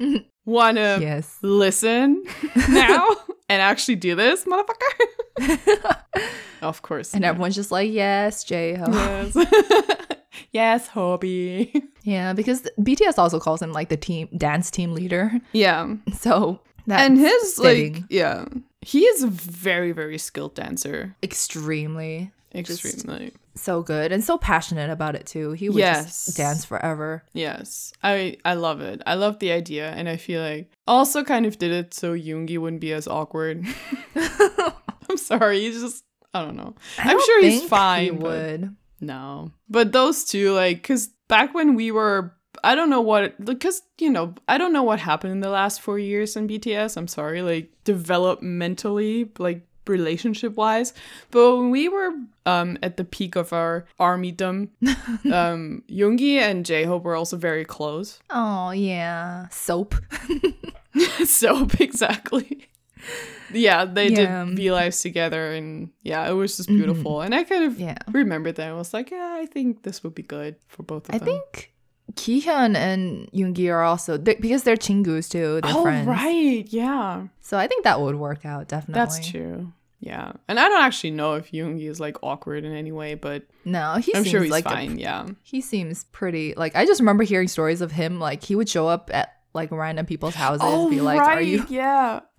want 0.46 0.76
to 0.78 0.98
yes. 1.00 1.36
listen 1.42 2.24
now 2.70 3.06
and 3.48 3.60
actually 3.60 3.96
do 3.96 4.14
this, 4.14 4.44
motherfucker?" 4.44 5.94
of 6.62 6.82
course. 6.82 7.14
And 7.14 7.24
everyone's 7.24 7.54
just 7.54 7.70
like, 7.70 7.90
yes, 7.90 8.44
J 8.44 8.74
Ho. 8.76 8.86
Yes. 8.90 9.36
yes, 10.52 10.88
Hobi. 10.88 11.82
Yeah, 12.02 12.32
because 12.32 12.62
BTS 12.80 13.18
also 13.18 13.38
calls 13.38 13.60
him 13.60 13.72
like 13.72 13.90
the 13.90 13.96
team 13.96 14.28
dance 14.36 14.70
team 14.70 14.94
leader. 14.94 15.32
Yeah. 15.52 15.96
So 16.14 16.60
that's 16.86 17.02
and 17.02 17.18
his 17.18 17.58
fitting. 17.58 17.92
like 17.94 18.02
yeah. 18.08 18.46
He 18.80 19.00
is 19.04 19.22
a 19.22 19.26
very 19.28 19.92
very 19.92 20.16
skilled 20.18 20.54
dancer. 20.54 21.14
extremely 21.22 22.32
Extremely. 22.54 23.32
so 23.54 23.80
good 23.82 24.10
and 24.12 24.24
so 24.24 24.36
passionate 24.38 24.90
about 24.90 25.14
it 25.14 25.26
too. 25.26 25.52
He 25.52 25.68
would 25.68 25.78
Yes. 25.78 26.26
just 26.26 26.36
dance 26.36 26.64
forever. 26.64 27.22
Yes, 27.32 27.92
I 28.02 28.38
I 28.44 28.54
love 28.54 28.80
it. 28.80 29.02
I 29.06 29.14
love 29.14 29.38
the 29.38 29.52
idea, 29.52 29.90
and 29.92 30.08
I 30.08 30.16
feel 30.16 30.42
like 30.42 30.72
also 30.88 31.22
kind 31.22 31.44
of 31.46 31.58
did 31.58 31.70
it 31.70 31.94
so 31.94 32.12
Yoongi 32.14 32.58
wouldn't 32.58 32.80
be 32.80 32.92
as 32.92 33.06
awkward. 33.06 33.64
I'm 34.16 35.16
sorry, 35.16 35.60
he's 35.60 35.80
just 35.80 36.02
I 36.34 36.42
don't 36.44 36.56
know. 36.56 36.74
I 36.98 37.02
I'm 37.02 37.16
don't 37.16 37.26
sure 37.26 37.42
he's 37.42 37.62
fine. 37.64 38.04
He 38.04 38.10
would. 38.12 38.76
No, 39.00 39.52
but 39.68 39.92
those 39.92 40.24
two, 40.24 40.52
like, 40.52 40.82
cause 40.82 41.08
back 41.28 41.54
when 41.54 41.74
we 41.74 41.90
were. 41.90 42.34
I 42.64 42.74
don't 42.74 42.90
know 42.90 43.00
what, 43.00 43.42
because, 43.42 43.80
you 43.98 44.10
know, 44.10 44.34
I 44.48 44.58
don't 44.58 44.72
know 44.72 44.82
what 44.82 44.98
happened 44.98 45.32
in 45.32 45.40
the 45.40 45.48
last 45.48 45.80
four 45.80 45.98
years 45.98 46.36
in 46.36 46.48
BTS. 46.48 46.96
I'm 46.96 47.06
sorry, 47.06 47.42
like, 47.42 47.70
developmentally, 47.84 49.30
like, 49.38 49.66
relationship 49.86 50.56
wise. 50.56 50.94
But 51.30 51.56
when 51.56 51.70
we 51.70 51.88
were 51.88 52.12
um, 52.46 52.78
at 52.82 52.96
the 52.96 53.04
peak 53.04 53.36
of 53.36 53.52
our 53.52 53.86
armydom, 53.98 54.68
um, 55.32 55.82
Yoongi 55.88 56.38
and 56.38 56.64
J 56.64 56.84
Hope 56.84 57.04
were 57.04 57.16
also 57.16 57.36
very 57.36 57.64
close. 57.64 58.20
Oh 58.30 58.70
yeah, 58.70 59.48
Sope. 59.48 59.94
Sope, 61.24 61.80
exactly. 61.80 62.68
Yeah, 63.52 63.84
they 63.84 64.08
Yeah. 64.08 64.44
did 64.44 64.56
V 64.56 64.72
lives 64.72 65.00
together, 65.02 65.52
and 65.52 65.90
yeah, 66.02 66.28
it 66.28 66.32
was 66.32 66.56
just 66.56 66.68
mm-hmm. 66.68 66.78
beautiful. 66.78 67.20
And 67.22 67.34
I 67.34 67.44
kind 67.44 67.64
of 67.64 67.78
Yeah. 67.80 67.96
remembered 68.10 68.56
that. 68.56 68.68
I 68.68 68.72
was 68.74 68.92
like, 68.94 69.10
yeah, 69.10 69.36
I 69.38 69.46
think 69.46 69.82
this 69.82 70.02
would 70.04 70.14
be 70.14 70.22
good 70.22 70.56
for 70.68 70.82
both 70.82 71.08
of 71.08 71.14
I 71.14 71.18
them. 71.18 71.28
I 71.28 71.30
think 71.32 71.72
Kihyun 72.14 72.76
and 72.76 73.30
Yoongi 73.32 73.70
are 73.72 73.82
also 73.82 74.16
they 74.16 74.34
because 74.34 74.62
they're 74.64 74.76
chingus 74.76 75.28
too. 75.30 75.60
They're 75.62 75.72
oh, 75.76 75.82
friends. 75.82 76.06
right. 76.08 76.64
Yeah, 76.68 77.26
So 77.40 77.56
I 77.58 77.66
think 77.66 77.84
that 77.84 78.00
would 78.00 78.16
work 78.16 78.44
out 78.44 78.68
definitely. 78.68 78.94
that's 79.00 79.28
true. 79.28 79.72
Yeah. 80.00 80.32
And 80.48 80.58
I 80.58 80.68
don't 80.68 80.82
actually 80.82 81.10
know 81.12 81.34
if 81.34 81.52
Yoongi 81.52 81.88
is 81.88 82.00
like 82.00 82.16
awkward 82.22 82.64
in 82.64 82.72
any 82.72 82.90
way, 82.90 83.14
but 83.14 83.44
No, 83.64 83.96
he 83.96 84.14
I'm 84.14 84.22
seems 84.24 84.28
sure 84.28 84.42
he's 84.42 84.50
like 84.50 84.64
a- 84.66 84.70
fine. 84.70 84.98
yeah. 84.98 85.26
he 85.42 85.60
seems 85.60 86.04
pretty 86.04 86.54
like 86.56 86.74
I 86.74 86.84
just 86.86 87.00
remember 87.00 87.22
hearing 87.22 87.48
stories 87.48 87.80
of 87.80 87.92
him 87.92 88.18
like 88.18 88.42
he 88.42 88.56
would 88.56 88.68
show 88.68 88.88
up 88.88 89.10
at 89.12 89.36
like 89.52 89.70
random 89.72 90.06
people's 90.06 90.34
houses 90.34 90.62
Oh, 90.64 90.88
be 90.90 91.00
like 91.00 91.20
are 91.20 91.40
you 91.42 91.64
Yeah. 91.68 92.20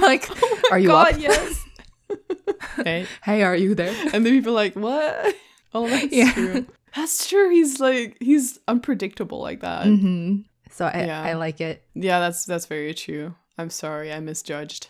like 0.00 0.28
are 0.70 0.78
you 0.78 0.88
God, 0.88 1.14
up 1.14 1.20
yes. 1.20 1.64
hey. 2.84 3.06
hey 3.22 3.42
are 3.42 3.56
you 3.56 3.74
there 3.74 3.94
And 4.12 4.24
then 4.24 4.32
people 4.32 4.52
like, 4.52 4.74
what? 4.76 5.34
Oh, 5.74 5.88
that's 5.88 6.12
Yeah. 6.12 6.32
true. 6.32 6.66
That's 6.96 7.28
true. 7.28 7.50
He's 7.50 7.78
like, 7.78 8.16
he's 8.20 8.58
unpredictable 8.66 9.40
like 9.40 9.60
that. 9.60 9.84
hmm 9.86 10.38
so 10.70 10.86
I, 10.86 11.04
Yeah. 11.04 11.22
I 11.22 11.32
like 11.34 11.60
it 11.60 11.84
Yeah, 11.94 12.20
that's 12.20 12.44
that's 12.44 12.66
very 12.66 12.94
true. 12.94 13.34
I'm 13.58 13.70
sorry, 13.70 14.12
I 14.12 14.20
misjudged. 14.20 14.88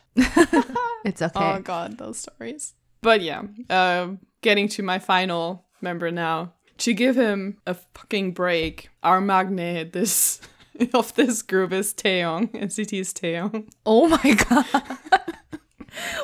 it's 1.05 1.23
okay 1.23 1.55
Oh 1.57 1.61
god, 1.61 1.99
those 1.99 2.19
stories. 2.19 2.75
But 3.03 3.23
yeah, 3.23 3.43
um, 3.71 4.19
getting 4.43 4.69
to 4.69 4.83
my 4.83 4.99
final 4.99 5.65
member 5.81 6.11
now. 6.11 6.53
To 6.79 6.95
give 6.95 7.17
him 7.17 7.59
a 7.67 7.75
fucking 7.75 8.33
break, 8.33 8.89
our 9.03 9.21
maknae 9.21 9.91
this 9.93 10.41
of 10.95 11.15
this 11.15 11.43
group 11.43 11.73
is 11.73 11.93
Taeyong, 11.95 12.51
NCT's 12.53 13.13
Taeyong. 13.15 13.69
oh 13.87 14.09
my 14.09 14.35
god 14.49 14.67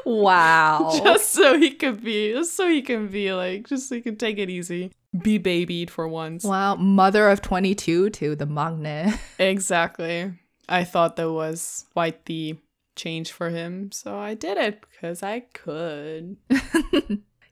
wow 0.05 0.93
Just 1.05 1.33
so 1.33 1.59
he 1.59 1.73
could 1.73 2.03
be, 2.03 2.33
just 2.33 2.55
so 2.57 2.69
he 2.69 2.83
can 2.83 3.09
be 3.09 3.33
like, 3.33 3.67
just 3.69 3.89
so 3.89 3.97
he 3.97 4.01
can 4.01 4.17
take 4.17 4.39
it 4.39 4.49
easy, 4.49 4.93
be 5.23 5.39
babied 5.39 5.91
for 5.91 6.07
once. 6.09 6.45
wow 6.45 6.77
mother 6.77 7.29
of 7.29 7.43
22 7.43 8.11
to 8.11 8.37
the 8.37 8.47
maknae 8.47 9.19
Exactly. 9.39 10.33
I 10.69 10.85
thought 10.85 11.17
that 11.17 11.31
was 11.31 11.87
quite 11.93 12.25
the 12.27 12.57
change 12.97 13.31
for 13.33 13.51
him, 13.51 13.93
so 13.93 14.17
I 14.19 14.35
did 14.35 14.57
it 14.57 14.81
because 14.91 15.23
I 15.23 15.41
could. 15.41 16.37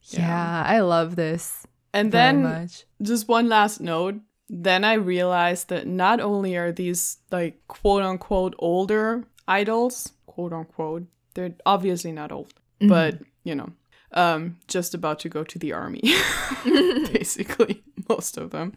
yeah. 0.02 0.64
i 0.66 0.80
love 0.80 1.16
this 1.16 1.66
And 1.92 2.10
then 2.12 2.42
much 2.42 2.84
just 3.02 3.28
one 3.28 3.48
last 3.48 3.80
note. 3.80 4.16
Then 4.48 4.84
I 4.84 4.94
realized 4.94 5.68
that 5.70 5.86
not 5.86 6.20
only 6.20 6.56
are 6.56 6.70
these 6.72 7.18
like 7.30 7.60
quote 7.68 8.02
unquote 8.02 8.54
older 8.58 9.24
idols, 9.48 10.12
quote 10.26 10.52
unquote, 10.52 11.06
they're 11.34 11.54
obviously 11.66 12.12
not 12.12 12.30
old, 12.32 12.52
Mm-hmm. 12.80 12.88
but 12.88 13.18
you 13.44 13.54
know, 13.54 13.70
um, 14.12 14.56
just 14.68 14.94
about 14.94 15.18
to 15.20 15.28
go 15.28 15.44
to 15.44 15.58
the 15.58 15.72
army, 15.72 16.02
basically, 17.12 17.82
most 18.08 18.36
of 18.36 18.50
them. 18.50 18.72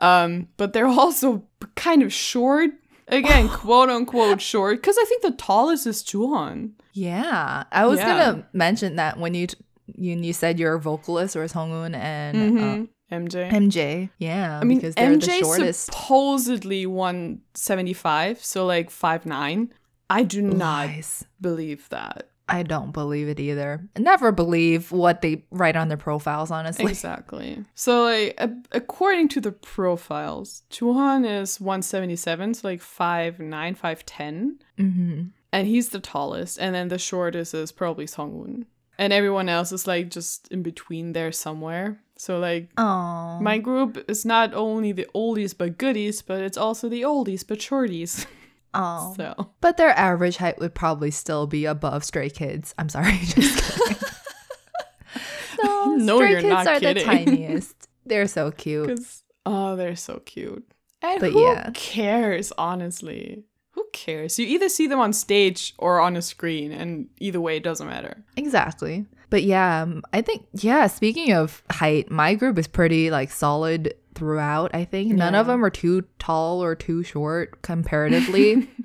Um, 0.00 0.48
but 0.56 0.72
they're 0.72 0.86
also 0.86 1.44
kind 1.74 2.02
of 2.02 2.12
short. 2.12 2.70
Again, 3.08 3.48
quote 3.62 3.88
unquote 3.88 4.40
short, 4.40 4.78
because 4.78 4.96
I 4.98 5.04
think 5.04 5.22
the 5.22 5.30
tallest 5.32 5.86
is 5.86 6.02
Jooheon. 6.02 6.72
Yeah, 6.92 7.64
I 7.72 7.86
was 7.86 7.98
Yeah. 7.98 8.06
gonna 8.32 8.48
mention 8.52 8.96
that 8.96 9.18
when 9.18 9.34
you 9.34 9.46
t- 9.46 9.56
you, 9.96 10.16
you 10.16 10.32
said 10.34 10.58
you're 10.58 10.74
a 10.74 10.80
vocalist 10.80 11.34
or 11.36 11.44
Sungwoon 11.46 11.94
and 11.96 12.36
Mhm. 12.36 12.82
Uh, 12.84 12.86
MJ. 13.10 13.50
MJ. 13.50 14.10
Yeah, 14.18 14.58
I 14.60 14.64
mean, 14.64 14.78
because 14.78 14.94
they're 14.94 15.10
MJ 15.10 15.26
the 15.26 15.38
shortest. 15.40 15.86
supposedly 15.86 16.86
175, 16.86 18.44
so 18.44 18.66
like 18.66 18.90
five 18.90 19.26
nine. 19.26 19.72
I 20.10 20.22
do 20.22 20.40
not 20.42 20.86
Lies. 20.88 21.24
believe 21.40 21.88
that. 21.90 22.28
I 22.50 22.62
don't 22.62 22.92
believe 22.92 23.28
it 23.28 23.38
either. 23.38 23.86
Never 23.98 24.32
believe 24.32 24.90
what 24.90 25.20
they 25.20 25.44
write 25.50 25.76
on 25.76 25.88
their 25.88 25.98
profiles. 25.98 26.50
Honestly, 26.50 26.86
Exactly. 26.90 27.62
So, 27.74 28.04
like, 28.04 28.34
a- 28.38 28.56
according 28.72 29.28
to 29.30 29.40
the 29.42 29.52
profiles, 29.52 30.62
Jooheon 30.70 31.26
is 31.42 31.60
177, 31.60 32.54
so 32.54 32.68
like 32.68 32.80
5'9, 32.80 33.76
5'10. 33.78 34.52
hmm 34.78 35.22
And 35.52 35.66
he's 35.68 35.90
the 35.90 36.00
tallest. 36.00 36.58
And 36.58 36.74
then 36.74 36.88
the 36.88 36.96
shortest 36.98 37.52
is 37.52 37.70
probably 37.70 38.06
Sungwoon. 38.06 38.64
And 38.96 39.12
everyone 39.12 39.50
else 39.50 39.70
is 39.70 39.86
like 39.86 40.08
just 40.10 40.48
in 40.48 40.62
between 40.62 41.12
there 41.12 41.32
somewhere. 41.32 42.00
So, 42.20 42.38
like, 42.40 42.68
Oh, 42.76 43.38
my 43.40 43.58
group 43.58 44.04
is 44.10 44.24
not 44.24 44.52
only 44.52 44.90
the 44.92 45.06
oldies 45.14 45.56
but 45.56 45.78
goodies, 45.78 46.20
but 46.20 46.40
it's 46.42 46.58
also 46.58 46.88
the 46.88 47.02
oldies 47.02 47.46
but 47.46 47.58
shorties. 47.60 48.26
oh. 48.74 49.14
so, 49.16 49.50
But 49.60 49.76
their 49.76 49.90
average 49.96 50.36
height 50.38 50.58
would 50.58 50.74
probably 50.74 51.12
still 51.12 51.46
be 51.46 51.64
above 51.64 52.04
Stray 52.04 52.28
Kids. 52.28 52.74
I'm 52.76 52.88
sorry, 52.88 53.18
just 53.22 53.78
kidding. 53.78 53.96
no, 55.62 55.94
No, 55.96 56.16
Stray 56.16 56.30
you're 56.32 56.40
Kids 56.40 56.50
not 56.50 56.66
are 56.66 56.80
kidding. 56.80 57.06
the 57.06 57.14
tiniest. 57.24 57.88
They're 58.04 58.26
so 58.26 58.50
cute. 58.50 59.00
oh, 59.46 59.76
they're 59.76 59.96
so 59.96 60.20
cute. 60.24 60.68
And 61.02 61.20
But 61.20 61.30
who 61.32 61.42
yeah. 61.42 61.70
cares, 61.74 62.52
honestly? 62.58 63.44
Cares? 63.92 64.38
You 64.38 64.46
either 64.46 64.68
see 64.68 64.86
them 64.86 65.00
on 65.00 65.12
stage 65.12 65.74
or 65.78 66.00
on 66.00 66.16
a 66.16 66.22
screen, 66.22 66.72
and 66.72 67.08
either 67.18 67.40
way, 67.40 67.56
it 67.56 67.62
doesn't 67.62 67.86
matter. 67.86 68.24
Exactly. 68.36 69.06
But 69.30 69.42
yeah, 69.42 69.82
um, 69.82 70.02
I 70.12 70.22
think 70.22 70.46
yeah. 70.52 70.86
Speaking 70.86 71.32
of 71.32 71.62
height, 71.70 72.10
my 72.10 72.34
group 72.34 72.58
is 72.58 72.66
pretty 72.66 73.10
like 73.10 73.30
solid 73.30 73.94
throughout. 74.14 74.74
I 74.74 74.84
think 74.84 75.12
none 75.12 75.34
of 75.34 75.46
them 75.46 75.64
are 75.64 75.70
too 75.70 76.04
tall 76.18 76.62
or 76.62 76.74
too 76.74 77.02
short 77.02 77.62
comparatively. 77.62 78.68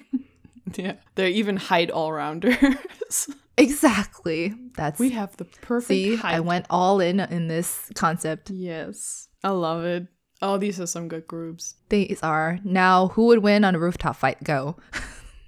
Yeah, 0.78 0.94
they're 1.16 1.28
even 1.28 1.58
height 1.58 1.92
all 1.92 2.12
rounders. 2.12 2.56
exactly. 3.58 4.54
That's 4.76 5.00
we 5.00 5.12
have 5.12 5.36
the 5.38 5.46
perfect 5.46 5.88
see. 5.88 6.16
height. 6.16 6.36
I 6.36 6.40
went 6.40 6.66
all 6.70 7.00
in 7.00 7.20
in 7.20 7.48
this 7.48 7.92
concept. 7.96 8.50
Yes, 8.50 9.28
I 9.44 9.50
love 9.50 9.84
it. 9.84 10.08
Oh, 10.44 10.58
these 10.58 10.78
are 10.78 10.86
some 10.86 11.08
good 11.08 11.26
groups. 11.26 11.76
These 11.88 12.22
are. 12.22 12.60
Now, 12.66 13.08
who 13.08 13.28
would 13.28 13.40
win 13.40 13.64
on 13.64 13.76
a 13.76 13.80
rooftop 13.80 14.18
fight? 14.18 14.44
Go. 14.44 14.76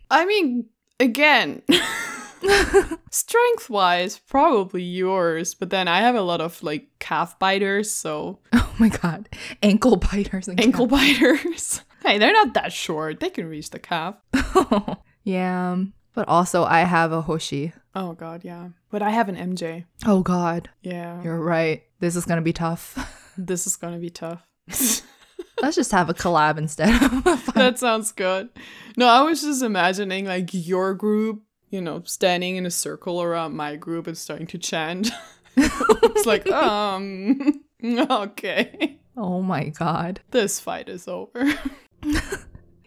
I 0.09 0.23
mean, 0.25 0.67
again, 1.01 1.61
strength 3.11 3.69
wise, 3.69 4.17
probably 4.19 4.83
yours, 4.83 5.53
but 5.53 5.69
then 5.69 5.89
I 5.89 5.99
have 5.99 6.15
a 6.15 6.21
lot 6.21 6.39
of 6.39 6.63
like 6.63 6.87
calf 6.99 7.37
biters, 7.39 7.91
so 7.91 8.39
Oh 8.53 8.73
my 8.79 8.87
god. 8.87 9.27
Ankle 9.61 9.97
biters 9.97 10.47
and 10.47 10.57
ankle 10.61 10.87
biters. 10.87 11.81
hey, 12.01 12.17
they're 12.17 12.31
not 12.31 12.53
that 12.53 12.71
short. 12.71 13.19
They 13.19 13.29
can 13.29 13.49
reach 13.49 13.71
the 13.71 13.79
calf. 13.79 14.15
calf. 14.33 14.99
yeah. 15.25 15.77
But 16.13 16.29
also, 16.29 16.63
I 16.63 16.79
have 16.79 17.11
a 17.11 17.21
Hoshi. 17.21 17.73
Oh 17.93 18.13
god, 18.13 18.45
yeah. 18.45 18.69
But 18.91 19.01
I 19.01 19.09
have 19.09 19.27
an 19.27 19.35
MJ. 19.35 19.83
Oh 20.05 20.21
god. 20.21 20.69
Yeah. 20.83 21.21
You're 21.21 21.41
right. 21.41 21.83
This 21.99 22.15
is 22.15 22.23
going 22.23 22.37
to 22.37 22.41
be 22.41 22.53
tough. 22.53 22.97
This 23.37 23.67
is 23.67 23.75
gonna 23.75 23.97
be 23.97 24.09
tough. 24.09 24.47
Let's 24.67 25.75
just 25.75 25.91
have 25.91 26.09
a 26.09 26.13
collab 26.13 26.57
instead 26.57 26.89
of 27.01 27.25
a 27.25 27.37
fight. 27.37 27.55
that 27.55 27.79
sounds 27.79 28.11
good. 28.11 28.49
No, 28.97 29.07
I 29.07 29.21
was 29.23 29.41
just 29.41 29.63
imagining 29.63 30.25
like 30.25 30.49
your 30.53 30.93
group, 30.93 31.41
you 31.69 31.81
know, 31.81 32.01
standing 32.05 32.55
in 32.57 32.65
a 32.65 32.71
circle 32.71 33.21
around 33.23 33.55
my 33.55 33.75
group 33.77 34.05
and 34.07 34.17
starting 34.17 34.47
to 34.47 34.57
chant. 34.57 35.11
it's 35.57 36.25
like, 36.25 36.47
um, 36.51 37.61
okay, 37.83 38.97
Oh 39.17 39.41
my 39.41 39.69
god. 39.69 40.19
this 40.31 40.59
fight 40.59 40.89
is 40.89 41.07
over. 41.07 41.53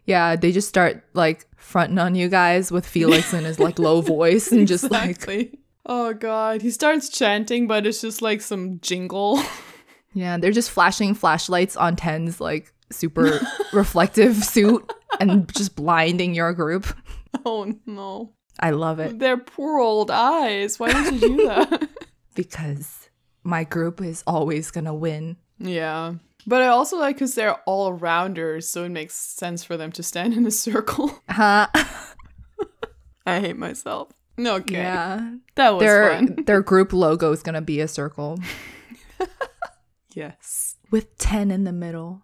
Yeah, 0.05 0.37
they 0.37 0.53
just 0.53 0.69
start 0.69 1.05
like 1.15 1.47
fronting 1.57 1.99
on 1.99 2.15
you 2.15 2.29
guys 2.29 2.71
with 2.73 2.87
Felix 2.87 3.33
in 3.35 3.45
his 3.45 3.59
like 3.59 3.79
low 3.79 4.01
voice 4.01 4.53
and 4.53 4.67
just 4.69 4.91
like 4.91 5.27
Oh 5.87 6.13
god, 6.15 6.61
he 6.63 6.71
starts 6.71 7.09
chanting, 7.09 7.67
but 7.67 7.87
it's 7.87 8.01
just 8.03 8.21
like 8.23 8.41
some 8.43 8.79
jingle. 8.81 9.41
Yeah, 10.13 10.37
they're 10.39 10.51
just 10.53 10.71
flashing 10.71 11.15
flashlights 11.15 11.77
on 11.77 11.97
Ten's 11.97 12.41
like 12.41 12.73
super 12.91 13.41
reflective 13.73 14.37
suit 14.37 14.91
and 15.21 15.53
just 15.55 15.77
blinding 15.77 16.35
your 16.35 16.53
group. 16.53 16.87
Oh 17.45 17.73
no, 17.87 18.33
I 18.61 18.71
love 18.71 18.99
it 19.01 19.19
their 19.19 19.37
poor 19.37 19.79
old 19.79 20.11
eyes. 20.11 20.79
Why 20.81 20.93
did 20.93 21.15
you 21.23 21.37
do 21.37 21.37
that? 21.47 21.89
because 22.35 23.11
my 23.45 23.65
group 23.65 24.01
is 24.01 24.23
always 24.27 24.71
gonna 24.71 24.95
win. 24.95 25.37
yeah. 25.59 26.15
But 26.47 26.63
I 26.63 26.69
also 26.69 26.97
like 26.97 27.17
because 27.17 27.35
they're 27.35 27.57
all 27.67 27.93
rounders, 27.93 28.67
so 28.69 28.85
it 28.85 28.89
makes 28.89 29.15
sense 29.15 29.65
for 29.65 29.77
them 29.77 29.93
to 29.93 30.03
stand 30.03 30.33
in 30.33 30.47
a 30.47 30.51
circle. 30.51 31.21
Huh? 31.29 31.67
I 33.27 33.41
hate 33.41 33.59
myself. 33.59 34.09
No 34.39 34.55
okay. 34.57 34.77
Yeah. 34.77 35.33
That 35.57 35.71
was 35.75 35.81
Their 35.81 36.11
fun. 36.15 36.45
their 36.47 36.63
group 36.63 36.93
logo 36.95 37.33
is 37.33 37.43
gonna 37.43 37.61
be 37.61 37.81
a 37.81 37.89
circle 37.89 38.39
Yes. 40.19 40.77
with 40.91 41.17
ten 41.19 41.51
in 41.51 41.65
the 41.65 41.73
middle. 41.73 42.23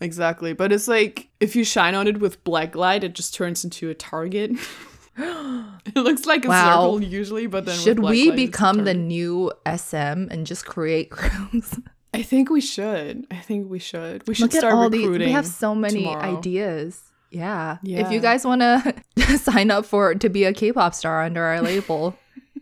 Exactly. 0.00 0.52
But 0.52 0.72
it's 0.72 0.88
like 0.88 1.28
if 1.40 1.54
you 1.54 1.64
shine 1.64 1.94
on 1.94 2.06
it 2.08 2.18
with 2.20 2.42
black 2.44 2.74
light, 2.74 3.04
it 3.04 3.14
just 3.14 3.34
turns 3.34 3.64
into 3.64 3.90
a 3.90 3.94
target. 3.94 4.50
it 5.16 5.96
looks 5.96 6.26
like 6.26 6.44
a 6.44 6.48
Wow. 6.48 6.80
circle 6.98 7.02
usually, 7.04 7.46
but 7.46 7.64
then 7.66 7.78
Should 7.78 8.00
we 8.00 8.28
light, 8.30 8.36
become 8.36 8.84
the 8.84 8.94
new 8.94 9.52
SM 9.66 10.28
and 10.30 10.46
just 10.46 10.66
create 10.66 11.10
groups? 11.18 11.78
I 12.12 12.22
think 12.22 12.50
we 12.50 12.60
should. 12.60 13.26
I 13.30 13.36
think 13.36 13.70
we 13.70 13.78
should. 13.78 14.26
We 14.26 14.34
should 14.34 14.52
Look 14.52 14.60
start 14.60 14.74
all 14.74 14.90
these. 14.90 15.02
recruiting. 15.02 15.28
We 15.28 15.32
have 15.32 15.46
so 15.46 15.74
many 15.74 16.02
tomorrow. 16.04 16.38
ideas. 16.38 17.00
Yeah. 17.30 17.78
yeah. 17.82 18.06
If 18.06 18.12
you 18.12 18.20
guys 18.20 18.44
want 18.44 18.60
to 18.62 19.38
sign 19.38 19.70
up 19.70 19.84
for 19.86 20.14
to 20.14 20.28
be 20.28 20.44
a 20.44 20.52
K-pop 20.52 20.94
star 20.94 21.24
under 21.24 21.42
our 21.42 21.60
label, 21.60 22.16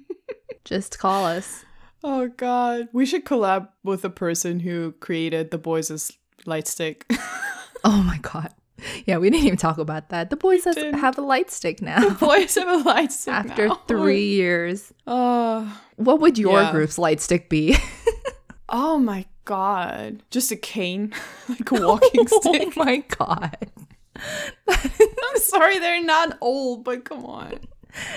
just 0.64 0.99
call 0.99 1.26
us. 1.26 1.64
Oh 2.05 2.28
god. 2.28 2.88
We 2.92 3.07
should 3.07 3.24
collab 3.24 3.68
with 3.84 4.03
the 4.03 4.11
person 4.11 4.61
who 4.61 4.92
created 5.00 5.50
the 5.50 5.59
Boyz' 5.59 6.16
light 6.46 6.66
stick. 6.68 7.11
Oh 7.84 8.00
my 8.05 8.18
god. 8.18 8.55
Yeah, 9.07 9.18
we 9.18 9.28
didn't 9.28 9.44
even 9.44 9.59
talk 9.59 9.78
about 9.78 10.11
that. 10.11 10.30
The 10.30 10.36
Boyz 10.36 10.64
has, 10.66 10.76
have 10.76 11.18
a 11.18 11.20
light 11.20 11.50
stick 11.50 11.82
now 11.82 11.98
The 12.00 12.14
Boyz 12.14 12.55
have 12.55 12.68
a 12.68 12.88
light 12.88 13.11
stick 13.11 13.34
after 13.34 13.66
now. 13.66 13.80
three 13.88 14.26
years. 14.26 14.92
Uh, 15.05 15.68
What 15.96 16.20
would 16.20 16.38
your 16.38 16.61
Yeah. 16.62 16.70
group's 16.70 16.96
light 16.96 17.20
stick 17.20 17.48
be? 17.48 17.76
oh 18.68 18.98
my 18.98 19.26
god. 19.46 20.22
Just 20.30 20.53
a 20.53 20.57
cane. 20.57 21.12
like 21.48 21.68
a 21.72 21.84
walking 21.84 22.28
stick. 22.28 22.68
oh 22.68 22.84
my 22.84 22.98
god. 23.18 23.57
I'm 24.68 25.36
sorry 25.38 25.80
they're 25.80 26.05
not 26.05 26.38
old, 26.40 26.84
but 26.84 27.05
come 27.05 27.24
on. 27.26 27.59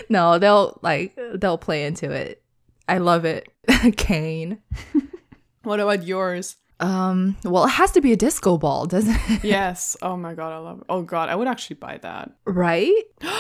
No, 0.09 0.37
they'll 0.37 0.77
like 0.83 1.17
they'll 1.33 1.57
play 1.57 1.85
into 1.85 2.11
it. 2.11 2.43
I 2.87 2.97
love 2.99 3.25
it. 3.25 3.47
Kane. 3.97 4.59
What 5.63 5.79
about 5.79 6.03
yours? 6.03 6.57
Um, 6.79 7.37
well, 7.43 7.65
it 7.65 7.69
has 7.69 7.89
to 7.93 8.01
be 8.01 8.11
a 8.11 8.15
disco 8.15 8.55
ball, 8.59 8.85
doesn't 8.85 9.17
it? 9.29 9.43
yes. 9.43 9.97
Oh 10.03 10.15
my 10.15 10.35
god, 10.35 10.53
I 10.53 10.57
love 10.59 10.77
it. 10.81 10.85
Oh 10.89 11.01
god, 11.01 11.27
I 11.29 11.35
would 11.35 11.47
actually 11.47 11.77
buy 11.77 11.97
that. 12.03 12.31
right? 12.45 12.93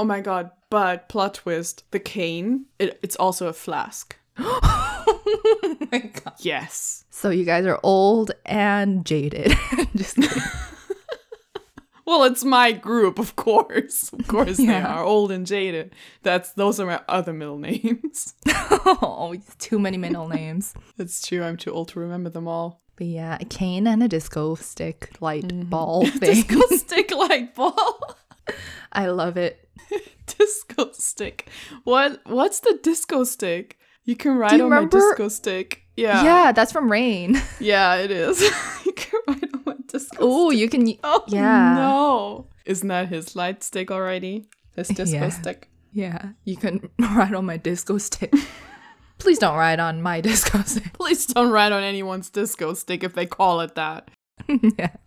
Oh 0.00 0.04
my 0.04 0.20
god, 0.20 0.50
but 0.70 1.08
plot 1.08 1.34
twist, 1.34 1.84
the 1.90 1.98
cane, 1.98 2.66
it, 2.78 2.98
it's 3.02 3.16
also 3.16 3.48
a 3.48 3.52
flask. 3.52 4.16
oh 4.38 5.76
my 5.92 5.98
god. 5.98 6.34
Yes. 6.38 7.04
So 7.10 7.30
you 7.30 7.44
guys 7.44 7.66
are 7.66 7.78
old 7.82 8.30
and 8.46 9.04
jaded. 9.04 9.52
Just. 9.96 10.18
Well, 12.06 12.24
it's 12.24 12.44
my 12.44 12.72
group, 12.72 13.18
of 13.18 13.36
course. 13.36 14.12
Of 14.12 14.26
course 14.28 14.58
they 14.58 14.80
are 14.80 15.02
old 15.02 15.32
and 15.32 15.46
jaded. 15.46 15.94
That's 16.22 16.52
those 16.52 16.78
are 16.80 16.86
my 16.86 17.00
other 17.08 17.32
middle 17.32 17.58
names. 17.58 18.34
oh, 18.48 19.34
too 19.58 19.78
many 19.78 19.96
middle 19.96 20.28
names. 20.28 20.74
It's 20.98 21.26
true, 21.26 21.42
I'm 21.42 21.56
too 21.56 21.72
old 21.72 21.88
to 21.88 22.00
remember 22.00 22.30
them 22.30 22.46
all. 22.46 22.82
But 22.96 23.06
yeah, 23.08 23.38
a 23.40 23.44
cane 23.44 23.86
and 23.86 24.02
a 24.02 24.08
disco 24.08 24.54
stick 24.54 25.10
light 25.20 25.48
mm-hmm. 25.48 25.68
ball 25.68 26.06
thing. 26.06 26.42
Disco 26.42 26.76
stick 26.76 27.10
light 27.10 27.54
ball. 27.54 28.16
I 28.92 29.06
love 29.06 29.36
it. 29.36 29.68
disco 30.26 30.90
stick. 30.92 31.48
What 31.84 32.20
what's 32.24 32.60
the 32.60 32.78
disco 32.82 33.24
stick? 33.24 33.78
You 34.04 34.16
can 34.16 34.36
ride 34.36 34.58
you 34.58 34.64
on 34.64 34.70
my 34.70 34.84
disco 34.84 35.28
stick. 35.28 35.82
Yeah. 35.96 36.22
Yeah, 36.22 36.52
that's 36.52 36.72
from 36.72 36.92
Rain. 36.92 37.40
Yeah, 37.58 37.96
it 37.96 38.10
is. 38.10 38.40
you 38.84 38.92
can 38.92 39.20
ride 39.26 39.53
disco 39.94 40.16
Oh, 40.20 40.50
you 40.50 40.68
can. 40.68 40.92
Oh 41.04 41.24
Yeah. 41.28 41.74
no! 41.74 42.46
Isn't 42.66 42.88
that 42.88 43.08
his 43.08 43.36
light 43.36 43.62
stick 43.62 43.90
already? 43.90 44.48
His 44.76 44.88
disco 44.88 45.16
Yeah. 45.16 45.28
stick. 45.30 45.70
Yeah, 45.92 46.30
you 46.44 46.56
can 46.56 46.88
ride 46.98 47.34
on 47.34 47.46
my 47.46 47.56
disco 47.56 47.98
stick. 47.98 48.32
Please 49.18 49.38
don't 49.38 49.56
ride 49.56 49.78
on 49.78 50.02
my 50.02 50.20
disco 50.20 50.60
stick. 50.66 50.92
Please 50.94 51.24
don't 51.26 51.50
ride 51.52 51.70
on 51.72 51.82
anyone's 51.84 52.28
disco 52.30 52.74
stick 52.74 53.04
if 53.04 53.14
they 53.14 53.26
call 53.26 53.60
it 53.60 53.74
that. 53.76 54.10
yes. 54.48 54.98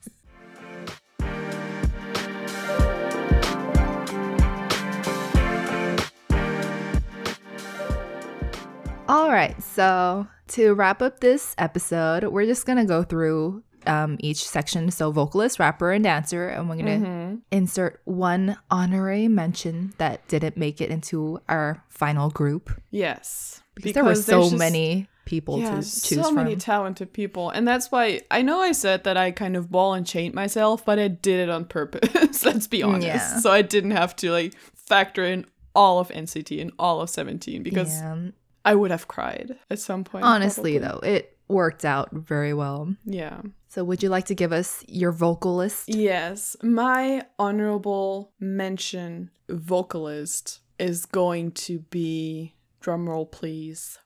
All 9.09 9.29
right, 9.31 9.55
so 9.63 10.27
to 10.49 10.73
wrap 10.73 11.01
up 11.01 11.19
this 11.21 11.55
episode, 11.57 12.25
we're 12.25 12.45
just 12.45 12.65
gonna 12.65 12.85
go 12.85 13.03
through 13.03 13.63
um, 13.87 14.17
each 14.19 14.47
section. 14.47 14.91
So, 14.91 15.11
vocalist, 15.11 15.59
rapper, 15.59 15.91
and 15.91 16.03
dancer, 16.03 16.47
and 16.49 16.69
we're 16.69 16.77
gonna 16.77 17.37
insert 17.51 18.01
one 18.05 18.57
honorary 18.69 19.27
mention 19.27 19.93
that 19.97 20.27
didn't 20.27 20.57
make 20.57 20.81
it 20.81 20.89
into 20.89 21.39
our 21.49 21.83
final 21.89 22.29
group 22.29 22.69
Yes, 22.91 23.61
because, 23.75 23.93
there 23.93 24.03
were 24.03 24.15
so 24.15 24.43
just- 24.43 24.55
many 24.57 25.07
people 25.25 25.59
Yeah, 25.59 25.71
to 25.71 25.75
choose 25.77 26.03
so 26.03 26.23
from. 26.23 26.35
many 26.35 26.55
talented 26.55 27.11
people, 27.11 27.49
and 27.49 27.67
that's 27.67 27.91
why 27.91 28.21
I 28.31 28.41
know 28.41 28.59
I 28.61 28.71
said 28.71 29.03
that 29.03 29.17
I 29.17 29.31
kind 29.31 29.57
of 29.57 29.69
ball 29.69 29.93
and 29.93 30.05
chain 30.05 30.31
myself, 30.33 30.85
but 30.85 30.99
I 30.99 31.07
did 31.09 31.41
it 31.41 31.49
on 31.49 31.65
purpose. 31.65 32.43
Let's 32.45 32.67
be 32.67 32.81
honest. 32.83 33.05
Yeah. 33.07 33.39
So 33.39 33.51
I 33.51 33.61
didn't 33.61 33.91
have 33.91 34.15
to 34.17 34.31
like 34.31 34.53
factor 34.73 35.25
in 35.25 35.45
all 35.75 35.99
of 35.99 36.07
NCT 36.09 36.61
and 36.61 36.71
all 36.79 37.01
of 37.01 37.09
Seventeen 37.09 37.61
because 37.61 37.99
yeah. 37.99 38.29
I 38.63 38.73
would 38.75 38.89
have 38.91 39.07
cried 39.07 39.57
at 39.69 39.79
some 39.79 40.03
point. 40.05 40.23
Honestly, 40.23 40.79
probably. 40.79 41.09
though, 41.09 41.15
it 41.15 41.37
worked 41.49 41.83
out 41.85 42.09
very 42.11 42.53
well. 42.53 42.95
Yeah. 43.05 43.41
So, 43.69 43.83
would 43.83 44.01
you 44.01 44.09
like 44.09 44.25
to 44.25 44.35
give 44.35 44.51
us 44.53 44.83
your 44.87 45.11
vocalist? 45.11 45.89
Yes, 45.89 46.55
my 46.63 47.23
honorable 47.37 48.31
mention 48.39 49.29
vocalist 49.49 50.61
is 50.79 51.05
going 51.05 51.51
to 51.51 51.79
be 51.79 52.55
drumroll, 52.81 53.29
please. 53.29 53.99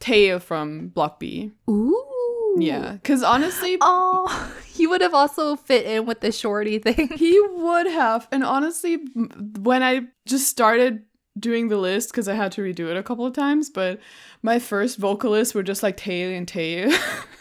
Taeil 0.00 0.40
from 0.40 0.88
Block 0.88 1.18
B. 1.20 1.50
Ooh. 1.68 2.06
Yeah, 2.58 2.92
because 2.92 3.22
honestly, 3.22 3.76
Oh, 3.80 4.52
he 4.66 4.86
would 4.86 5.00
have 5.00 5.14
also 5.14 5.56
fit 5.56 5.86
in 5.86 6.04
with 6.06 6.20
the 6.20 6.32
shorty 6.32 6.78
thing. 6.78 7.08
he 7.08 7.40
would 7.52 7.86
have. 7.86 8.26
And 8.32 8.42
honestly, 8.44 8.98
when 9.60 9.82
I 9.82 10.02
just 10.26 10.48
started 10.48 11.02
doing 11.38 11.68
the 11.68 11.76
list, 11.76 12.10
because 12.10 12.28
I 12.28 12.34
had 12.34 12.52
to 12.52 12.62
redo 12.62 12.90
it 12.90 12.96
a 12.96 13.02
couple 13.02 13.26
of 13.26 13.34
times, 13.34 13.70
but 13.70 14.00
my 14.42 14.58
first 14.58 14.98
vocalists 14.98 15.54
were 15.54 15.62
just 15.62 15.82
like 15.82 15.96
Taeil 15.96 16.36
and 16.36 16.46
Taeil. 16.46 16.90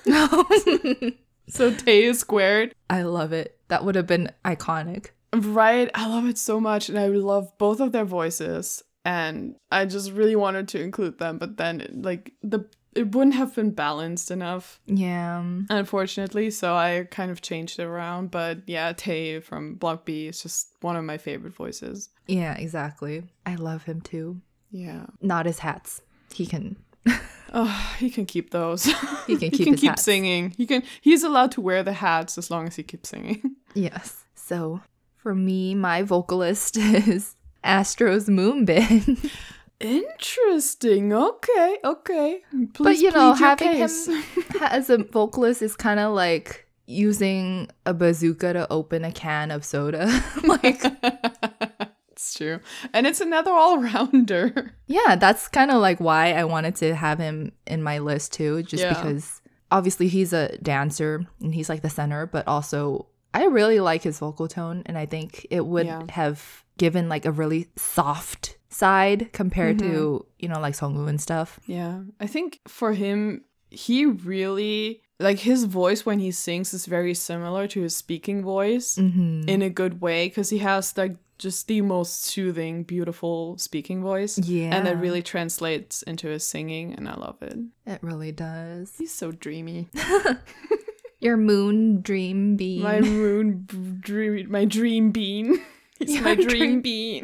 so 1.49 1.71
Taeil 1.71 2.13
squared. 2.13 2.73
I 2.89 3.03
love 3.03 3.33
it. 3.33 3.59
That 3.69 3.85
would 3.85 3.95
have 3.95 4.07
been 4.07 4.31
iconic. 4.45 5.11
Right. 5.33 5.89
I 5.93 6.07
love 6.07 6.25
it 6.25 6.37
so 6.37 6.59
much. 6.59 6.89
And 6.89 6.97
I 6.97 7.07
love 7.07 7.55
both 7.57 7.79
of 7.79 7.91
their 7.91 8.05
voices. 8.05 8.83
And 9.05 9.55
I 9.71 9.85
just 9.85 10.11
really 10.11 10.35
wanted 10.35 10.67
to 10.69 10.81
include 10.81 11.19
them. 11.19 11.37
But 11.37 11.57
then, 11.57 12.01
like, 12.03 12.33
the 12.41 12.65
it 12.95 13.13
wouldn't 13.15 13.35
have 13.35 13.55
been 13.55 13.71
balanced 13.71 14.31
enough, 14.31 14.79
Yeah. 14.85 15.43
unfortunately. 15.69 16.49
So 16.51 16.75
I 16.75 17.07
kind 17.11 17.31
of 17.31 17.41
changed 17.41 17.79
it 17.79 17.83
around. 17.83 18.31
But 18.31 18.59
yeah, 18.67 18.93
Tay 18.93 19.39
from 19.39 19.75
Block 19.75 20.05
B 20.05 20.27
is 20.27 20.41
just 20.41 20.69
one 20.81 20.95
of 20.95 21.03
my 21.03 21.17
favorite 21.17 21.53
voices. 21.53 22.09
Yeah, 22.27 22.55
exactly. 22.55 23.23
I 23.45 23.55
love 23.55 23.83
him 23.83 24.01
too. 24.01 24.41
Yeah. 24.71 25.05
Not 25.21 25.45
his 25.45 25.59
hats. 25.59 26.01
He 26.33 26.45
can 26.45 26.75
Oh, 27.53 27.95
he 27.97 28.09
can 28.11 28.25
keep 28.25 28.51
those. 28.51 28.85
He 29.27 29.35
can 29.37 29.39
he 29.51 29.57
keep 29.57 29.63
can 29.65 29.73
his 29.73 29.81
keep 29.81 29.89
hats. 29.91 30.03
singing. 30.03 30.53
He 30.57 30.65
can. 30.65 30.83
He's 31.01 31.23
allowed 31.23 31.51
to 31.53 31.61
wear 31.61 31.83
the 31.83 31.93
hats 31.93 32.37
as 32.37 32.49
long 32.51 32.67
as 32.67 32.75
he 32.75 32.83
keeps 32.83 33.09
singing. 33.09 33.55
Yes. 33.75 34.25
So 34.35 34.81
for 35.17 35.35
me, 35.35 35.75
my 35.75 36.01
vocalist 36.03 36.77
is 36.77 37.35
Astro's 37.63 38.27
Moonbin. 38.27 39.31
Interesting. 39.79 41.13
Okay. 41.13 41.77
Okay. 41.83 42.41
Please, 42.73 42.77
but 42.77 42.97
you 42.99 43.11
know, 43.11 43.33
having 43.33 43.69
case. 43.69 44.07
him 44.07 44.23
as 44.61 44.89
a 44.89 44.97
vocalist 44.97 45.61
is 45.61 45.75
kind 45.75 45.99
of 45.99 46.13
like 46.13 46.67
using 46.85 47.69
a 47.85 47.93
bazooka 47.93 48.53
to 48.53 48.71
open 48.71 49.05
a 49.05 49.11
can 49.11 49.51
of 49.51 49.63
soda. 49.63 50.05
like, 50.43 50.81
it's 52.11 52.33
true, 52.33 52.59
and 52.93 53.07
it's 53.07 53.21
another 53.21 53.51
all-rounder. 53.51 54.73
yeah, 54.87 55.15
that's 55.15 55.47
kind 55.47 55.71
of 55.71 55.81
like 55.81 55.99
why 55.99 56.33
I 56.33 56.43
wanted 56.45 56.75
to 56.77 56.95
have 56.95 57.19
him 57.19 57.51
in 57.67 57.81
my 57.83 57.99
list 57.99 58.33
too, 58.33 58.63
just 58.63 58.83
Yeah. 58.83 58.93
because 58.93 59.41
obviously 59.71 60.07
he's 60.07 60.33
a 60.33 60.57
dancer 60.57 61.25
and 61.39 61.53
he's 61.53 61.69
like 61.69 61.83
the 61.83 61.89
center, 61.89 62.25
but 62.25 62.47
also 62.47 63.07
I 63.33 63.45
really 63.45 63.79
like 63.79 64.01
his 64.03 64.19
vocal 64.19 64.47
tone, 64.47 64.83
and 64.87 64.97
I 64.97 65.05
think 65.05 65.45
it 65.51 65.65
would 65.65 65.85
Yeah. 65.85 66.03
have 66.09 66.63
given 66.77 67.07
like 67.07 67.25
a 67.25 67.31
really 67.31 67.67
soft 67.77 68.57
side 68.69 69.31
compared 69.33 69.77
Mm-hmm. 69.79 69.91
to 69.93 70.25
you 70.39 70.47
know 70.47 70.59
like 70.59 70.73
Songwoo 70.75 71.07
and 71.09 71.19
stuff. 71.21 71.59
Yeah, 71.65 72.01
I 72.19 72.27
think 72.27 72.59
for 72.67 72.93
him, 72.93 73.43
he 73.69 74.05
really 74.05 75.01
like 75.19 75.39
his 75.39 75.65
voice 75.65 76.05
when 76.05 76.19
he 76.19 76.31
sings 76.31 76.73
is 76.73 76.85
very 76.85 77.13
similar 77.13 77.67
to 77.67 77.81
his 77.81 77.95
speaking 77.95 78.41
voice 78.43 78.95
Mm-hmm. 78.95 79.49
in 79.49 79.61
a 79.61 79.69
good 79.69 80.01
way 80.01 80.27
because 80.29 80.49
he 80.49 80.59
has 80.59 80.95
like 80.97 81.15
just 81.39 81.67
the 81.67 81.79
most 81.81 82.25
soothing, 82.25 82.83
beautiful 82.83 83.57
speaking 83.57 84.01
voice. 84.01 84.37
Yeah. 84.37 84.75
and 84.75 84.85
that 84.85 84.99
really 84.99 85.21
translates 85.21 86.01
into 86.03 86.27
his 86.27 86.45
singing, 86.45 86.93
and 86.93 87.07
I 87.07 87.15
love 87.15 87.41
it. 87.41 87.57
It 87.85 87.99
really 88.03 88.31
does. 88.33 88.93
He's 88.97 89.13
so 89.13 89.31
dreamy. 89.31 89.87
Your 91.21 91.35
moon 91.37 92.01
dream 92.01 92.55
being. 92.55 92.81
My 92.83 93.01
moon 93.01 93.65
b- 93.67 93.77
dream, 93.99 94.49
my 94.51 94.63
dream 94.65 95.11
bean. 95.11 95.59
He's 95.99 96.11
Your 96.15 96.23
my 96.23 96.35
dream 96.35 96.47
dream- 96.47 96.81
bean. 96.81 97.23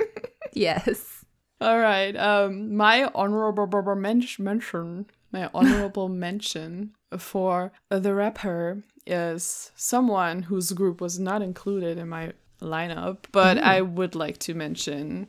yes. 0.54 1.15
All 1.62 1.80
right. 1.80 2.16
Um, 2.16 2.76
my 2.76 3.10
honorable 3.16 3.68
mention, 3.96 5.06
my 5.32 5.50
honorable 5.54 6.10
mention 6.26 6.92
for 7.18 7.72
the 7.90 8.14
rapper 8.14 8.84
is 9.06 9.72
someone 9.76 10.44
whose 10.44 10.72
group 10.74 11.00
was 11.00 11.20
not 11.20 11.42
included 11.42 11.98
in 11.98 12.10
my 12.10 12.34
lineup, 12.62 13.20
but 13.32 13.58
I 13.58 13.82
would 13.82 14.16
like 14.16 14.38
to 14.40 14.54
mention 14.54 15.28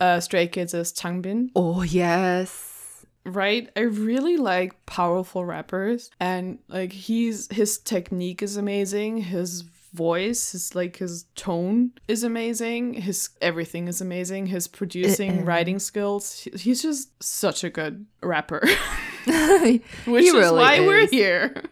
uh, 0.00 0.20
Stray 0.20 0.46
Kids 0.46 0.74
as 0.74 0.92
Changbin. 0.92 1.50
Oh 1.56 1.82
yes. 1.82 3.06
Right? 3.24 3.68
I 3.74 3.80
really 3.80 4.36
like 4.36 4.86
powerful 4.86 5.44
rappers, 5.44 6.10
and 6.20 6.60
like 6.68 6.92
he's 6.92 7.52
his 7.52 7.78
technique 7.78 8.40
is 8.40 8.56
amazing. 8.56 9.18
His 9.18 9.64
voice, 9.96 10.52
his 10.52 10.74
like 10.74 10.96
his 10.98 11.24
tone 11.34 11.92
is 12.06 12.22
amazing. 12.22 12.94
His 12.94 13.30
everything 13.40 13.88
is 13.88 14.00
amazing. 14.00 14.46
His 14.46 14.68
producing, 14.68 15.44
writing 15.44 15.78
skills. 15.78 16.40
he- 16.40 16.50
He's 16.56 16.82
just 16.82 17.10
such 17.22 17.64
a 17.64 17.70
good 17.70 18.06
rapper, 18.22 18.60
which 19.26 20.24
is 20.24 20.32
really 20.34 20.58
why 20.60 20.80
we're 20.80 21.06
here. 21.08 21.62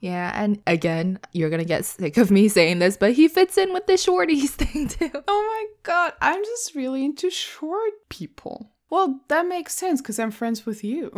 Yeah, 0.00 0.32
and 0.34 0.60
again, 0.66 1.20
you're 1.32 1.50
gonna 1.50 1.64
get 1.64 1.84
sick 1.84 2.16
of 2.16 2.30
me 2.30 2.48
saying 2.48 2.80
this, 2.80 2.96
but 2.96 3.12
he 3.12 3.28
fits 3.28 3.56
in 3.56 3.72
with 3.72 3.86
the 3.86 3.92
shorties 3.94 4.48
thing 4.62 4.88
too. 4.88 5.10
Oh 5.28 5.42
my 5.54 5.66
god, 5.84 6.12
I'm 6.20 6.42
just 6.44 6.74
really 6.74 7.04
into 7.04 7.30
short 7.30 7.92
people. 8.08 8.70
Well, 8.90 9.20
that 9.28 9.46
makes 9.46 9.74
sense 9.74 10.00
because 10.02 10.18
I'm 10.18 10.30
friends 10.32 10.66
with 10.66 10.82
you. 10.84 11.12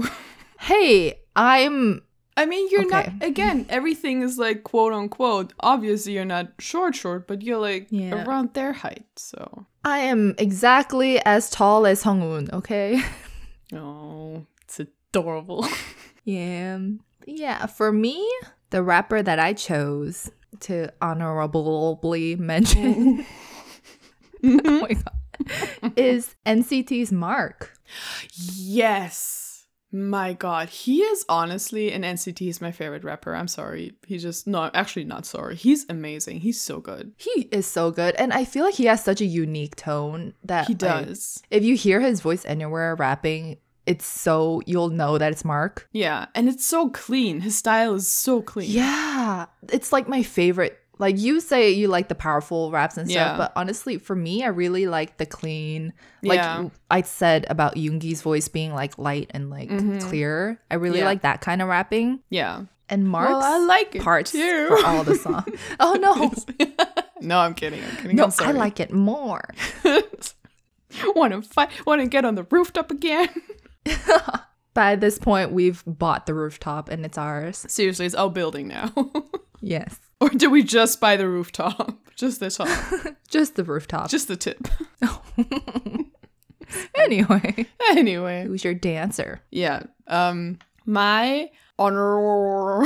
Hey, 0.61 1.21
I'm 1.35 2.03
I 2.37 2.47
mean, 2.47 2.69
you're 2.71 2.85
Okay. 2.87 3.13
not, 3.19 3.27
again, 3.29 3.67
everything 3.69 4.23
is 4.23 4.39
like 4.39 4.65
quote 4.65 4.93
unquote. 4.93 5.53
Obviously, 5.61 6.15
you're 6.15 6.25
not 6.25 6.49
short, 6.59 6.95
short, 6.97 7.27
but 7.29 7.43
you're 7.43 7.59
like 7.61 7.87
Yeah. 7.91 8.25
around 8.27 8.55
their 8.55 8.73
height. 8.73 9.07
So, 9.17 9.67
I 9.85 9.99
am 9.99 10.35
exactly 10.39 11.21
as 11.25 11.49
tall 11.51 11.87
as 11.87 12.03
Hongwoon, 12.03 12.53
okay? 12.53 13.01
oh, 13.73 14.47
it's 14.63 14.81
adorable. 14.81 15.67
Yeah. 16.27 16.79
Yeah, 17.27 17.67
for 17.67 17.93
me, 17.93 18.27
the 18.71 18.83
rapper 18.83 19.23
that 19.23 19.39
I 19.39 19.53
chose 19.53 20.31
to 20.61 20.91
honorably 21.03 22.35
mention 22.37 23.27
mm-hmm. 24.43 24.59
oh 24.65 24.81
my 24.81 24.95
god 24.95 25.93
is 25.97 26.35
NCT's 26.47 27.13
Mark. 27.13 27.77
yes. 28.57 29.44
My 29.95 30.33
god, 30.33 30.71
he 30.71 31.03
is 31.03 31.25
honestly, 31.29 31.93
an 31.93 32.03
NCT 32.03 32.49
is 32.49 32.61
my 32.61 32.73
favorite 32.73 33.05
rapper. 33.05 33.33
I'm 33.33 33.47
sorry. 33.47 33.93
He 34.09 34.19
just, 34.19 34.45
not, 34.45 34.75
actually, 34.75 35.05
not 35.05 35.25
sorry. 35.25 35.55
He's 35.55 35.87
amazing. 35.89 36.41
He's 36.41 36.61
so 36.61 36.81
good. 36.81 37.13
He 37.17 37.43
is 37.53 37.65
so 37.67 37.93
good 37.93 38.17
and 38.17 38.33
I 38.33 38.45
feel 38.45 38.65
like 38.65 38.75
he 38.75 38.87
has 38.87 39.05
such 39.05 39.21
a 39.21 39.25
unique 39.25 39.77
tone 39.77 40.35
that 40.43 40.67
He 40.67 40.73
like, 40.73 41.07
does. 41.07 41.41
if 41.49 41.63
you 41.63 41.77
hear 41.77 42.01
his 42.01 42.21
voice 42.21 42.45
anywhere 42.45 42.97
rapping, 42.97 43.59
it's 43.87 44.05
so 44.05 44.63
you'll 44.67 44.89
know 44.89 45.17
that 45.17 45.31
it's 45.31 45.45
Mark. 45.45 45.89
Yeah. 45.93 46.27
And 46.35 46.49
it's 46.49 46.67
so 46.67 46.89
clean. 46.91 47.43
His 47.43 47.57
style 47.57 47.95
is 47.95 48.09
so 48.09 48.43
clean. 48.43 48.71
Yeah, 48.71 49.47
it's 49.71 49.93
like 49.93 50.09
my 50.09 50.25
favorite. 50.25 50.77
Like 50.99 51.19
you 51.19 51.41
say, 51.41 51.71
you 51.73 51.89
like 51.89 52.09
the 52.09 52.15
powerful 52.15 52.71
raps 52.71 52.97
and 52.97 53.11
stuff, 53.11 53.33
Yeah. 53.33 53.37
but 53.37 53.53
honestly, 53.57 53.99
for 53.99 54.15
me, 54.15 54.45
I 54.45 54.49
really 54.49 54.87
like 54.87 55.17
the 55.17 55.27
clean. 55.27 55.93
Like 56.23 56.37
Yeah. 56.39 56.69
I 56.91 57.03
said 57.03 57.47
about 57.51 57.75
Yoongi's 57.75 58.23
voice 58.23 58.47
being 58.49 58.73
like 58.73 58.97
light 58.99 59.31
and 59.35 59.51
like 59.51 59.71
mm-hmm. 59.71 59.99
clear. 60.09 60.61
I 60.71 60.77
really 60.77 61.01
Yeah. 61.01 61.07
like 61.07 61.23
that 61.23 61.41
kind 61.41 61.61
of 61.63 61.69
rapping. 61.69 62.21
Yeah. 62.31 62.63
And 62.89 63.09
Mark's 63.09 63.31
Well, 63.31 63.43
I 63.43 63.59
like 63.65 63.95
it 63.97 64.03
parts 64.03 64.31
too. 64.33 64.69
for 64.69 64.87
all 64.87 65.03
the 65.05 65.17
songs. 65.17 65.47
oh 65.81 65.95
no, 65.95 66.33
no, 67.21 67.39
I'm 67.39 67.55
kidding. 67.55 67.83
I'm 67.83 67.97
kidding. 67.97 68.17
no, 68.17 68.31
I'm 68.39 68.49
I 68.49 68.53
like 68.53 68.79
it 68.79 68.93
more. 68.93 69.43
want 71.17 71.33
to 71.33 71.43
fight? 71.43 71.71
Want 71.87 72.03
to 72.03 72.07
get 72.07 72.25
on 72.25 72.35
the 72.35 72.45
rooftop 72.51 72.91
again? 72.91 73.29
By 74.75 74.97
this 74.97 75.19
point, 75.19 75.53
we've 75.53 75.83
bought 75.87 76.27
the 76.27 76.35
rooftop 76.35 76.89
and 76.89 77.05
it's 77.05 77.17
ours. 77.17 77.65
Seriously, 77.69 78.07
it's 78.07 78.15
our 78.15 78.31
building 78.31 78.69
now. 78.69 78.93
Yes, 79.61 79.99
or 80.21 80.29
did 80.31 80.49
we 80.51 80.63
just 80.63 81.01
buy 81.01 81.17
the 81.17 81.29
rooftop? 81.29 81.99
Just 82.17 82.39
the 82.39 82.49
top. 82.49 82.69
just 83.29 83.57
the 83.57 83.65
rooftop. 83.65 84.09
just 84.09 84.29
the 84.29 84.37
tip. 84.37 84.69
anyway, 86.97 87.67
Anyway, 87.91 88.45
who's 88.47 88.63
your 88.63 88.75
dancer? 88.75 89.41
yeah. 89.51 89.83
Um, 90.07 90.59
my 90.87 91.51
honor 91.79 92.85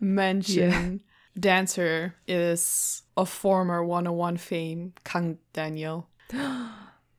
mention 0.00 1.02
dancer 1.38 2.14
is 2.26 3.02
a 3.16 3.24
former 3.26 3.84
101 3.84 4.36
fame, 4.38 4.92
Kang 5.04 5.38
Daniel. 5.52 6.08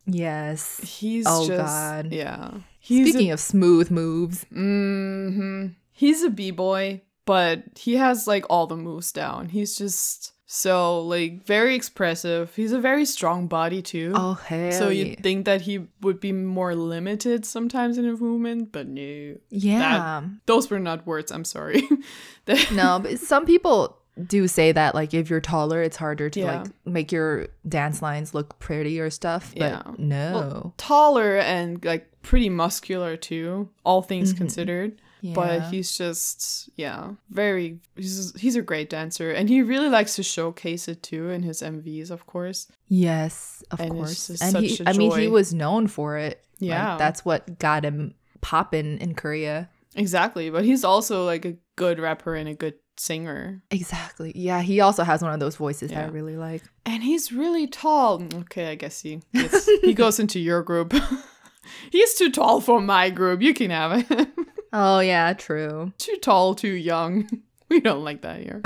Yes. 0.09 0.80
He's 0.82 1.25
Oh, 1.28 1.45
just 1.45 1.65
God. 1.65 2.13
yeah. 2.13 2.51
He's 2.80 3.09
Speaking 3.09 3.32
of 3.32 3.41
smooth 3.41 3.91
moves, 3.91 4.45
Mm-hmm. 4.53 5.67
He's 5.91 6.23
a 6.23 6.30
b-boy, 6.30 7.01
but 7.28 7.63
he 7.78 7.97
has 7.97 8.25
like 8.25 8.45
all 8.49 8.65
the 8.65 8.78
moves 8.78 9.11
down. 9.11 9.49
He's 9.49 9.78
just 9.78 10.34
so 10.47 11.01
like 11.01 11.43
very 11.45 11.75
expressive. 11.75 12.55
He's 12.55 12.71
a 12.71 12.80
very 12.80 13.03
strong 13.05 13.47
body 13.47 13.82
too. 13.82 14.13
oh 14.15 14.34
hell 14.36 14.71
so 14.71 14.89
you'd 14.89 15.21
think 15.21 15.45
that 15.45 15.61
he 15.61 15.88
would 16.01 16.21
be 16.21 16.32
more 16.32 16.73
limited 16.73 17.45
sometimes 17.45 17.97
in 17.97 18.05
his 18.05 18.21
movement, 18.21 18.71
but 18.71 18.88
no. 18.88 19.36
Yeah. 19.49 20.23
Those 20.45 20.69
were 20.71 20.80
not 20.80 21.05
words, 21.05 21.32
I'm 21.32 21.45
sorry. 21.45 21.84
No, 22.71 22.97
but 23.03 23.19
some 23.19 23.45
people 23.45 23.97
do 24.25 24.47
say 24.47 24.71
that 24.71 24.95
like 24.95 25.13
if 25.13 25.30
you're 25.30 25.41
taller, 25.41 25.84
it's 25.84 25.97
harder 25.97 26.30
to 26.30 26.39
Yeah. 26.39 26.61
like 26.61 26.71
make 26.86 27.11
your 27.11 27.47
dance 27.67 28.01
lines 28.01 28.34
look 28.34 28.57
pretty 28.57 29.01
or 29.01 29.09
stuff. 29.09 29.53
But 29.57 29.71
Yeah. 29.71 29.82
no. 29.97 30.32
well, 30.34 30.73
taller 30.78 31.38
and 31.39 31.84
like 31.84 32.09
pretty 32.21 32.47
muscular 32.47 33.17
too, 33.17 33.67
all 33.84 34.01
things 34.01 34.30
mm-hmm. 34.30 34.38
considered. 34.38 35.01
But 35.24 35.61
Mm-hmm. 35.61 35.72
He's 35.72 35.97
just 35.97 36.70
yeah, 36.76 37.11
very 37.30 37.80
he's 37.95 38.34
he's 38.39 38.55
a 38.55 38.61
great 38.61 38.89
dancer 38.89 39.32
and 39.32 39.49
he 39.49 39.61
really 39.61 39.89
likes 39.89 40.15
to 40.15 40.24
showcase 40.24 40.88
it 40.88 41.01
too 41.03 41.30
in 41.30 41.43
his 41.43 41.61
MVs, 41.61 42.11
of 42.11 42.26
course. 42.28 42.68
yes, 42.88 43.63
of 43.72 43.80
and 43.80 43.91
course. 43.91 44.30
And 44.41 44.57
he 44.57 44.80
I 44.86 44.93
mean 44.93 45.11
he 45.18 45.28
was 45.28 45.53
known 45.53 45.88
for 45.88 46.18
it. 46.18 46.43
Like, 46.59 46.70
Yeah. 46.70 46.97
that's 46.97 47.26
what 47.26 47.59
got 47.59 47.84
him 47.86 48.13
popping 48.41 48.97
in 48.99 49.15
Korea. 49.15 49.70
Exactly, 49.95 50.49
but 50.51 50.63
he's 50.65 50.84
also 50.84 51.26
like 51.26 51.45
a 51.45 51.55
good 51.76 51.99
rapper 51.99 52.36
and 52.36 52.47
a 52.47 52.53
good 52.53 52.76
singer. 52.97 53.61
Exactly. 53.72 54.32
Yeah, 54.36 54.61
he 54.61 54.80
also 54.82 55.03
has 55.03 55.22
one 55.24 55.34
of 55.34 55.39
those 55.39 55.55
voices 55.55 55.89
that 55.91 56.05
I 56.05 56.07
really 56.09 56.38
like. 56.38 56.61
And 56.86 57.01
he's 57.03 57.32
really 57.32 57.65
tall. 57.68 58.22
Okay, 58.45 58.70
I 58.72 58.76
guess 58.76 59.01
he 59.01 59.22
he 59.82 59.93
goes 59.95 60.20
into 60.24 60.39
your 60.39 60.61
group. 60.63 60.93
He's 61.91 62.13
too 62.15 62.32
tall 62.32 62.61
for 62.61 62.80
my 62.80 63.09
group. 63.09 63.41
You 63.41 63.53
can 63.53 63.72
have 63.72 64.07
him. 64.07 64.28
Oh, 64.74 64.99
yeah, 64.99 65.34
true. 65.34 65.93
too 65.97 66.15
tall, 66.22 66.55
too 66.55 66.74
young. 66.74 67.30
We 67.70 67.82
don't 67.82 68.05
like 68.05 68.22
that 68.22 68.39
here. 68.39 68.61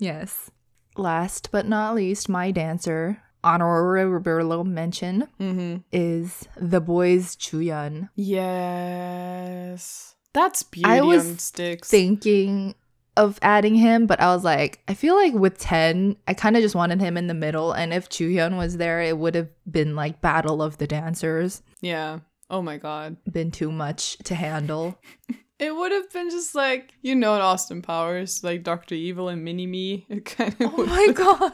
Yes. 0.00 0.50
Last 0.96 1.50
but 1.52 1.64
not 1.64 1.94
least, 1.94 2.28
my 2.28 2.50
dancer, 2.50 3.22
honorable 3.44 4.64
mention, 4.64 5.28
Mm-hmm. 5.40 5.76
is 5.92 6.48
the 6.56 6.80
Boyz 6.82 7.36
Juyeon. 7.36 8.08
Yes. 8.16 10.14
That's 10.32 10.62
beauty 10.64 10.88
I 10.90 11.00
was 11.02 11.24
on 11.30 11.38
sticks. 11.38 11.88
Thinking 11.88 12.74
of 13.16 13.38
adding 13.42 13.74
him, 13.76 14.06
but 14.06 14.20
I 14.20 14.34
was 14.34 14.44
like, 14.44 14.80
I 14.88 14.94
feel 14.94 15.14
like 15.14 15.34
with 15.34 15.58
10, 15.58 16.16
I 16.28 16.34
kind 16.34 16.56
of 16.56 16.62
just 16.62 16.74
wanted 16.74 17.00
him 17.00 17.16
in 17.16 17.26
the 17.26 17.34
middle. 17.34 17.72
And 17.72 17.92
if 17.92 18.08
Juyeon 18.08 18.56
was 18.56 18.76
there, 18.76 19.00
it 19.02 19.18
would 19.18 19.34
have 19.34 19.48
been 19.70 19.94
like 19.96 20.20
Battle 20.20 20.62
of 20.62 20.78
the 20.78 20.86
Dancers. 20.86 21.62
yeah. 21.80 22.18
Oh 22.50 22.62
my 22.62 22.78
god. 22.78 23.16
Been 23.30 23.50
too 23.50 23.70
much 23.72 24.16
to 24.24 24.34
handle. 24.34 24.98
It 25.60 25.74
would 25.74 25.90
have 25.90 26.08
been 26.12 26.30
just 26.30 26.54
like, 26.54 26.94
you 27.02 27.16
know, 27.16 27.34
in 27.34 27.40
Austin 27.40 27.82
Powers, 27.82 28.44
like 28.44 28.62
Dr. 28.62 28.94
Evil 28.94 29.28
and 29.28 29.42
Mini 29.42 29.66
Me. 29.66 30.06
It 30.08 30.24
kind 30.24 30.54
of 30.60 30.72
Oh 30.72 30.86
my 30.86 31.08
god. 31.12 31.52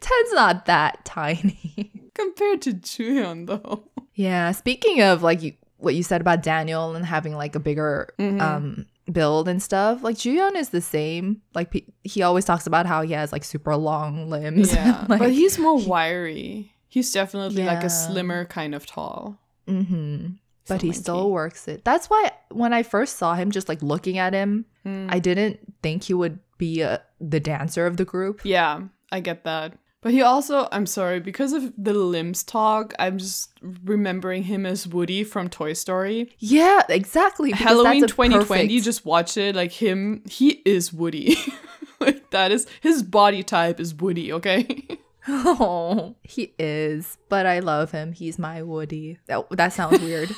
10's 0.00 0.32
not 0.32 0.64
that 0.64 1.04
tiny. 1.04 1.92
compared 2.14 2.62
to 2.62 2.72
Juyeon 2.72 3.46
though. 3.46 3.84
Yeah, 4.14 4.52
speaking 4.52 5.02
of 5.02 5.22
like 5.22 5.42
you, 5.42 5.52
what 5.76 5.94
you 5.94 6.02
said 6.02 6.22
about 6.22 6.42
Daniel 6.42 6.94
and 6.96 7.04
having 7.04 7.34
like 7.34 7.54
a 7.54 7.60
bigger 7.60 8.08
Mhm. 8.18 8.40
um 8.40 8.86
build 9.12 9.46
and 9.46 9.62
stuff, 9.62 10.02
like 10.02 10.16
Juyeon 10.16 10.54
is 10.56 10.70
the 10.70 10.80
same. 10.80 11.42
Like 11.54 11.70
pe- 11.70 11.84
he 12.02 12.22
always 12.22 12.46
talks 12.46 12.66
about 12.66 12.86
how 12.86 13.02
he 13.02 13.12
has 13.12 13.30
like 13.30 13.44
super 13.44 13.76
long 13.76 14.30
limbs. 14.30 14.72
Yeah. 14.72 15.04
like, 15.06 15.18
but 15.18 15.32
he's 15.32 15.58
more 15.58 15.78
wiry. 15.78 16.72
He's 16.88 17.12
definitely 17.12 17.64
like 17.64 17.84
a 17.84 17.90
slimmer 17.90 18.46
kind 18.46 18.74
of 18.74 18.86
tall. 18.86 19.38
Hmm 19.66 20.26
But 20.68 20.82
he 20.82 20.92
So 20.92 21.00
still 21.00 21.30
works 21.30 21.68
it. 21.68 21.84
That's 21.84 22.08
why 22.08 22.32
when 22.50 22.72
I 22.72 22.82
first 22.82 23.16
saw 23.18 23.34
him, 23.34 23.50
just 23.50 23.68
like 23.68 23.82
looking 23.82 24.18
at 24.18 24.32
him, 24.32 24.66
Mm. 24.86 25.06
I 25.08 25.18
didn't 25.18 25.60
think 25.82 26.04
he 26.04 26.12
would 26.14 26.38
be 26.58 26.82
uh 26.82 26.98
the 27.18 27.40
dancer 27.40 27.86
of 27.86 27.96
the 27.96 28.04
group. 28.04 28.40
Yeah, 28.44 28.82
I 29.10 29.20
get 29.20 29.44
that. 29.44 29.78
But 30.02 30.12
he 30.12 30.20
also, 30.20 30.68
I'm 30.70 30.84
sorry, 30.84 31.18
because 31.20 31.54
of 31.54 31.72
the 31.78 31.94
limbs 31.94 32.42
talk, 32.44 32.92
I'm 32.98 33.16
just 33.16 33.52
remembering 33.82 34.42
him 34.42 34.66
as 34.66 34.86
Woody 34.86 35.24
from 35.24 35.48
Toy 35.48 35.72
Story. 35.72 36.30
Yeah, 36.38 36.82
exactly. 36.90 37.52
Halloween 37.52 38.02
2020, 38.06 38.34
perfect- 38.68 38.84
just 38.84 39.06
watch 39.06 39.38
it. 39.38 39.56
Like 39.56 39.72
him, 39.72 40.22
he 40.28 40.60
is 40.66 40.92
Woody. 40.92 41.38
like 42.00 42.28
that 42.30 42.52
is 42.52 42.66
his 42.82 43.02
body 43.02 43.42
type 43.42 43.80
is 43.80 43.94
Woody, 43.94 44.30
okay? 44.34 44.86
Oh, 45.28 46.16
he 46.22 46.54
is. 46.58 47.18
But 47.28 47.46
I 47.46 47.60
love 47.60 47.90
him. 47.92 48.12
He's 48.12 48.38
my 48.38 48.62
Woody. 48.62 49.18
That, 49.26 49.48
that 49.50 49.72
sounds 49.72 50.00
weird. 50.00 50.30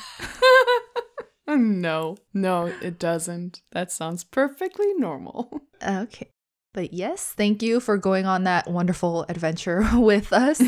no, 1.47 2.17
no, 2.33 2.65
it 2.81 2.99
doesn't. 2.99 3.61
That 3.71 3.91
sounds 3.91 4.23
perfectly 4.23 4.93
normal. 4.95 5.61
Okay. 5.87 6.31
But 6.73 6.91
yes, 6.91 7.33
thank 7.37 7.61
you 7.61 7.79
for 7.79 7.97
going 7.99 8.25
on 8.25 8.45
that 8.45 8.67
wonderful 8.67 9.25
adventure 9.29 9.87
with 9.93 10.33
us. 10.33 10.59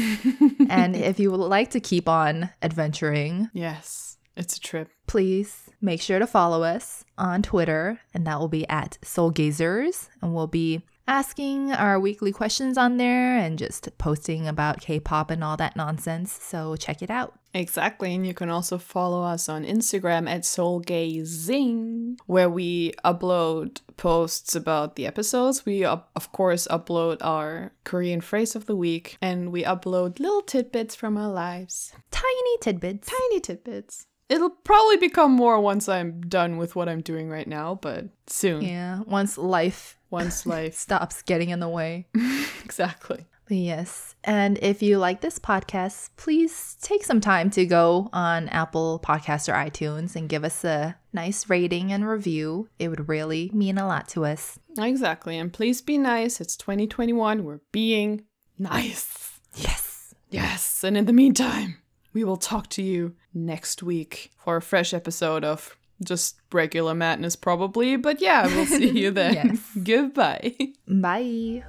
and 0.69 0.95
if 0.95 1.19
you 1.19 1.31
would 1.31 1.37
like 1.37 1.71
to 1.71 1.79
keep 1.79 2.07
on 2.07 2.51
adventuring, 2.61 3.49
yes, 3.51 4.17
it's 4.37 4.57
a 4.57 4.59
trip. 4.59 4.89
please 5.07 5.71
make 5.81 5.99
sure 5.99 6.19
to 6.19 6.27
follow 6.27 6.61
us 6.61 7.05
on 7.17 7.41
Twitter, 7.41 7.99
and 8.13 8.27
that 8.27 8.39
will 8.39 8.47
be 8.47 8.69
at 8.69 8.99
Soulgazers. 9.03 10.09
And 10.21 10.35
we'll 10.35 10.45
be 10.47 10.83
asking 11.09 11.71
our 11.71 11.99
weekly 11.99 12.31
questions 12.31 12.77
on 12.77 12.97
there 12.97 13.35
and 13.35 13.57
just 13.57 13.89
posting 13.97 14.47
about 14.47 14.79
K 14.79 14.99
pop 14.99 15.31
and 15.31 15.43
all 15.43 15.57
that 15.57 15.75
nonsense. 15.75 16.31
So 16.31 16.75
check 16.75 17.01
it 17.01 17.09
out. 17.09 17.33
Exactly, 17.51 18.13
and 18.13 18.27
you 18.27 18.35
can 18.35 18.51
also 18.51 18.77
follow 18.77 19.23
us 19.23 19.49
on 19.49 19.65
Instagram 19.65 20.29
at 20.29 20.43
soulgazing, 20.43 22.17
where 22.27 22.47
we 22.47 22.91
upload 23.03 23.81
posts 23.97 24.55
about 24.55 24.95
the 24.95 25.07
episodes. 25.07 25.65
We, 25.65 25.83
up, 25.83 26.11
of 26.15 26.31
course, 26.31 26.67
upload 26.69 27.17
our 27.21 27.73
Korean 27.85 28.21
phrase 28.21 28.55
of 28.55 28.67
the 28.67 28.75
week, 28.75 29.17
and 29.19 29.51
we 29.51 29.63
upload 29.63 30.19
little 30.19 30.43
tidbits 30.43 30.93
from 30.93 31.17
our 31.17 31.31
lives. 31.31 31.91
Tiny 32.11 32.57
tidbits. 32.61 33.09
Tiny 33.09 33.39
tidbits. 33.39 34.05
It'll 34.29 34.51
probably 34.51 34.97
become 34.97 35.31
more 35.31 35.59
once 35.59 35.89
I'm 35.89 36.21
done 36.21 36.57
with 36.57 36.75
what 36.75 36.87
I'm 36.87 37.01
doing 37.01 37.31
right 37.31 37.47
now, 37.47 37.79
but 37.81 38.05
soon. 38.27 38.61
Yeah, 38.61 39.01
once 39.07 39.39
life 39.39 39.98
Once 40.09 40.45
life. 40.45 40.75
stops 40.75 41.21
getting 41.21 41.49
in 41.49 41.59
the 41.59 41.69
way. 41.69 42.07
exactly. 42.63 43.25
Yes. 43.51 44.15
And 44.23 44.59
if 44.61 44.83
you 44.83 44.99
like 44.99 45.21
this 45.21 45.39
podcast, 45.39 46.11
please 46.17 46.77
take 46.81 47.03
some 47.03 47.19
time 47.19 47.49
to 47.51 47.65
go 47.65 48.09
on 48.13 48.47
Apple 48.49 49.01
Podcasts 49.03 49.49
or 49.49 49.53
iTunes 49.53 50.15
and 50.15 50.29
give 50.29 50.43
us 50.43 50.63
a 50.63 50.95
nice 51.13 51.49
rating 51.49 51.91
and 51.91 52.07
review. 52.07 52.69
It 52.77 52.89
would 52.89 53.09
really 53.09 53.49
mean 53.53 53.77
a 53.79 53.87
lot 53.87 54.07
to 54.09 54.25
us. 54.25 54.59
Exactly. 54.77 55.37
And 55.37 55.51
please 55.51 55.81
be 55.81 55.97
nice. 55.97 56.39
It's 56.39 56.55
2021. 56.57 57.43
We're 57.43 57.59
being 57.71 58.25
nice. 58.59 59.39
Yes. 59.55 60.13
Yes. 60.29 60.83
And 60.83 60.95
in 60.95 61.05
the 61.05 61.13
meantime, 61.13 61.77
we 62.13 62.23
will 62.23 62.37
talk 62.37 62.69
to 62.71 62.83
you 62.83 63.15
next 63.33 63.81
week 63.81 64.31
for 64.37 64.57
a 64.57 64.61
fresh 64.61 64.93
episode 64.93 65.43
of 65.43 65.75
just 66.03 66.39
regular 66.51 66.93
madness, 66.93 67.35
probably. 67.35 67.95
But 67.97 68.21
yeah, 68.21 68.47
we'll 68.47 68.65
see 68.65 68.89
you 68.89 69.11
then. 69.19 69.33
Yes. 69.33 69.59
Goodbye. 69.83 70.55
Bye. 70.87 71.63